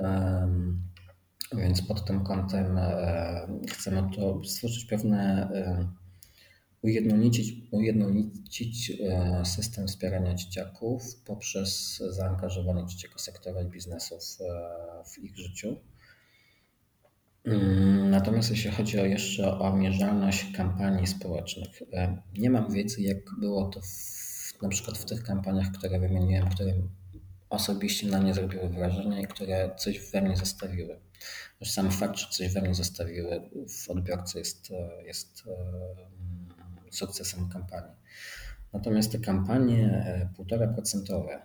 Um, 0.00 0.82
więc 1.52 1.82
pod 1.82 2.04
tym 2.04 2.24
kątem 2.24 2.78
e, 2.78 3.48
chcemy 3.68 4.10
to 4.16 4.44
stworzyć 4.44 4.84
pewne 4.84 5.50
e, 5.54 5.88
ujednolicić, 6.82 7.54
ujednolicić 7.70 8.92
e, 9.00 9.42
system 9.44 9.86
wspierania 9.86 10.34
dzieciaków 10.34 11.02
poprzez 11.24 12.02
zaangażowanie 12.10 12.86
trzeciego 12.86 13.18
sektora 13.18 13.62
i 13.62 13.66
biznesu 13.66 14.18
w, 14.18 14.38
w 15.10 15.18
ich 15.18 15.36
życiu. 15.36 15.76
Mm, 17.44 18.10
natomiast 18.10 18.50
jeśli 18.50 18.70
chodzi 18.70 19.00
o 19.00 19.04
jeszcze 19.04 19.58
o 19.58 19.76
mierzalność 19.76 20.52
kampanii 20.56 21.06
społecznych, 21.06 21.82
nie 22.38 22.50
mam 22.50 22.72
wiedzy, 22.72 23.02
jak 23.02 23.18
było 23.40 23.66
to 23.66 23.80
w, 23.80 24.17
na 24.62 24.68
przykład 24.68 24.98
w 24.98 25.04
tych 25.04 25.22
kampaniach, 25.22 25.72
które 25.72 25.98
wymieniłem, 26.00 26.48
które 26.48 26.72
osobiście 27.50 28.06
na 28.06 28.20
mnie 28.20 28.34
zrobiły 28.34 28.68
wrażenie 28.68 29.22
i 29.22 29.26
które 29.26 29.70
coś 29.76 30.10
we 30.10 30.22
mnie 30.22 30.36
zostawiły. 30.36 31.00
Już 31.60 31.70
sam 31.70 31.90
fakt, 31.90 32.16
że 32.16 32.26
coś 32.30 32.52
we 32.52 32.60
mnie 32.60 32.74
zostawiły 32.74 33.50
w 33.84 33.90
odbiorcy 33.90 34.38
jest, 34.38 34.68
jest 35.06 35.42
e, 35.46 36.92
sukcesem 36.92 37.48
kampanii. 37.48 37.96
Natomiast 38.72 39.12
te 39.12 39.18
kampanie 39.18 39.86
e, 39.86 40.28
półtora 40.36 40.68
procentowe, 40.68 41.42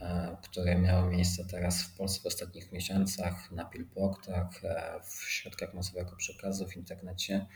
e, 0.00 0.36
które 0.42 0.78
miały 0.78 1.10
miejsce 1.10 1.44
teraz 1.44 1.82
w 1.82 1.96
Polsce 1.96 2.20
w 2.20 2.26
ostatnich 2.26 2.72
miesiącach 2.72 3.50
na 3.50 3.64
billboardach, 3.64 4.60
w 5.04 5.22
środkach 5.22 5.74
masowego 5.74 6.16
przekazu, 6.16 6.66
w 6.68 6.76
internecie, 6.76 7.46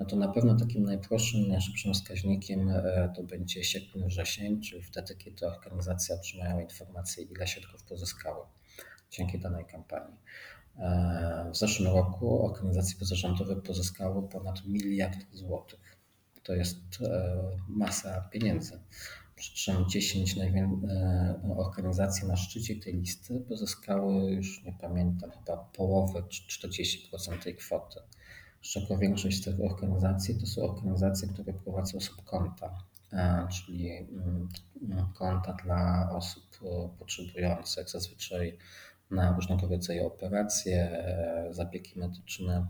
no 0.00 0.06
to 0.06 0.16
na 0.16 0.28
pewno 0.28 0.56
takim 0.56 0.82
najprostszym, 0.82 1.48
najszybszym 1.48 1.94
wskaźnikiem 1.94 2.72
to 3.16 3.22
będzie 3.22 3.64
sierpień, 3.64 4.08
wrzesień, 4.08 4.60
czyli 4.60 4.82
wtedy, 4.82 5.14
kiedy 5.14 5.46
organizacje 5.46 6.14
otrzymają 6.14 6.60
informację, 6.60 7.24
ile 7.24 7.46
środków 7.46 7.82
pozyskały 7.84 8.44
dzięki 9.10 9.38
danej 9.38 9.64
kampanii. 9.64 10.16
W 11.52 11.56
zeszłym 11.56 11.88
roku 11.88 12.46
organizacje 12.46 12.98
pozarządowe 12.98 13.56
pozyskały 13.56 14.28
ponad 14.28 14.66
miliard 14.66 15.18
złotych. 15.32 15.96
To 16.42 16.54
jest 16.54 16.78
e, 17.02 17.38
masa 17.68 18.20
pieniędzy. 18.20 18.80
Przy 19.36 19.54
czym 19.54 19.88
10 19.88 20.36
e, 20.38 20.70
organizacji 21.56 22.28
na 22.28 22.36
szczycie 22.36 22.76
tej 22.76 22.94
listy 22.94 23.40
pozyskały 23.40 24.32
już 24.32 24.64
nie 24.64 24.72
pamiętam, 24.72 25.30
chyba 25.30 25.56
połowę 25.56 26.22
czy 26.28 26.68
40% 26.68 27.42
tej 27.42 27.56
kwoty. 27.56 28.00
Z 28.62 28.68
czego 28.68 28.98
większość 28.98 29.44
tych 29.44 29.60
organizacji 29.60 30.40
to 30.40 30.46
są 30.46 30.62
organizacje, 30.62 31.28
które 31.28 31.52
prowadzą 31.52 32.00
subkonta, 32.00 32.78
e, 33.12 33.48
czyli 33.52 33.90
mm, 33.96 34.48
konta 35.14 35.52
dla 35.64 36.10
osób 36.12 36.44
potrzebujących, 36.98 37.90
zazwyczaj 37.90 38.58
na 39.10 39.32
różnego 39.32 39.68
rodzaju 39.68 40.06
operacje, 40.06 40.90
e, 40.90 41.48
zabiegi 41.50 41.92
medyczne 41.96 42.66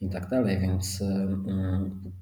i 0.00 0.10
tak 0.10 0.28
dalej, 0.28 0.60
więc 0.60 1.02
mm, 1.02 2.12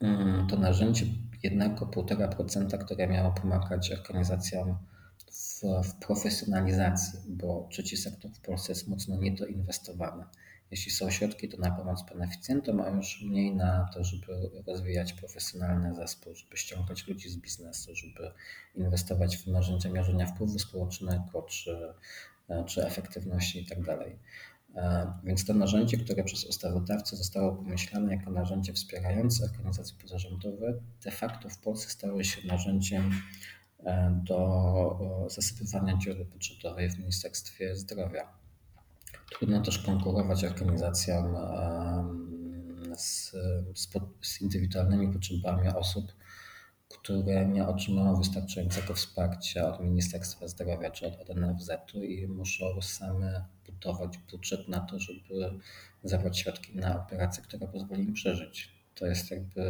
mm, 0.00 0.46
to 0.46 0.56
narzędzie 0.56 1.06
jednego 1.42 1.86
1,5%, 1.86 2.84
które 2.84 3.08
miało 3.08 3.30
pomagać 3.30 3.92
organizacjom 3.92 4.76
w, 5.32 5.60
w 5.84 5.94
profesjonalizacji, 5.94 7.18
bo 7.28 7.68
trzeci 7.70 7.96
sektor 7.96 8.30
w 8.30 8.40
Polsce 8.40 8.72
jest 8.72 8.88
mocno 8.88 9.16
niedoinwestowany. 9.16 10.24
Jeśli 10.70 10.92
są 10.92 11.10
środki, 11.10 11.48
to 11.48 11.56
na 11.56 11.70
pomoc 11.70 12.02
beneficjentom, 12.02 12.80
a 12.80 12.88
już 12.88 13.22
mniej 13.22 13.56
na 13.56 13.88
to, 13.94 14.04
żeby 14.04 14.50
rozwijać 14.66 15.12
profesjonalny 15.12 15.94
zespół, 15.94 16.34
żeby 16.34 16.56
ściągać 16.56 17.06
ludzi 17.06 17.28
z 17.28 17.36
biznesu, 17.36 17.94
żeby 17.94 18.32
inwestować 18.74 19.36
w 19.36 19.46
narzędzia 19.46 19.90
mierzenia 19.90 20.26
wpływu 20.26 20.58
społecznego 20.58 21.42
czy, 21.42 21.94
czy 22.66 22.86
efektywności 22.86 23.58
itd. 23.58 23.84
Tak 23.84 24.08
e, 24.76 25.12
więc 25.24 25.44
to 25.44 25.54
narzędzie, 25.54 25.96
które 25.96 26.24
przez 26.24 26.44
ustawodawcę 26.44 27.16
zostało 27.16 27.56
pomyślane 27.56 28.14
jako 28.14 28.30
narzędzie 28.30 28.72
wspierające 28.72 29.44
organizacje 29.44 29.96
pozarządowe, 30.02 30.74
de 31.04 31.10
facto 31.10 31.48
w 31.48 31.58
Polsce 31.58 31.90
stało 31.90 32.22
się 32.22 32.46
narzędziem 32.46 33.10
e, 33.84 34.20
do 34.24 35.26
zasypywania 35.30 35.96
dziury 35.96 36.24
budżetowej 36.24 36.90
w 36.90 36.98
Ministerstwie 36.98 37.76
Zdrowia. 37.76 38.35
Trudno 39.30 39.62
też 39.62 39.78
konkurować 39.78 40.44
organizacjom 40.44 41.36
z, 42.96 43.30
z, 43.74 43.88
z 44.22 44.40
indywidualnymi 44.40 45.12
potrzebami 45.12 45.68
osób, 45.68 46.12
które 46.88 47.46
nie 47.46 47.66
otrzymują 47.66 48.16
wystarczającego 48.16 48.94
wsparcia 48.94 49.74
od 49.74 49.80
Ministerstwa 49.80 50.48
Zdrowia 50.48 50.90
czy 50.90 51.06
od, 51.06 51.30
od 51.30 51.36
NFZ-u 51.36 52.02
i 52.02 52.26
muszą 52.26 52.82
same 52.82 53.44
budować 53.66 54.18
budżet 54.18 54.68
na 54.68 54.80
to, 54.80 54.98
żeby 54.98 55.60
zabrać 56.04 56.38
środki 56.38 56.76
na 56.76 57.04
operację, 57.04 57.42
która 57.42 57.66
pozwoli 57.66 58.04
im 58.04 58.12
przeżyć. 58.12 58.76
To 58.94 59.06
jest 59.06 59.30
jakby 59.30 59.62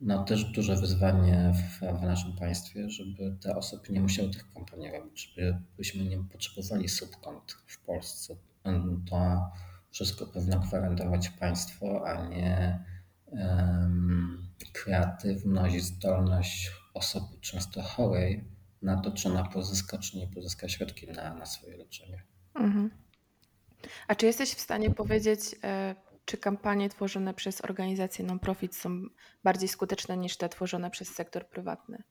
no, 0.00 0.24
też 0.24 0.44
duże 0.44 0.76
wyzwanie 0.76 1.52
w, 1.54 1.98
w, 1.98 2.02
naszym 2.02 2.36
państwie, 2.36 2.90
żeby 2.90 3.36
te 3.40 3.56
osoby 3.56 3.92
nie 3.92 4.00
musiały 4.00 4.30
tych 4.30 4.52
kampanii 4.52 4.90
robić, 4.90 5.34
żebyśmy 5.36 6.04
nie 6.04 6.18
potrzebowali 6.18 6.88
subkont 6.88 7.52
w 7.66 7.80
Polsce. 7.80 8.36
To 9.10 9.50
wszystko 9.90 10.26
powinno 10.26 10.60
gwarantować 10.60 11.28
państwo, 11.28 12.08
a 12.08 12.28
nie 12.28 12.84
um, 13.26 14.48
kreatywność, 14.72 15.84
zdolność 15.84 16.70
osoby 16.94 17.40
często 17.40 17.82
chorej 17.82 18.44
na 18.82 19.00
to, 19.00 19.10
czy 19.10 19.28
ona 19.28 19.44
pozyska, 19.44 19.98
czy 19.98 20.18
nie 20.18 20.26
pozyska 20.26 20.68
środki 20.68 21.06
na, 21.06 21.34
na 21.34 21.46
swoje 21.46 21.76
leczenie. 21.76 22.22
Mhm. 22.54 22.90
A 24.08 24.14
czy 24.14 24.26
jesteś 24.26 24.54
w 24.54 24.60
stanie 24.60 24.90
powiedzieć, 24.90 25.40
e, 25.64 25.94
czy 26.26 26.38
kampanie 26.38 26.88
tworzone 26.88 27.34
przez 27.34 27.64
organizacje 27.64 28.24
non-profit 28.24 28.76
są 28.76 29.02
bardziej 29.44 29.68
skuteczne 29.68 30.16
niż 30.16 30.36
te 30.36 30.48
tworzone 30.48 30.90
przez 30.90 31.08
sektor 31.08 31.48
prywatny? 31.48 32.02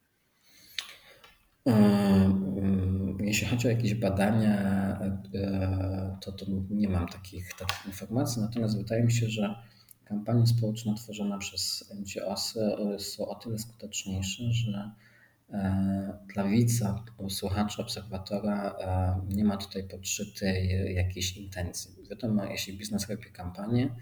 Jeśli 3.20 3.47
chodzi 3.47 3.68
o 3.68 3.72
jakieś 3.72 3.95
badania, 3.95 4.53
e, 5.34 6.18
to, 6.22 6.32
to 6.32 6.45
nie 6.70 6.89
mam 6.89 7.07
takich, 7.07 7.53
takich 7.53 7.86
informacji, 7.86 8.41
natomiast 8.41 8.78
wydaje 8.78 9.03
mi 9.03 9.11
się, 9.11 9.30
że 9.30 9.55
kampanie 10.05 10.47
społeczne 10.47 10.95
tworzone 10.95 11.39
przez 11.39 11.93
NGOs 11.99 12.57
są 12.99 13.28
o 13.28 13.36
tyle 13.36 13.59
skuteczniejsze, 13.59 14.43
że 14.51 14.72
e, 14.72 15.05
dla 16.33 16.43
widza, 16.43 17.03
słuchacza, 17.29 17.83
obserwatora 17.83 18.75
e, 18.79 19.19
nie 19.35 19.43
ma 19.43 19.57
tutaj 19.57 19.83
podszytej 19.83 20.95
jakiejś 20.95 21.37
intencji. 21.37 21.91
Wiadomo, 22.09 22.45
jeśli 22.45 22.77
biznes 22.77 23.09
robi 23.09 23.31
kampanię, 23.31 23.95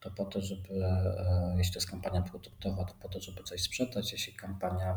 to 0.00 0.10
po 0.10 0.24
to, 0.24 0.40
żeby, 0.40 0.84
e, 0.84 1.54
jeśli 1.58 1.72
to 1.72 1.76
jest 1.78 1.90
kampania 1.90 2.22
produktowa, 2.22 2.84
to 2.84 2.94
po 3.00 3.08
to, 3.08 3.20
żeby 3.20 3.42
coś 3.42 3.62
sprzedać. 3.62 4.12
Jeśli 4.12 4.32
kampania, 4.32 4.96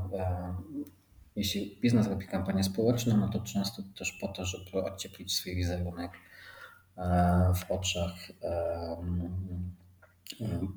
jeśli 1.36 1.80
biznes 1.82 2.08
robi 2.08 2.28
kampanię 2.28 2.64
społeczną, 2.64 3.18
no 3.18 3.30
to 3.30 3.40
często 3.40 3.84
też 3.98 4.12
po 4.12 4.28
to, 4.28 4.46
żeby 4.46 4.84
odcieplić 4.84 5.34
swój 5.34 5.56
wizerunek 5.56 6.12
w 7.56 7.72
oczach 7.72 8.16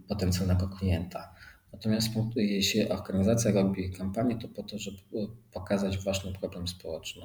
potencjalnego 0.09 0.69
klienta. 0.69 1.35
Natomiast 1.73 2.09
jeśli 2.37 2.89
organizacja 2.89 3.53
robi 3.53 3.91
kampanię, 3.91 4.39
to 4.39 4.49
po 4.49 4.63
to, 4.63 4.79
żeby 4.79 4.99
pokazać 5.53 5.99
ważny 5.99 6.33
problem 6.33 6.69
społeczny. 6.69 7.23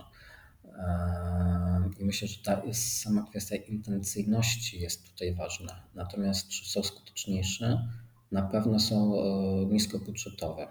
I 1.99 2.05
myślę, 2.05 2.27
że 2.27 2.43
ta 2.43 2.63
jest 2.65 3.01
sama 3.01 3.23
kwestia 3.29 3.55
intencyjności 3.55 4.79
jest 4.79 5.11
tutaj 5.11 5.35
ważna. 5.35 5.83
Natomiast 5.95 6.47
czy 6.47 6.69
są 6.69 6.83
skuteczniejsze? 6.83 7.87
Na 8.31 8.41
pewno 8.41 8.79
są 8.79 9.15
e, 9.15 9.65
niskobudżetowe. 9.65 10.67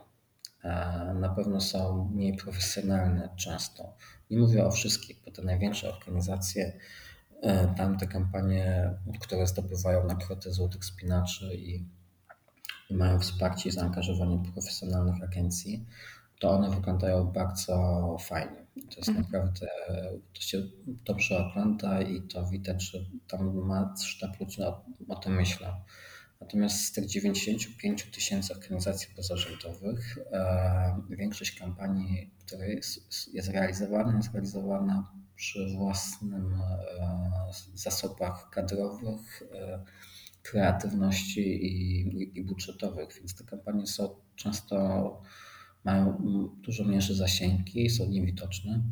Na 1.14 1.28
pewno 1.36 1.60
są 1.60 2.08
mniej 2.14 2.36
profesjonalne 2.36 3.28
często. 3.36 3.96
Nie 4.30 4.38
mówię 4.38 4.66
o 4.66 4.70
wszystkich, 4.70 5.22
bo 5.24 5.30
te 5.30 5.42
największe 5.42 5.94
organizacje, 5.94 6.72
e, 7.42 7.74
tam 7.76 7.98
te 7.98 8.06
kampanie, 8.06 8.90
które 9.20 9.46
zdobywają 9.46 10.06
nagrody 10.06 10.52
złotych 10.52 10.84
spinaczy 10.84 11.54
i 11.54 11.84
i 12.90 12.94
mają 12.94 13.20
wsparcie 13.20 13.68
i 13.68 13.72
zaangażowanie 13.72 14.42
profesjonalnych 14.52 15.22
agencji, 15.22 15.86
to 16.40 16.50
one 16.50 16.70
wyglądają 16.70 17.24
bardzo 17.24 18.16
fajnie. 18.20 18.66
To 18.74 18.96
jest 18.96 19.08
Mhm. 19.08 19.26
naprawdę, 19.26 19.68
to 20.34 20.40
się 20.40 20.62
dobrze 21.04 21.46
ogląda 21.46 22.02
i 22.02 22.22
to 22.22 22.46
widać, 22.46 22.90
że 22.90 22.98
tam 23.28 23.66
ma 23.66 23.94
sztab 24.04 24.40
ludzi 24.40 24.62
o, 24.62 24.84
o 25.08 25.16
tym 25.16 25.34
myślą. 25.34 25.66
Natomiast 26.40 26.84
z 26.84 26.92
tych 26.92 27.06
95 27.06 28.04
tysięcy 28.04 28.54
organizacji 28.54 29.08
pozarządowych 29.16 30.18
e, 30.32 31.00
większość 31.10 31.58
kampanii, 31.58 32.30
która 32.46 32.64
jest, 32.64 33.34
jest 33.34 33.48
realizowana, 33.48 34.16
jest 34.16 34.32
realizowana 34.32 35.12
przy 35.36 35.66
własnym 35.76 36.54
e, 36.54 37.52
zasobach 37.74 38.50
kadrowych, 38.50 39.42
e, 39.54 39.84
kreatywności 40.42 41.40
i, 41.40 42.38
i, 42.38 42.44
budżetowych, 42.44 43.08
więc 43.16 43.34
te 43.34 43.44
kampanie 43.44 43.86
są 43.86 44.16
często 44.36 44.76
mają 45.84 46.18
dużo 46.62 46.84
mniejsze 46.84 47.14
zasięgi, 47.14 47.90
są 47.90 48.06
niewidoczne. 48.06 48.82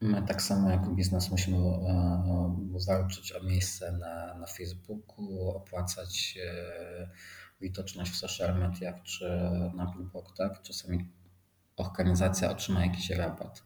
My 0.00 0.22
tak 0.22 0.42
samo 0.42 0.70
jako 0.70 0.90
biznes 0.90 1.30
musimy 1.30 1.56
e, 1.56 2.68
walczyć 2.86 3.32
o 3.32 3.42
miejsce 3.42 3.92
na, 3.92 4.34
na 4.34 4.46
Facebooku, 4.46 5.48
opłacać 5.48 6.38
e, 6.44 7.10
widoczność 7.60 8.12
w 8.12 8.16
social 8.16 8.58
mediach 8.58 9.02
czy 9.02 9.24
na 9.74 9.92
billboardach. 9.96 10.62
Czasami 10.62 11.08
organizacja 11.76 12.50
otrzyma 12.50 12.86
jakiś 12.86 13.10
rabat 13.10 13.65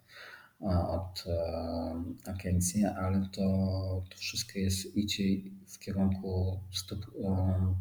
od 0.68 1.24
agencji, 2.26 2.84
ale 2.84 3.28
to, 3.32 3.42
to 4.11 4.16
wszystko 4.16 4.58
jest, 4.58 4.96
idzie 4.96 5.24
w 5.66 5.78
kierunku 5.78 6.61
stóp, 6.72 7.06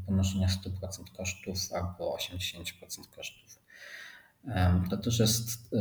ponoszenia 0.05 0.47
100% 0.47 1.17
kosztów 1.17 1.57
albo 1.73 2.17
80% 2.17 3.15
kosztów. 3.15 3.59
To 4.89 4.97
też 4.97 5.19
jest 5.19 5.75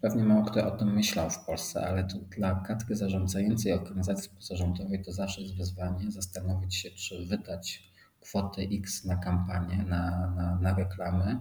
Pewnie 0.00 0.24
mało 0.24 0.44
kto 0.44 0.72
o 0.72 0.76
tym 0.76 0.94
myślał 0.94 1.30
w 1.30 1.44
Polsce, 1.44 1.86
ale 1.88 2.04
to 2.04 2.18
dla 2.18 2.54
kadry 2.54 2.96
zarządzającej 2.96 3.72
organizacji 3.72 4.30
pozarządowej 4.36 5.04
to 5.04 5.12
zawsze 5.12 5.42
jest 5.42 5.56
wyzwanie 5.56 6.10
zastanowić 6.10 6.74
się, 6.74 6.90
czy 6.90 7.26
wydać 7.26 7.92
kwotę 8.20 8.62
X 8.62 9.04
na 9.04 9.16
kampanię, 9.16 9.76
na, 9.76 10.30
na, 10.36 10.58
na 10.60 10.74
reklamy, 10.74 11.40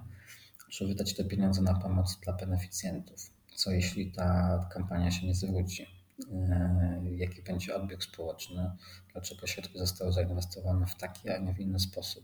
czy 0.69 0.87
wydać 0.87 1.15
te 1.15 1.23
pieniądze 1.23 1.61
na 1.61 1.73
pomoc 1.73 2.19
dla 2.23 2.33
beneficjentów. 2.33 3.31
Co 3.59 3.71
jeśli 3.71 4.11
ta 4.11 4.59
kampania 4.73 5.11
się 5.11 5.27
nie 5.27 5.35
zwróci? 5.35 5.87
E, 6.31 7.01
jaki 7.15 7.41
będzie 7.41 7.75
odbiór 7.75 8.03
społeczny? 8.03 8.71
Dlaczego 9.13 9.47
środki 9.47 9.79
zostały 9.79 10.11
zainwestowane 10.11 10.85
w 10.85 10.95
taki, 10.95 11.29
a 11.29 11.37
nie 11.37 11.53
w 11.53 11.59
inny 11.59 11.79
sposób? 11.79 12.23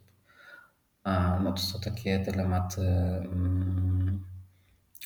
A, 1.03 1.39
no 1.39 1.51
to 1.51 1.61
są 1.61 1.79
takie 1.79 2.19
dylematy. 2.19 2.81
Mm, 2.81 4.25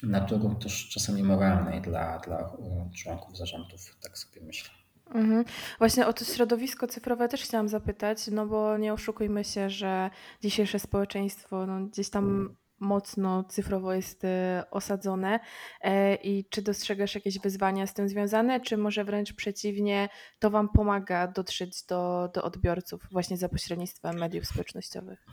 naturą 0.04 0.56
też 0.56 0.90
czasami 0.90 1.24
moralnej 1.24 1.82
dla, 1.82 2.20
dla 2.20 2.40
e, 2.40 2.90
członków 2.96 3.38
zarządów, 3.38 3.98
tak 4.02 4.18
sobie 4.18 4.42
myślę. 4.42 4.70
Mhm. 5.06 5.46
Właśnie 5.78 6.08
o 6.08 6.14
to 6.14 6.26
środowisko 6.26 6.88
cyfrowe 6.88 7.28
też 7.28 7.42
chciałam 7.42 7.70
zapytać, 7.70 8.28
no 8.32 8.46
bo 8.46 8.78
nie 8.78 8.94
oszukujmy 8.94 9.44
się, 9.44 9.70
że 9.70 10.10
dzisiejsze 10.42 10.80
społeczeństwo 10.80 11.66
no, 11.66 11.86
gdzieś 11.86 12.10
tam 12.10 12.56
mocno 12.80 13.44
cyfrowo 13.44 13.94
jest 13.94 14.26
e, 14.26 14.64
osadzone 14.72 15.40
e, 15.82 16.16
i 16.16 16.46
czy 16.50 16.62
dostrzegasz 16.62 17.16
jakieś 17.16 17.40
wyzwania 17.40 17.88
z 17.88 17.94
tym 17.94 18.10
związane, 18.10 18.60
czy 18.60 18.78
może 18.78 19.04
wręcz 19.04 19.34
przeciwnie, 19.34 20.10
to 20.40 20.50
Wam 20.50 20.70
pomaga 20.70 21.28
dotrzeć 21.28 21.84
do, 21.84 22.30
do 22.34 22.44
odbiorców 22.44 23.08
właśnie 23.12 23.38
za 23.38 23.50
pośrednictwem 23.50 24.16
mediów 24.16 24.46
społecznościowych? 24.46 25.26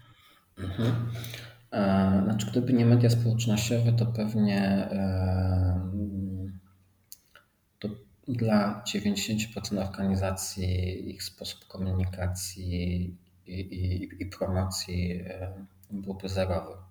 Mhm. 0.58 1.10
E, 1.72 2.22
znaczy, 2.24 2.46
gdyby 2.50 2.72
nie 2.72 2.86
media 2.86 3.10
społecznościowe, 3.10 3.92
to 3.92 4.06
pewnie 4.06 4.88
to 7.78 7.88
dla 8.28 8.84
90% 8.94 9.78
organizacji 9.78 11.10
ich 11.10 11.22
sposób 11.22 11.66
komunikacji 11.66 13.18
i, 13.46 13.60
i, 13.60 14.08
i 14.22 14.26
promocji 14.26 15.24
byłby 15.90 16.28
zerowy. 16.28 16.85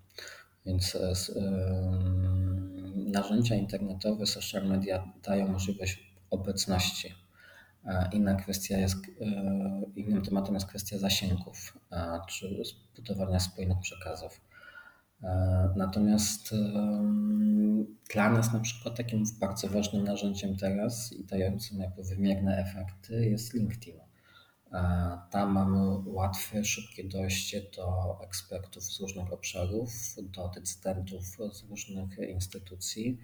Więc 0.65 0.97
narzędzia 2.95 3.55
internetowe, 3.55 4.25
social 4.25 4.67
media 4.67 5.13
dają 5.23 5.47
możliwość 5.47 6.13
obecności. 6.29 7.13
Inna 8.13 8.35
kwestia 8.35 8.77
jest, 8.77 8.97
innym 9.95 10.21
tematem 10.21 10.53
jest 10.53 10.67
kwestia 10.67 10.97
zasięgów, 10.97 11.77
czy 12.27 12.63
zbudowania 12.65 13.39
spójnych 13.39 13.79
przekazów. 13.79 14.41
E, 15.23 15.73
natomiast 15.75 16.55
dla 18.13 18.29
nas 18.29 18.53
na 18.53 18.59
przykład 18.59 18.97
takim 18.97 19.23
bardzo 19.39 19.67
ważnym 19.67 20.03
narzędziem 20.03 20.57
teraz 20.57 21.13
i 21.13 21.25
dającym 21.25 21.79
jakby 21.79 22.03
wymierne 22.03 22.57
efekty 22.57 23.29
jest 23.29 23.53
LinkedIn. 23.53 24.04
E, 24.73 25.17
tam 25.31 25.51
mamy 25.51 25.97
łatwe, 26.05 26.63
szybkie 26.63 27.03
dojście 27.03 27.61
do 27.77 28.17
ekspertów 28.23 28.83
z 28.83 28.99
różnych 28.99 29.33
obszarów, 29.33 29.91
do 30.21 30.49
decydentów 30.55 31.23
z 31.51 31.63
różnych 31.69 32.19
instytucji, 32.29 33.19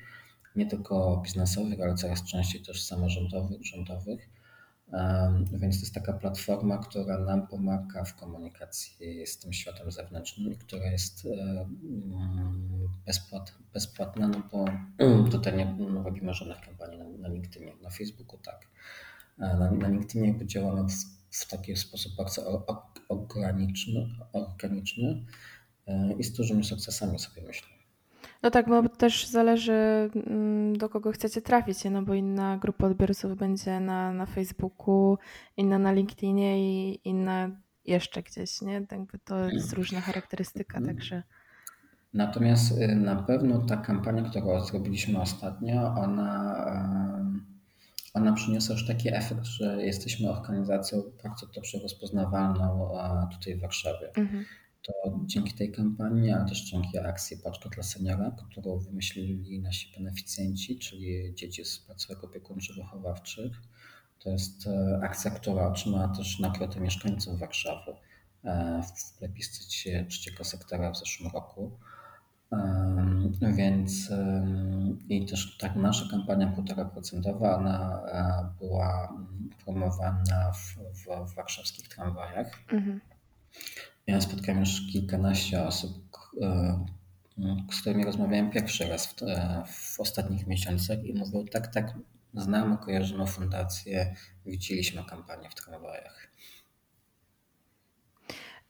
nie 0.56 0.66
tylko 0.66 1.22
biznesowych, 1.26 1.82
ale 1.82 1.96
coraz 1.96 2.24
częściej 2.24 2.62
też 2.62 2.84
samorządowych, 2.84 3.66
rządowych 3.66 4.30
więc 5.52 5.76
to 5.76 5.82
jest 5.82 5.94
taka 5.94 6.14
platforma, 6.14 6.78
która 6.78 7.18
nam 7.18 7.48
pomaga 7.48 8.04
w 8.04 8.16
komunikacji 8.16 9.28
z 9.28 9.40
tym 9.40 9.54
światem 9.54 9.92
zewnętrznym 9.92 10.54
i 10.54 10.58
która 10.58 10.92
jest 10.92 11.28
bezpłat, 13.06 13.54
bezpłatna, 13.74 14.28
no 14.28 14.42
bo 14.52 14.66
tutaj 15.32 15.58
nie 15.58 15.76
robimy 16.04 16.34
żadnych 16.34 16.62
kampanii 16.62 17.00
na, 17.20 17.28
LinkedInie. 17.28 17.74
Na 17.82 17.90
Facebooku 17.90 18.38
tak. 18.38 18.68
Na, 19.38 19.72
na 19.72 19.88
LinkedInie 19.88 20.28
jakby 20.28 20.46
działamy 20.46 20.90
w, 20.90 20.94
w 21.32 21.48
taki 21.48 21.76
sposób 21.76 22.16
bardzo 22.16 22.66
organiczny, 23.10 24.10
organiczny 24.34 25.26
e, 25.88 26.14
i 26.14 26.24
z 26.24 26.34
dużymi 26.34 26.64
sukcesami 26.64 27.20
sobie 27.20 27.42
myślę. 27.42 27.68
No 28.44 28.52
tak, 28.52 28.70
bo 28.70 28.90
też 28.90 29.28
zależy 29.28 30.10
mm, 30.16 30.78
do 30.78 30.90
kogo 30.90 31.12
chcecie 31.12 31.42
trafić, 31.42 31.78
no 31.92 32.02
bo 32.02 32.14
inna 32.14 32.58
grupa 32.58 32.88
odbiorców 32.88 33.36
będzie 33.36 33.80
na, 33.80 34.14
na 34.14 34.26
Facebooku, 34.26 35.18
inna 35.58 35.80
na 35.80 35.92
LinkedInie 35.92 36.60
i 36.60 37.00
inna 37.04 37.50
jeszcze 37.86 38.24
gdzieś, 38.24 38.62
nie? 38.62 38.74
Jakby 38.74 39.20
to 39.20 39.50
jest 39.50 39.74
różna 39.74 40.02
charakterystyka, 40.02 40.78
mhm. 40.78 40.96
także... 40.96 41.24
Natomiast 42.14 42.72
y, 42.72 42.96
na 42.96 43.16
pewno 43.16 43.66
ta 43.66 43.78
kampania, 43.78 44.30
którą 44.30 44.66
zrobiliśmy 44.66 45.22
ostatnio, 45.22 45.96
ona, 45.96 46.66
ona 48.14 48.34
przyniosła 48.34 48.74
już 48.74 48.88
taki 48.88 49.16
efekt, 49.16 49.46
że 49.46 49.86
jesteśmy 49.86 50.30
organizacją 50.30 51.04
bardzo 51.24 51.48
dobrze 51.48 51.80
rozpoznawalną 51.80 52.90
tutaj 53.32 53.56
w 53.56 53.62
Warszawie. 53.62 54.12
Mhm 54.16 54.46
to 54.82 54.94
dzięki 55.26 55.54
tej 55.54 55.72
kampanii, 55.72 56.32
ale 56.32 56.50
też 56.50 56.62
dzięki 56.62 56.98
akcji 56.98 57.38
Paczka 57.38 57.70
dla 57.70 57.84
Seniora, 57.84 58.36
którą 58.52 58.80
wymyślili 58.80 59.60
nasi 59.60 59.94
beneficjenci, 59.98 60.80
czyli 60.80 61.34
dzieci 61.36 61.66
z 61.66 61.80
placówek 61.80 62.24
opiekuńczo-wychowawczych. 62.24 63.52
To 64.20 64.30
jest 64.30 64.68
e, 64.68 65.00
akcja, 65.04 65.32
która 65.32 65.68
otrzymała 65.68 66.08
też 66.08 66.40
nagrodę 66.40 66.80
mieszkańców 66.80 67.40
Warszawy 67.40 67.92
e, 68.44 68.82
w 68.84 69.18
plebiscycie 69.18 70.06
trzeciego 70.10 70.44
sektora 70.44 70.92
w 70.92 70.98
zeszłym 70.98 71.32
roku. 71.34 71.80
Więc 73.56 74.12
i 75.10 75.26
też 75.26 75.58
tak 75.58 75.76
nasza 75.76 76.06
kampania 76.12 76.54
1,5% 76.58 77.56
ona 77.56 78.02
e, 78.08 78.50
była 78.60 79.14
promowana 79.66 80.52
w, 80.52 80.76
w, 80.76 81.32
w 81.32 81.36
warszawskich 81.36 81.88
tramwajach. 81.88 82.60
Mhm. 82.72 83.02
Ja 84.08 84.22
spotkałem 84.22 84.60
już 84.60 84.88
kilkanaście 84.92 85.64
osób, 85.64 86.18
e, 86.42 86.86
z 87.72 87.82
którymi 87.82 88.06
rozmawiałem 88.06 88.52
pierwszy 88.52 88.88
raz 88.88 89.08
w, 89.08 89.24
e, 89.24 89.64
w 89.68 90.00
ostatnich 90.00 90.48
miesiącach 90.48 91.04
i 91.04 91.14
mówią, 91.14 91.46
tak, 91.46 91.68
tak, 91.68 91.94
znamy, 92.34 92.78
kojarzymy 92.78 93.28
fundację, 93.28 94.16
widzieliśmy 94.46 95.04
kampanię 95.04 95.50
w 95.50 95.56
tramwajach. 95.56 96.21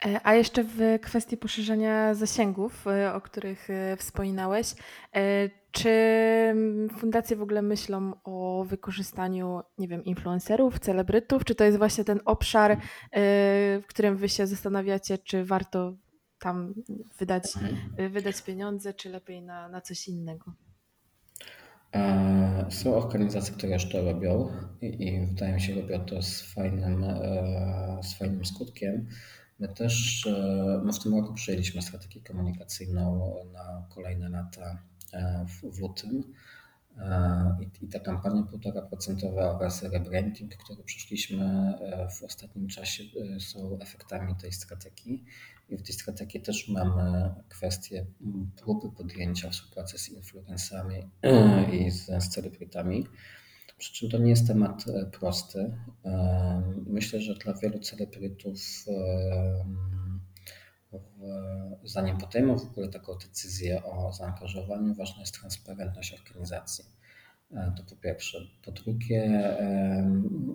E, 0.06 0.20
a 0.22 0.34
jeszcze 0.34 0.64
w 0.64 0.98
kwestii 1.02 1.36
poszerzania 1.36 2.14
zasięgów, 2.14 2.84
o 3.14 3.20
których 3.20 3.68
wspominałeś, 3.96 4.74
czy 5.70 5.90
fundacje 6.98 7.36
w 7.36 7.42
ogóle 7.42 7.62
myślą 7.62 8.12
o 8.24 8.64
wykorzystaniu, 8.68 9.60
nie 9.78 9.88
wiem, 9.88 10.04
influencerów, 10.04 10.78
celebrytów? 10.78 11.44
Czy 11.44 11.54
to 11.54 11.64
jest 11.64 11.78
właśnie 11.78 12.04
ten 12.04 12.20
obszar, 12.24 12.80
w 13.82 13.84
którym 13.88 14.16
wy 14.16 14.28
się 14.28 14.46
zastanawiacie, 14.46 15.18
czy 15.18 15.44
warto 15.44 15.96
tam 16.42 16.74
wydać, 17.18 17.44
y, 18.00 18.08
wydać 18.08 18.42
pieniądze, 18.42 18.94
czy 18.94 19.08
lepiej 19.10 19.42
na, 19.42 19.68
na 19.68 19.80
coś 19.80 20.08
innego? 20.08 20.52
E, 21.94 22.66
są 22.70 22.94
organizacje, 22.94 23.54
które 23.54 23.72
już 23.72 23.88
to 23.88 24.04
robią 24.04 24.48
i, 24.80 25.06
i 25.06 25.26
wydaje 25.26 25.54
mi 25.54 25.60
się, 25.60 25.74
robią 25.74 26.04
to 26.04 26.22
z 26.22 26.42
fajnym, 26.54 27.04
e, 27.04 28.00
z 28.02 28.18
fajnym 28.18 28.44
skutkiem. 28.44 29.08
My 29.62 29.68
też 29.68 30.26
e, 30.26 30.80
my 30.84 30.92
w 30.92 30.98
tym 30.98 31.14
roku 31.14 31.34
przyjęliśmy 31.34 31.82
strategię 31.82 32.20
komunikacyjną 32.20 33.34
na 33.52 33.86
kolejne 33.94 34.28
lata 34.28 34.78
E, 35.12 35.46
w, 35.46 35.76
w 35.76 35.80
lutym. 35.80 36.34
I, 37.60 37.84
I 37.84 37.88
ta 37.88 38.00
kampania 38.00 38.42
1,5% 38.42 39.38
oraz 39.38 39.82
rebranding, 39.82 40.56
który 40.56 40.82
przeszliśmy 40.82 41.74
w 42.18 42.22
ostatnim 42.22 42.68
czasie, 42.68 43.04
są 43.38 43.78
efektami 43.80 44.36
tej 44.36 44.52
strategii. 44.52 45.24
I 45.68 45.76
w 45.76 45.82
tej 45.82 45.94
strategii 45.94 46.40
też 46.40 46.68
mamy 46.68 47.34
kwestię 47.48 48.06
próby 48.56 48.96
podjęcia 48.96 49.50
współpracy 49.50 49.98
z 49.98 50.08
influencerami 50.08 51.10
i 51.72 51.90
z 51.90 52.28
celebrytami. 52.28 53.06
Przy 53.82 53.92
czym 53.92 54.10
to 54.10 54.18
nie 54.18 54.30
jest 54.30 54.46
temat 54.46 54.84
prosty. 55.18 55.76
Myślę, 56.86 57.20
że 57.20 57.34
dla 57.34 57.54
wielu 57.54 57.78
celebrytów 57.78 58.60
zanim 61.84 62.18
podejmą 62.18 62.58
w 62.58 62.62
ogóle 62.62 62.88
taką 62.88 63.12
decyzję 63.14 63.84
o 63.84 64.12
zaangażowaniu, 64.12 64.94
ważna 64.94 65.20
jest 65.20 65.40
transparentność 65.40 66.14
organizacji. 66.14 66.84
E, 67.50 67.72
to 67.76 67.82
po 67.84 67.96
pierwsze. 67.96 68.38
Po 68.64 68.72
drugie, 68.72 69.52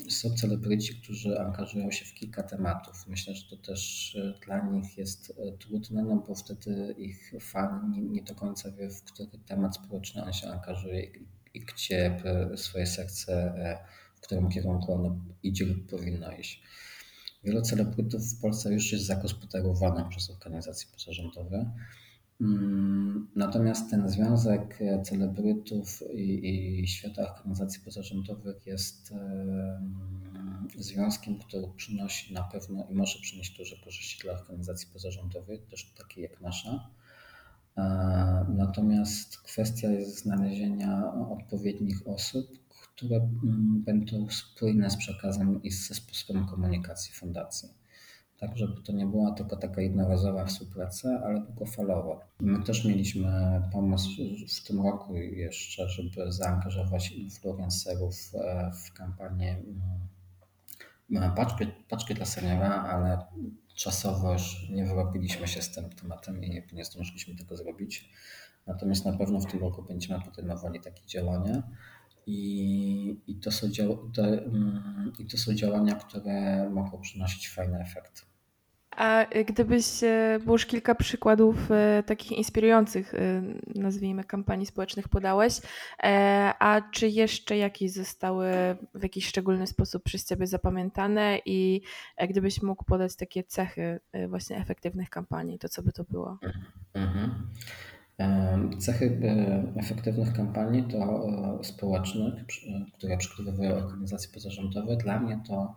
są 0.10 0.30
celebryci, 0.30 1.02
którzy 1.02 1.40
angażują 1.40 1.92
się 1.92 2.06
w 2.06 2.14
kilka 2.14 2.44
tematów. 2.44 3.08
Myślę, 3.08 3.36
że 3.36 3.50
to 3.50 3.58
też 3.58 4.16
e, 4.16 4.46
dla 4.46 4.66
nich 4.66 4.98
jest 4.98 5.34
e, 5.40 5.58
trudne, 5.58 6.04
no 6.04 6.24
bo 6.28 6.36
wtedy 6.36 6.96
ich 6.98 7.34
fan 7.42 7.94
nie, 8.12 8.24
do 8.24 8.36
końca 8.36 8.72
wie, 8.72 8.90
w 8.90 9.04
który 9.04 9.30
temat 9.46 9.76
społeczny 9.76 10.24
on 10.24 10.34
się 10.34 10.48
angażuje 10.48 11.04
i 11.04 11.37
gdzie 11.60 12.22
swoje 12.56 12.86
serce, 12.86 13.54
w 14.16 14.22
którym 14.22 14.50
kierunku 14.50 14.94
ono 14.94 15.20
idzie 15.44 15.66
lub 15.66 15.90
powinno 15.90 16.32
iść. 16.32 16.64
Wielu 17.44 17.62
celebrytów 17.62 18.34
w 18.34 18.42
Polsce 18.42 18.74
już 18.74 18.92
jest 18.92 19.06
zagospodarowanych 19.06 20.08
przez 20.10 20.30
organizacje 20.30 20.88
pozarządowe. 20.92 21.72
Mm, 22.42 23.28
natomiast 23.36 23.90
ten 23.90 24.10
związek 24.10 24.80
celebrytów 25.04 26.04
i, 26.14 26.80
i 26.80 26.88
świata 26.88 27.36
organizacji 27.36 27.82
pozarządowych 27.82 28.66
jest 28.66 29.14
związkiem, 30.78 31.40
który 31.40 31.68
przynosi 31.76 32.34
na 32.34 32.44
pewno 32.44 32.88
i 32.90 32.94
może 32.94 33.20
przynieść 33.22 33.58
duże 33.58 33.76
korzyści 33.84 34.24
dla 34.24 34.34
organizacji 34.34 34.88
pozarządowych, 34.94 35.68
też 35.68 35.94
takiej 35.98 36.24
jak 36.24 36.42
nasza. 36.42 36.90
Natomiast 38.48 39.38
kwestia 39.38 39.92
jest 39.92 40.24
znalezienia 40.24 41.14
odpowiednich 41.30 42.08
osób, 42.08 42.48
które 42.70 43.16
mm, 43.16 43.84
będą 43.86 44.30
spójne 44.30 44.90
z 44.90 44.98
przekazem 44.98 45.64
i 45.64 45.72
ze 45.72 45.96
sposobem 45.96 46.46
komunikacji 46.46 47.14
fundacji. 47.14 47.70
Tak, 48.40 48.58
żeby 48.58 48.82
to 48.82 48.94
nie 48.94 49.06
była 49.06 49.32
tylko 49.32 49.56
taka 49.56 49.82
jednorazowa 49.82 50.46
współpraca, 50.46 51.22
ale 51.26 51.42
długofalowa. 51.42 52.20
My 52.40 52.64
też 52.64 52.86
mieliśmy 52.86 53.62
pomysł 53.72 54.10
w 54.62 54.68
tym 54.68 54.82
roku 54.82 55.16
jeszcze, 55.16 55.90
żeby 55.90 56.32
zaangażować 56.32 57.12
influencerów 57.12 58.16
e, 58.34 58.72
w 58.72 58.94
kampanię 58.94 59.64
mm, 61.10 61.36
paczki, 61.36 61.68
paczki 61.90 62.14
dla 62.14 62.26
seniora, 62.26 62.84
ale 62.84 63.18
czasowo 63.78 64.34
już 64.34 64.70
nie 64.70 64.86
wyrobiliśmy 64.86 65.48
się 65.48 65.62
z 65.62 65.72
tym 65.72 65.90
tematem 65.90 66.44
i 66.44 66.64
nie 66.74 66.86
zdążyliśmy 66.86 67.36
tego 67.36 67.58
zrobić. 67.58 68.10
Natomiast 68.68 69.06
na 69.06 69.18
pewno 69.18 69.40
w 69.40 69.46
tym 69.46 69.60
roku 69.60 69.84
będziemy 69.84 70.22
podejmowali 70.22 70.80
takie 70.80 71.06
działania. 71.06 71.64
I, 72.28 73.22
i, 73.28 73.36
to 73.36 73.52
są 73.52 73.70
dział, 73.70 74.12
to, 74.12 74.28
mm, 74.28 75.14
I 75.20 75.26
to 75.26 75.38
są 75.38 75.54
działania, 75.54 75.96
które 75.96 76.70
mogą 76.70 77.02
przynosić 77.02 77.50
fajny 77.50 77.80
efekt. 77.80 78.26
A 78.98 79.26
gdybyś, 79.48 80.04
e, 80.04 80.40
bo 80.46 80.52
już 80.52 80.66
kilka 80.66 80.96
przykładów 80.96 81.72
e, 81.72 82.04
takich 82.04 82.32
inspirujących, 82.32 83.14
e, 83.14 83.42
nazwijmy, 83.76 84.24
kampanii 84.24 84.66
społecznych 84.66 85.10
podałeś, 85.10 85.62
a 86.60 86.82
czy 86.92 87.08
jeszcze 87.08 87.58
jakieś 87.58 87.92
zostały 87.92 88.52
w 88.96 89.04
jakiś 89.04 89.28
szczególny 89.28 89.68
sposób 89.68 90.04
przez 90.04 90.26
Ciebie 90.26 90.48
zapamiętane 90.48 91.40
i 91.46 91.82
gdybyś 92.30 92.62
mógł 92.62 92.86
podać 92.86 93.16
takie 93.16 93.44
cechy 93.44 94.00
właśnie 94.28 94.58
efektywnych 94.58 95.10
kampanii, 95.10 95.60
to 95.60 95.70
co 95.70 95.84
by 95.84 95.92
to 95.92 96.04
było? 96.04 96.38
Mhm. 96.94 97.32
Cechy 98.80 99.20
efektywnych 99.76 100.34
kampanii 100.34 100.84
to 100.84 101.28
społecznych, 101.64 102.34
które 102.98 103.18
przygotowują 103.18 103.76
organizacje 103.76 104.34
pozarządowe. 104.34 104.98
Dla 104.98 105.20
mnie 105.20 105.40
to 105.48 105.76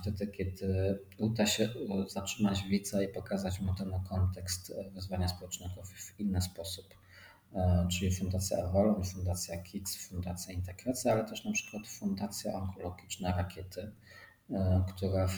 wtedy, 0.00 0.26
kiedy 0.26 0.98
uda 1.18 1.46
się 1.46 1.68
zatrzymać 2.08 2.62
widza 2.62 3.02
i 3.02 3.08
pokazać 3.08 3.60
mu 3.60 3.74
ten 3.74 3.92
kontekst 4.08 4.72
wyzwania 4.94 5.28
społecznego 5.28 5.82
w 5.82 6.20
inny 6.20 6.40
sposób. 6.40 6.86
Czyli 7.90 8.14
Fundacja 8.14 8.64
Avalon, 8.64 9.04
Fundacja 9.04 9.62
KIDS, 9.62 10.08
Fundacja 10.08 10.54
Integracja, 10.54 11.12
ale 11.12 11.24
też 11.24 11.44
na 11.44 11.52
przykład 11.52 11.86
Fundacja 11.86 12.54
Onkologiczna 12.54 13.36
Rakiety, 13.36 13.92
E, 14.50 14.84
która 14.88 15.28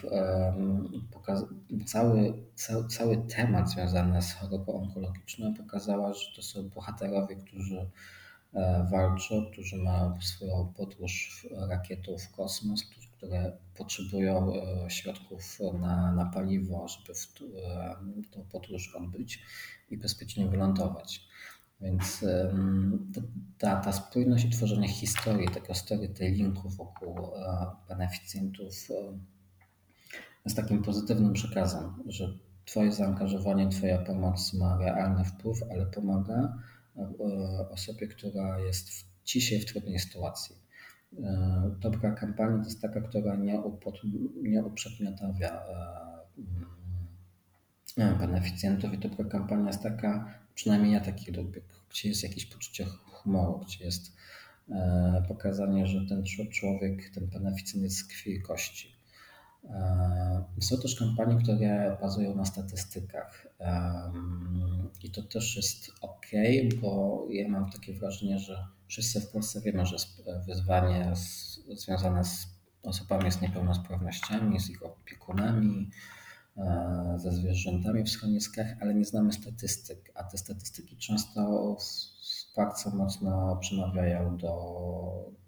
cały, 1.86 2.34
cały, 2.54 2.88
cały 2.88 3.16
temat 3.16 3.70
związany 3.70 4.22
z 4.22 4.32
chorobą 4.32 4.82
onkologiczną 4.82 5.54
pokazała, 5.54 6.14
że 6.14 6.26
to 6.36 6.42
są 6.42 6.68
bohaterowie, 6.68 7.36
którzy 7.36 7.90
e, 8.54 8.88
walczą, 8.90 9.46
którzy 9.52 9.76
mają 9.76 10.20
swoją 10.20 10.72
podróż 10.76 11.46
rakietą 11.68 12.18
w 12.18 12.30
kosmos, 12.36 12.84
które 13.20 13.58
potrzebują 13.76 14.52
e, 14.54 14.90
środków 14.90 15.58
na, 15.80 16.12
na 16.12 16.24
paliwo, 16.26 16.88
żeby 16.88 17.14
w, 17.14 18.30
tą 18.30 18.44
podróż 18.52 18.94
odbyć 18.94 19.42
i 19.90 19.96
bezpiecznie 19.96 20.46
wylądować. 20.46 21.28
Więc 21.80 22.24
ta, 23.58 23.76
ta 23.76 23.92
spójność 23.92 24.44
i 24.44 24.50
tworzenie 24.50 24.88
historii, 24.88 25.48
tego 25.48 25.74
storytellingu 25.74 26.68
wokół 26.68 27.18
e, 27.18 27.66
beneficjentów 27.88 28.90
e, 28.90 29.18
jest 30.44 30.56
takim 30.56 30.82
pozytywnym 30.82 31.32
przekazem, 31.32 32.02
że 32.06 32.38
Twoje 32.64 32.92
zaangażowanie, 32.92 33.68
Twoja 33.68 33.98
pomoc 33.98 34.54
ma 34.54 34.78
realny 34.78 35.24
wpływ, 35.24 35.58
ale 35.70 35.86
pomaga 35.86 36.58
e, 36.96 37.68
osobie, 37.70 38.08
która 38.08 38.58
jest 38.58 38.88
dzisiaj 39.24 39.60
w 39.60 39.64
trudnej 39.64 39.98
sytuacji. 39.98 40.56
Dobra 41.80 42.12
kampania 42.12 42.58
to 42.58 42.64
jest 42.64 42.80
taka, 42.80 43.00
która 43.00 43.36
nie, 43.36 43.60
upod, 43.60 44.00
nie 44.42 44.64
uprzedmiotawia 44.64 45.62
beneficjentów 47.96 48.92
i 48.92 48.98
dobra 48.98 49.24
kampania 49.24 49.66
jest 49.66 49.82
taka, 49.82 50.34
przynajmniej 50.54 50.92
ja 50.92 51.00
taki 51.00 51.32
lubię, 51.32 51.60
gdzie 51.90 52.08
jest 52.08 52.22
jakieś 52.22 52.46
poczucie 52.46 52.84
humoru, 52.84 53.58
gdzie 53.58 53.84
jest 53.84 54.16
e, 54.70 55.24
pokazanie, 55.28 55.86
że 55.86 56.06
ten 56.06 56.24
człowiek, 56.50 57.10
ten 57.14 57.26
beneficjent 57.26 57.84
jest 57.84 57.96
z 57.96 58.04
krwi 58.04 58.32
i 58.32 58.42
kości. 58.42 58.99
Są 60.60 60.76
też 60.82 60.96
kampanie, 60.96 61.42
które 61.42 61.96
bazują 62.00 62.34
na 62.34 62.44
statystykach 62.44 63.46
i 65.02 65.10
to 65.10 65.22
też 65.22 65.56
jest 65.56 65.90
ok, 66.00 66.26
bo 66.82 67.24
ja 67.30 67.48
mam 67.48 67.70
takie 67.70 67.94
wrażenie, 67.94 68.38
że 68.38 68.66
wszyscy 68.88 69.20
w 69.20 69.30
Polsce 69.30 69.60
wiemy, 69.60 69.86
że 69.86 69.96
wyzwanie 70.46 71.12
związane 71.68 72.24
z 72.24 72.46
osobami 72.82 73.32
z 73.32 73.40
niepełnosprawnościami, 73.40 74.60
z 74.60 74.70
ich 74.70 74.82
opiekunami, 74.82 75.90
E, 76.56 77.18
ze 77.18 77.32
zwierzętami 77.32 78.04
w 78.04 78.08
schroniskach, 78.08 78.66
ale 78.80 78.94
nie 78.94 79.04
znamy 79.04 79.32
statystyk, 79.32 80.12
a 80.14 80.24
te 80.24 80.38
statystyki 80.38 80.96
często 80.96 81.76
bardzo 82.56 82.90
mocno 82.90 83.56
przemawiają 83.56 84.36
do, 84.36 84.54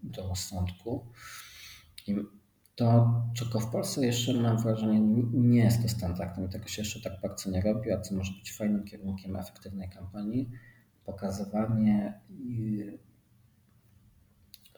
do 0.02 0.28
rozsądku. 0.28 1.06
I 2.06 2.16
to, 2.74 3.22
czego 3.34 3.60
w 3.60 3.70
Polsce 3.70 4.06
jeszcze 4.06 4.34
mam 4.34 4.58
wrażenie 4.58 5.00
nie 5.32 5.64
jest 5.64 5.82
to 5.82 5.88
standardem, 5.88 6.48
tego 6.48 6.68
się 6.68 6.82
jeszcze 6.82 7.10
tak 7.10 7.20
bardzo 7.20 7.50
nie 7.50 7.60
robi, 7.60 7.92
a 7.92 8.00
co 8.00 8.14
może 8.14 8.32
być 8.32 8.52
fajnym 8.52 8.84
kierunkiem 8.84 9.36
efektywnej 9.36 9.88
kampanii, 9.88 10.50
pokazywanie 11.04 12.20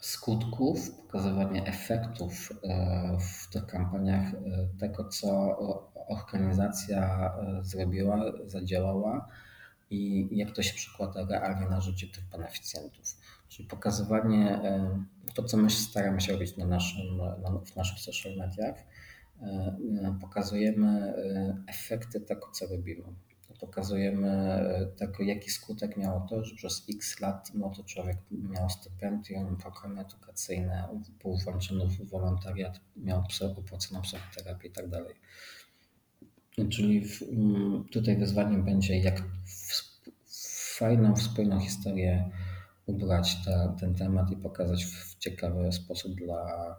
skutków, 0.01 0.91
pokazywanie 0.91 1.67
efektów 1.67 2.53
e, 2.63 3.19
w 3.21 3.53
tych 3.53 3.67
kampaniach 3.67 4.35
e, 4.35 4.39
tego, 4.79 5.09
co 5.09 5.59
organizacja 6.09 7.35
e, 7.35 7.65
zrobiła, 7.65 8.33
zadziałała 8.45 9.29
i 9.95 10.29
jak 10.37 10.53
to 10.53 10.63
się 10.63 10.75
przekłada 10.75 11.27
realnie 11.27 11.69
na 11.69 11.81
życie 11.81 12.09
tych 12.09 12.25
beneficjentów. 12.29 13.17
Czyli 13.49 13.69
pokazywanie 13.69 14.61
to, 15.35 15.43
co 15.43 15.57
my 15.57 15.71
staramy 15.71 16.21
się 16.21 16.33
robić 16.33 16.57
na 16.57 16.67
naszym, 16.67 17.17
na, 17.17 17.61
w 17.67 17.77
naszych 17.77 17.99
social 17.99 18.37
mediach, 18.37 18.85
pokazujemy 20.21 21.15
efekty 21.67 22.21
tego, 22.21 22.51
co 22.53 22.67
robimy 22.67 23.03
pokazujemy 23.61 24.59
tego, 24.97 25.23
jaki 25.23 25.51
skutek 25.51 25.97
miało 25.97 26.27
to, 26.31 26.45
że 26.45 26.55
przez 26.55 26.87
x 26.95 27.21
lat 27.21 27.55
młody 27.55 27.85
człowiek 27.85 28.17
miał 28.31 28.71
stypendium, 28.71 29.57
programy 29.57 30.01
edukacyjne, 30.01 30.89
był 31.23 31.37
włączony 31.37 31.87
w 31.87 32.11
wolontariat, 32.11 32.81
miał 32.97 33.23
opłaconą 33.59 34.03
psychoterapię 34.03 34.69
i 34.69 34.71
tak. 34.71 34.85
Czyli 36.71 37.09
w, 37.09 37.23
tutaj 37.93 38.17
wyzwaniem 38.17 38.65
będzie, 38.65 38.99
jak 38.99 39.23
fajną, 40.77 41.17
spójną 41.17 41.61
historię 41.61 42.31
ubrać 42.87 43.45
ta, 43.45 43.69
ten 43.81 43.95
temat 43.95 44.31
i 44.31 44.37
pokazać 44.37 44.85
w 44.85 45.19
ciekawy 45.19 45.73
sposób 45.73 46.15
dla, 46.15 46.77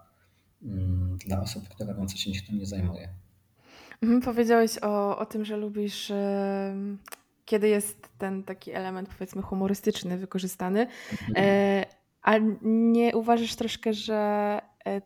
mm, 0.63 1.17
dla 1.25 1.41
osób, 1.41 1.69
które 1.69 1.95
więcej 1.95 2.17
się 2.17 2.47
tym 2.47 2.59
nie 2.59 2.65
zajmuje. 2.65 3.09
Mhm, 4.01 4.21
powiedziałeś 4.21 4.77
o, 4.81 5.17
o 5.17 5.25
tym, 5.25 5.45
że 5.45 5.57
lubisz, 5.57 6.11
kiedy 7.45 7.67
jest 7.67 8.09
ten 8.17 8.43
taki 8.43 8.71
element, 8.71 9.09
powiedzmy, 9.09 9.41
humorystyczny 9.41 10.17
wykorzystany. 10.17 10.87
Mhm. 11.11 11.33
E, 11.37 11.85
a 12.21 12.33
nie 12.61 13.15
uważasz 13.15 13.55
troszkę, 13.55 13.93
że 13.93 14.61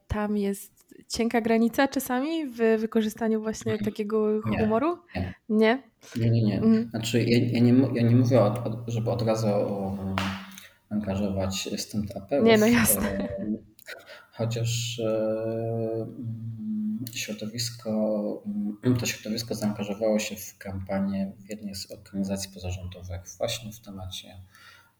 tam 0.08 0.38
jest 0.38 0.96
cienka 1.08 1.42
granica 1.42 1.88
czasami 1.88 2.48
w 2.48 2.58
wykorzystaniu 2.80 3.42
właśnie 3.42 3.72
mhm. 3.72 3.92
takiego 3.92 4.42
humoru? 4.42 4.98
Nie. 5.16 5.34
Nie? 5.50 5.84
Nie, 6.16 6.30
nie, 6.30 6.44
nie. 6.44 6.58
Mhm. 6.58 6.90
Znaczy, 6.90 7.24
ja, 7.24 7.40
ja, 7.52 7.60
nie, 7.60 7.74
ja 7.94 8.10
nie 8.10 8.16
mówię, 8.16 8.42
o, 8.42 8.84
żeby 8.88 9.12
od 9.12 9.22
razu 9.22 9.48
um, 9.48 10.16
angażować 10.90 11.70
stand-uperów. 11.78 12.44
Nie, 12.44 12.58
no 12.58 12.66
jasne. 12.66 13.10
E, 13.10 13.38
chociaż 14.32 15.02
środowisko, 17.14 18.44
mm, 18.84 18.98
to 19.00 19.06
środowisko 19.06 19.56
zaangażowało 19.56 20.20
się 20.20 20.36
w 20.36 20.58
kampanię 20.58 21.32
w 21.40 21.50
jednej 21.50 21.76
z 21.76 21.92
organizacji 21.92 22.52
pozarządowych 22.54 23.22
właśnie 23.38 23.72
w 23.72 23.80
temacie 23.80 24.42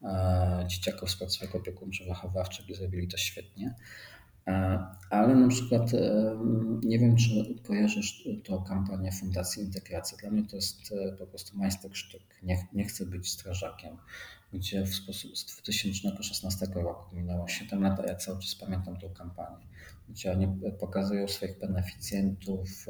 e, 0.02 0.64
dzieciaków 0.66 1.10
z 1.10 1.16
placówek 1.16 1.54
opiekuńczo-wychowawczych 1.54 2.70
i 2.70 2.74
zrobili 2.74 3.08
to 3.08 3.16
świetnie. 3.16 3.74
E, 4.46 4.78
ale 5.10 5.34
na 5.34 5.48
przykład 5.48 5.94
e, 5.94 6.36
nie 6.82 6.98
wiem, 6.98 7.16
czy 7.16 7.54
kojarzysz 7.66 8.28
tą 8.44 8.62
kampanię 8.64 9.12
Fundacji 9.12 9.62
Integracja. 9.62 10.18
Dla 10.18 10.30
mnie 10.30 10.46
to 10.46 10.56
jest 10.56 10.94
po 11.18 11.26
prostu 11.26 11.58
majstersztyk. 11.58 12.22
Nie, 12.42 12.66
nie 12.72 12.84
chcę 12.84 13.06
być 13.06 13.30
strażakiem 13.30 13.96
gdzie 14.52 14.86
w 14.86 14.94
sposób 14.94 15.36
z 15.36 15.44
2016 15.62 16.66
roku 16.74 17.16
minęło 17.16 17.48
7 17.48 17.82
lat, 17.82 18.00
a 18.00 18.06
ja 18.06 18.14
cały 18.14 18.38
czas 18.38 18.54
pamiętam 18.54 18.96
tą 18.96 19.10
kampanię, 19.10 19.66
gdzie 20.08 20.32
oni 20.32 20.60
pokazują 20.80 21.28
swoich 21.28 21.58
beneficjentów, 21.58 22.86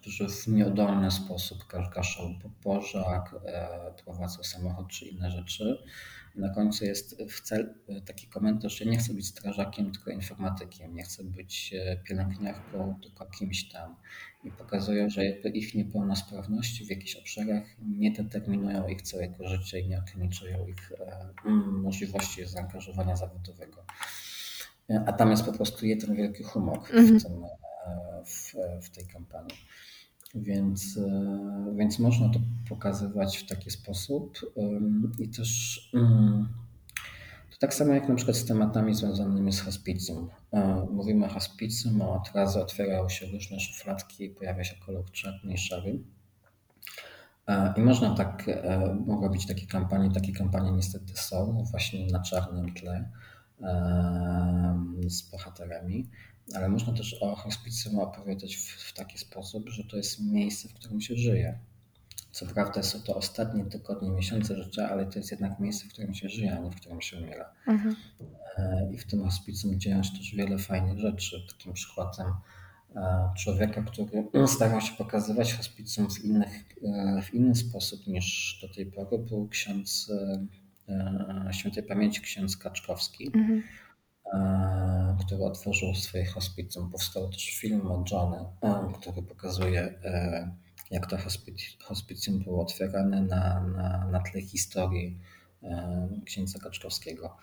którzy 0.00 0.28
w 0.28 0.46
nieudolny 0.46 1.10
sposób 1.10 1.58
gaszą 1.94 2.38
pożar, 2.62 3.22
e, 3.44 3.94
prowadzą 4.04 4.42
samochód 4.42 4.88
czy 4.88 5.06
inne 5.06 5.30
rzeczy. 5.30 5.78
Na 6.34 6.48
końcu 6.48 6.84
jest 6.84 7.22
w 7.28 7.40
cel 7.40 7.74
taki 8.06 8.26
komentarz, 8.26 8.78
że 8.78 8.84
nie 8.84 8.98
chcę 8.98 9.14
być 9.14 9.26
strażakiem, 9.26 9.92
tylko 9.92 10.10
informatykiem, 10.10 10.94
nie 10.94 11.02
chcę 11.02 11.24
być 11.24 11.74
e, 11.74 11.96
pielęgniarką, 11.96 13.00
tylko 13.02 13.26
kimś 13.26 13.68
tam 13.68 13.96
i 14.44 14.50
pokazują, 14.50 15.10
że 15.10 15.24
ich 15.30 15.74
niepełnosprawności 15.74 16.84
w 16.84 16.90
jakichś 16.90 17.16
obszarach 17.16 17.64
nie 17.78 18.10
determinują 18.10 18.88
ich 18.88 19.02
całego 19.02 19.48
życia 19.48 19.78
i 19.78 19.88
nie 19.88 19.98
ograniczają 19.98 20.66
ich 20.66 20.92
e, 20.92 21.50
możliwości 21.70 22.46
zaangażowania 22.46 23.16
zawodowego. 23.16 23.84
E, 24.90 25.04
a 25.06 25.12
tam 25.12 25.30
jest 25.30 25.44
po 25.44 25.52
prostu 25.52 25.86
jeden 25.86 26.16
wielki 26.16 26.42
humor 26.42 26.78
mhm. 26.78 27.20
w, 27.20 27.22
tym, 27.22 27.44
e, 27.44 28.24
w, 28.24 28.54
w, 28.86 28.90
tej 28.90 29.06
kampanii. 29.06 29.56
Więc, 30.34 30.98
więc 31.76 31.98
można 31.98 32.28
to 32.28 32.40
pokazywać 32.68 33.38
w 33.38 33.46
taki 33.46 33.70
sposób 33.70 34.38
i 35.18 35.28
też 35.28 35.80
mm, 35.94 36.48
tak 37.62 37.74
samo 37.74 37.92
jak 37.94 38.08
na 38.08 38.14
przykład 38.14 38.36
z 38.36 38.44
tematami 38.44 38.94
związanymi 38.94 39.52
z 39.52 39.60
hospicjum. 39.60 40.28
E, 40.52 40.86
mówimy 40.90 41.26
o 41.26 41.28
hospicjum, 41.28 42.02
a 42.02 42.08
od 42.08 42.32
razu 42.34 42.60
otwierają 42.60 43.08
się 43.08 43.26
różne 43.26 43.60
szufladki, 43.60 44.28
pojawia 44.28 44.64
się 44.64 44.76
kolor 44.86 45.10
czarny 45.10 45.52
i 45.52 45.58
szary. 45.58 45.98
E, 47.46 47.74
I 47.76 47.80
można 47.80 48.14
tak, 48.14 48.44
e, 48.48 49.28
być 49.32 49.46
takie 49.46 49.66
kampanie, 49.66 50.10
takie 50.10 50.32
kampanie 50.32 50.72
niestety 50.72 51.16
są 51.16 51.64
właśnie 51.70 52.06
na 52.06 52.22
czarnym 52.22 52.74
tle 52.74 53.08
z 55.06 55.30
bohaterami, 55.30 56.10
ale 56.54 56.68
można 56.68 56.92
też 56.92 57.16
o 57.20 57.36
hospicjum 57.36 57.98
opowiadać 57.98 58.56
w, 58.56 58.68
w 58.68 58.92
taki 58.92 59.18
sposób, 59.18 59.68
że 59.68 59.84
to 59.84 59.96
jest 59.96 60.20
miejsce, 60.20 60.68
w 60.68 60.74
którym 60.74 61.00
się 61.00 61.16
żyje 61.16 61.58
co 62.32 62.46
prawda 62.46 62.82
są 62.82 63.02
to 63.02 63.14
ostatnie 63.14 63.64
tygodnie, 63.64 64.10
miesiące 64.10 64.62
życia, 64.62 64.88
ale 64.90 65.06
to 65.06 65.18
jest 65.18 65.30
jednak 65.30 65.60
miejsce, 65.60 65.86
w 65.86 65.92
którym 65.92 66.14
się 66.14 66.28
żyje, 66.28 66.56
a 66.56 66.58
nie 66.58 66.70
w 66.70 66.76
którym 66.76 67.00
się 67.00 67.18
umiera. 67.18 67.52
Mhm. 67.66 67.96
E, 68.56 68.88
I 68.92 68.98
w 68.98 69.06
tym 69.06 69.24
hospicjum 69.24 69.80
dzieją 69.80 70.02
się 70.02 70.10
też 70.10 70.34
wiele 70.34 70.58
fajnych 70.58 70.98
rzeczy. 70.98 71.46
Takim 71.50 71.72
przykładem 71.72 72.26
e, 72.96 73.30
człowieka, 73.38 73.82
który 73.82 74.28
starał 74.46 74.80
się 74.80 74.92
pokazywać 74.96 75.54
hospicjum 75.54 76.10
w, 76.10 76.24
innych, 76.24 76.64
e, 76.84 77.22
w 77.22 77.34
inny 77.34 77.54
sposób 77.54 78.06
niż 78.06 78.58
do 78.62 78.74
tej 78.74 78.86
pory, 78.86 79.18
był 79.18 79.48
ksiądz 79.48 80.12
świętej 81.50 81.82
pamięci 81.82 82.20
ksiądz 82.20 82.56
Kaczkowski. 82.56 83.26
Mhm 83.26 83.62
który 85.26 85.44
otworzył 85.44 85.94
swoje 85.94 86.26
hospicjum. 86.26 86.90
Powstał 86.90 87.30
też 87.30 87.50
film 87.50 87.86
o 87.86 88.04
Johnny, 88.10 88.38
który 89.00 89.22
pokazuje 89.22 89.94
jak 90.92 91.06
to 91.06 91.16
hospicjum 91.84 92.44
było 92.44 92.62
otwierane 92.62 93.22
na, 93.22 93.60
na, 93.60 94.08
na 94.10 94.20
tle 94.20 94.40
historii 94.40 95.18
e, 95.62 96.08
księdza 96.24 96.58
Kaczkowskiego. 96.58 97.36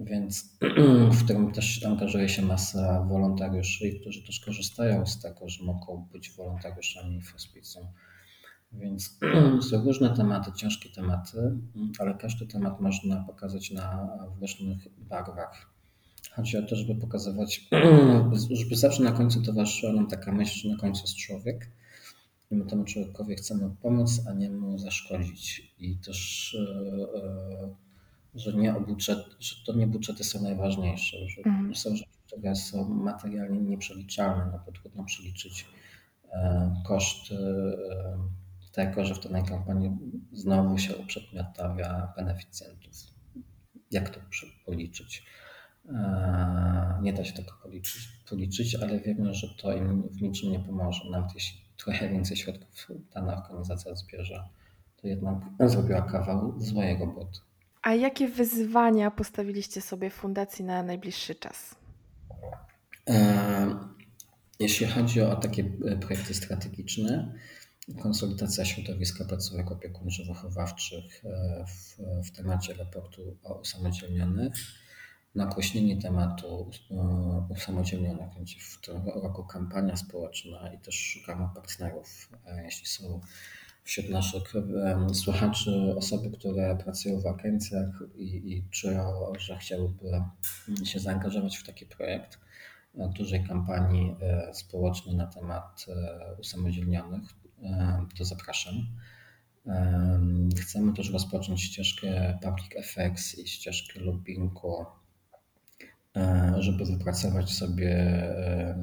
Więc 0.00 0.58
w 1.16 1.24
którym 1.24 1.52
też 1.52 1.84
angażuje 1.84 2.28
się 2.28 2.42
masa 2.42 3.02
wolontariuszy, 3.02 3.92
którzy 4.00 4.26
też 4.26 4.40
korzystają 4.40 5.06
z 5.06 5.22
tego, 5.22 5.48
że 5.48 5.64
mogą 5.64 6.08
być 6.12 6.30
wolontariuszami 6.30 7.22
w 7.22 7.32
hospicjum. 7.32 7.86
Więc 8.72 9.18
są 9.70 9.84
różne 9.84 10.16
tematy, 10.16 10.52
ciężkie 10.52 10.88
tematy, 10.88 11.38
ale 11.98 12.14
każdy 12.14 12.46
temat 12.46 12.80
można 12.80 13.24
pokazać 13.24 13.70
na, 13.70 14.08
w 14.38 14.40
różnych 14.40 14.88
barwach. 14.98 15.75
Chodzi 16.36 16.56
o 16.58 16.62
to, 16.62 16.76
żeby 16.76 16.94
pokazywać, 16.94 17.68
żeby 18.60 18.76
zawsze 18.76 19.02
na 19.02 19.12
końcu 19.12 19.42
towarzyszyła 19.42 19.92
nam 19.92 20.06
taka 20.06 20.32
myśl, 20.32 20.60
że 20.60 20.68
na 20.68 20.76
końcu 20.76 21.02
jest 21.02 21.16
człowiek, 21.16 21.70
i 22.50 22.56
my 22.56 22.64
temu 22.64 22.84
człowiekowi 22.84 23.34
chcemy 23.34 23.70
pomóc, 23.82 24.22
a 24.28 24.32
nie 24.32 24.50
mu 24.50 24.78
zaszkodzić. 24.78 25.74
I 25.78 25.96
też, 25.98 26.54
e, 26.54 27.18
e, 27.18 27.74
że, 28.34 28.52
nie 28.52 28.72
budżet, 28.72 29.18
że 29.40 29.56
to 29.66 29.72
nie 29.72 29.86
budżety 29.86 30.24
są 30.24 30.42
najważniejsze, 30.42 31.28
że 31.28 31.42
mhm. 31.44 31.74
są 31.74 31.96
rzeczy, 31.96 32.10
które 32.26 32.56
są 32.56 32.88
materialnie 32.88 33.60
nieprzeliczalne, 33.60 34.46
no 34.52 34.60
bo 34.66 34.72
trudno 34.72 35.04
przeliczyć 35.04 35.66
e, 36.32 36.74
koszt 36.86 37.32
tego, 38.72 39.04
że 39.04 39.14
w 39.14 39.20
danej 39.20 39.44
kampanii 39.44 39.90
znowu 40.32 40.78
się 40.78 40.96
uprzedmiotawia 40.96 42.12
beneficjentów. 42.16 42.92
Jak 43.90 44.10
to 44.10 44.20
policzyć? 44.66 45.24
Nie 47.02 47.12
da 47.12 47.24
się 47.24 47.32
tego 47.32 47.52
policzyć, 47.62 48.08
policzyć, 48.28 48.74
ale 48.74 49.00
wiemy, 49.00 49.34
że 49.34 49.48
to 49.58 49.72
im 49.72 50.02
w 50.02 50.22
niczym 50.22 50.50
nie 50.50 50.60
pomoże, 50.60 51.10
nawet 51.10 51.34
jeśli 51.34 51.60
trochę 51.76 52.08
więcej 52.14 52.36
środków 52.36 52.88
dana 53.14 53.42
organizacja 53.42 53.94
zbierze, 53.94 54.48
to 54.96 55.08
jednak 55.08 55.38
zrobiła 55.60 56.02
kawał 56.02 56.54
złego 56.60 57.06
botu. 57.06 57.40
A 57.82 57.94
jakie 57.94 58.28
wyzwania 58.28 59.10
postawiliście 59.10 59.80
sobie 59.80 60.10
fundacji 60.10 60.64
na 60.64 60.82
najbliższy 60.82 61.34
czas? 61.34 61.74
E, 63.08 63.76
jeśli 64.60 64.86
chodzi 64.86 65.20
o 65.20 65.36
takie 65.36 65.64
e, 65.84 65.96
projekty 65.96 66.34
strategiczne, 66.34 67.34
konsolidacja 68.02 68.64
środowiska 68.64 69.24
placówek 69.24 69.66
opiekuńczo-wychowawczych 69.70 71.24
e, 71.24 71.64
w, 71.66 71.96
w 72.28 72.30
temacie 72.36 72.74
raportu 72.74 73.36
o 73.44 73.54
usamodzielnionych, 73.54 74.54
nagłośnienie 75.36 76.02
tematu 76.02 76.70
e, 76.90 77.46
usamodzielnionych. 77.48 78.34
Będzie 78.34 78.56
w 78.60 78.80
tym 78.80 79.08
roku 79.22 79.44
kampania 79.44 79.96
społeczna 79.96 80.72
i 80.72 80.78
też 80.78 80.94
szukamy 80.94 81.48
partnerów. 81.54 82.30
E, 82.46 82.64
jeśli 82.64 82.86
są 82.86 83.20
wśród 83.84 84.10
naszych 84.10 84.56
e, 84.56 85.14
słuchaczy 85.14 85.94
osoby, 85.96 86.30
które 86.30 86.76
pracują 86.76 87.20
w 87.20 87.26
agencjach 87.26 88.02
i, 88.16 88.52
i 88.52 88.64
czują, 88.70 89.32
że 89.38 89.58
chciałyby 89.58 90.22
się 90.84 90.98
zaangażować 90.98 91.56
w 91.56 91.66
taki 91.66 91.86
projekt 91.86 92.38
dużej 92.94 93.44
kampanii 93.44 94.16
społecznej 94.52 95.16
na 95.16 95.26
temat 95.26 95.86
usamodzielnionych, 96.40 97.22
to 98.18 98.24
zapraszam. 98.24 98.74
Chcemy 100.60 100.92
też 100.92 101.10
rozpocząć 101.10 101.62
ścieżkę 101.62 102.38
Public 102.42 102.76
Effects 102.76 103.38
i 103.38 103.48
ścieżkę 103.48 104.00
lobbingu 104.00 104.86
E, 104.86 105.05
żeby 106.58 106.84
wypracować 106.84 107.52
sobie 107.52 107.90
e, 107.90 108.76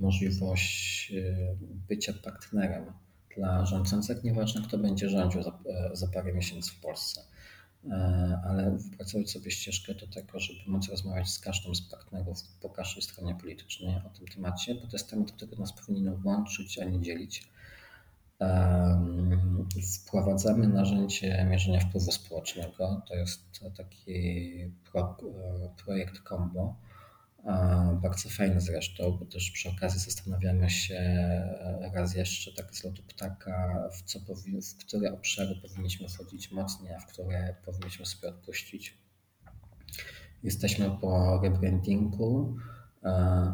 możliwość 0.00 1.12
e, 1.12 1.56
bycia 1.88 2.12
partnerem 2.12 2.92
dla 3.36 3.66
rządzących, 3.66 4.24
nieważne 4.24 4.62
kto 4.62 4.78
będzie 4.78 5.10
rządził 5.10 5.42
za, 5.42 5.58
za 5.92 6.08
parę 6.08 6.32
miesięcy 6.32 6.70
w 6.70 6.80
Polsce, 6.80 7.20
ale 8.44 8.76
wypracować 8.90 9.30
sobie 9.30 9.50
ścieżkę 9.50 9.94
do 9.94 10.06
tego, 10.06 10.40
żeby 10.40 10.60
móc 10.66 10.88
rozmawiać 10.88 11.30
z 11.30 11.40
każdym 11.40 11.74
z 11.74 11.82
partnerów 11.82 12.38
po 12.60 12.70
każdej 12.70 13.02
stronie 13.02 13.34
politycznej 13.34 13.96
o 13.96 14.10
tym 14.18 14.26
temacie, 14.26 14.74
bo 14.74 14.80
to 14.80 14.92
jest 14.92 15.10
temat, 15.10 15.32
który 15.32 15.56
nas 15.58 15.72
powinien 15.72 16.22
łączyć, 16.24 16.78
a 16.78 16.84
nie 16.84 17.00
dzielić. 17.00 17.48
Wprowadzamy 20.04 20.68
narzędzie 20.68 21.46
mierzenia 21.50 21.80
wpływu 21.80 22.12
społecznego. 22.12 23.02
To 23.08 23.14
jest 23.14 23.60
taki 23.76 24.14
pro, 24.92 25.16
projekt 25.84 26.28
Combo. 26.28 26.76
Bardzo 28.02 28.28
fajny 28.28 28.60
zresztą, 28.60 29.12
bo 29.12 29.24
też 29.24 29.50
przy 29.50 29.68
okazji 29.68 30.00
zastanawiamy 30.00 30.70
się 30.70 31.00
raz 31.94 32.14
jeszcze 32.14 32.52
tak 32.52 32.74
z 32.74 32.84
lotu 32.84 33.02
ptaka, 33.02 33.88
w, 33.92 34.02
co 34.02 34.18
powi- 34.18 34.74
w 34.74 34.76
które 34.76 35.12
obszary 35.12 35.54
powinniśmy 35.62 36.08
wchodzić 36.08 36.52
mocniej, 36.52 36.94
a 36.94 36.98
w 37.00 37.06
które 37.06 37.54
powinniśmy 37.64 38.06
sobie 38.06 38.28
odpuścić. 38.28 38.98
Jesteśmy 40.42 40.90
po 41.00 41.40
rebrandingu, 41.42 42.56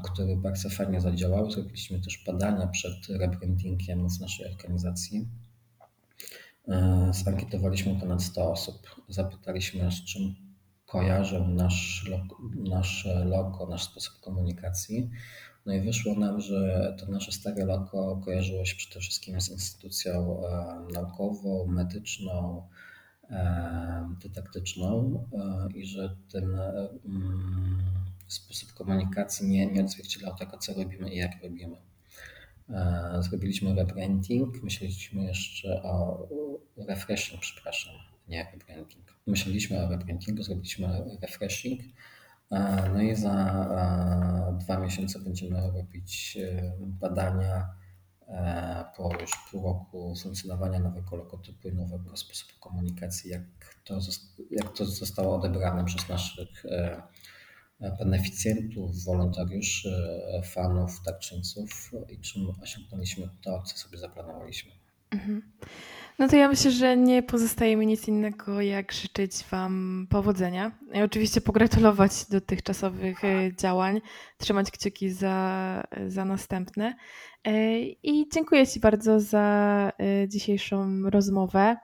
który 0.04 0.36
bardzo 0.36 0.70
fajnie 0.70 1.00
zadziałał. 1.00 1.50
Zrobiliśmy 1.50 2.00
też 2.00 2.24
badania 2.26 2.66
przed 2.66 3.06
rebrandingiem 3.08 4.08
w 4.08 4.20
naszej 4.20 4.52
organizacji. 4.52 5.28
Zankietowaliśmy 7.10 8.00
ponad 8.00 8.22
100 8.22 8.52
osób. 8.52 9.02
Zapytaliśmy, 9.08 9.92
z 9.92 10.04
czym 10.04 10.34
kojarzą 10.86 11.48
nasz 11.48 12.06
logo, 12.10 12.36
nasze 12.54 13.24
logo, 13.24 13.66
nasz 13.66 13.84
sposób 13.84 14.20
komunikacji. 14.20 15.10
No 15.66 15.74
i 15.74 15.80
wyszło 15.80 16.14
nam, 16.14 16.40
że 16.40 16.96
to 17.00 17.06
nasze 17.06 17.32
stare 17.32 17.64
logo 17.64 18.20
kojarzyło 18.24 18.64
się 18.64 18.76
przede 18.76 19.00
wszystkim 19.00 19.40
z 19.40 19.50
instytucją 19.50 20.42
naukową, 20.94 21.66
medyczną, 21.66 22.68
dydaktyczną 24.22 25.24
i 25.74 25.86
że 25.86 26.16
ten 26.32 26.44
mm, 27.04 27.84
sposób 28.32 28.72
komunikacji 28.72 29.48
nie, 29.48 29.66
nie 29.66 29.84
odzwierciedlał 29.84 30.36
tego, 30.36 30.58
co 30.58 30.74
robimy 30.74 31.14
i 31.14 31.16
jak 31.16 31.42
robimy. 31.42 31.76
Zrobiliśmy 33.20 33.74
rebranding, 33.74 34.62
myśleliśmy 34.62 35.24
jeszcze 35.24 35.82
o 35.82 36.26
refreshing, 36.88 37.40
przepraszam, 37.40 37.94
nie 38.28 38.48
rebranding. 38.52 39.14
Myśleliśmy 39.26 39.84
o 39.84 39.88
rebrandingu, 39.88 40.42
zrobiliśmy 40.42 41.04
refreshing. 41.22 41.80
No 42.94 43.02
i 43.02 43.16
za 43.16 44.56
dwa 44.60 44.78
miesiące 44.78 45.18
będziemy 45.18 45.70
robić 45.70 46.38
badania 46.78 47.68
po 48.96 49.20
już 49.20 49.30
pół 49.50 49.62
roku 49.62 50.14
funkcjonowania 50.22 50.78
nowego 50.78 51.16
logotypu 51.16 51.68
i 51.68 51.74
nowego 51.74 52.16
sposobu 52.16 52.52
komunikacji, 52.60 53.30
jak 53.30 53.42
to, 53.84 53.98
jak 54.50 54.72
to 54.72 54.84
zostało 54.84 55.36
odebrane 55.36 55.84
przez 55.84 56.08
naszych 56.08 56.64
beneficjentów, 57.80 59.04
wolontariuszy, 59.04 59.90
fanów, 60.44 61.02
darczyńców 61.06 61.90
i 62.08 62.20
czym 62.20 62.42
osiągnęliśmy 62.62 63.28
to, 63.42 63.62
co 63.62 63.76
sobie 63.76 63.98
zaplanowaliśmy. 63.98 64.72
Mhm. 65.10 65.42
No 66.18 66.28
to 66.28 66.36
ja 66.36 66.48
myślę, 66.48 66.70
że 66.70 66.96
nie 66.96 67.22
pozostaje 67.22 67.76
mi 67.76 67.86
nic 67.86 68.08
innego, 68.08 68.60
jak 68.60 68.92
życzyć 68.92 69.44
Wam 69.50 70.06
powodzenia 70.10 70.72
i 70.94 71.02
oczywiście 71.02 71.40
pogratulować 71.40 72.12
dotychczasowych 72.30 73.24
e, 73.24 73.50
działań, 73.56 74.00
trzymać 74.38 74.70
kciuki 74.70 75.10
za, 75.10 75.84
za 76.08 76.24
następne. 76.24 76.94
E, 77.44 77.80
I 77.80 78.28
dziękuję 78.32 78.66
Ci 78.66 78.80
bardzo 78.80 79.20
za 79.20 79.92
e, 79.98 80.28
dzisiejszą 80.28 81.02
rozmowę. 81.10 81.76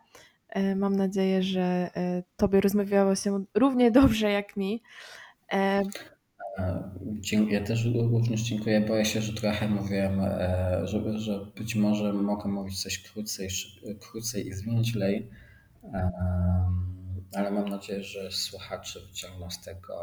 Mam 0.77 0.97
nadzieję, 0.97 1.43
że 1.43 1.91
Tobie 2.37 2.61
rozmawiało 2.61 3.15
się 3.15 3.45
równie 3.55 3.91
dobrze 3.91 4.31
jak 4.31 4.57
mi. 4.57 4.83
Ja 7.51 7.65
też 7.65 7.85
również 7.95 8.41
dziękuję. 8.41 8.81
Boję 8.81 9.05
się, 9.05 9.21
że 9.21 9.33
trochę 9.33 9.69
mówiłem, 9.69 10.21
że, 10.85 11.19
że 11.19 11.47
być 11.57 11.75
może 11.75 12.13
mogę 12.13 12.49
mówić 12.49 12.83
coś 12.83 13.03
krócej, 13.03 13.49
krócej 14.01 14.47
i 14.47 14.53
zwięźlej, 14.53 15.31
ale 17.35 17.51
mam 17.51 17.69
nadzieję, 17.69 18.03
że 18.03 18.31
słuchacze 18.31 19.01
wyciągną 19.01 19.51
z 19.51 19.61
tego 19.61 19.95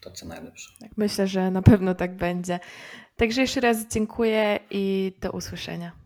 to, 0.00 0.10
co 0.10 0.26
najlepsze. 0.26 0.70
Tak, 0.80 0.90
myślę, 0.96 1.26
że 1.26 1.50
na 1.50 1.62
pewno 1.62 1.94
tak 1.94 2.16
będzie. 2.16 2.60
Także 3.16 3.40
jeszcze 3.40 3.60
raz 3.60 3.88
dziękuję 3.88 4.58
i 4.70 5.12
do 5.20 5.30
usłyszenia. 5.30 6.05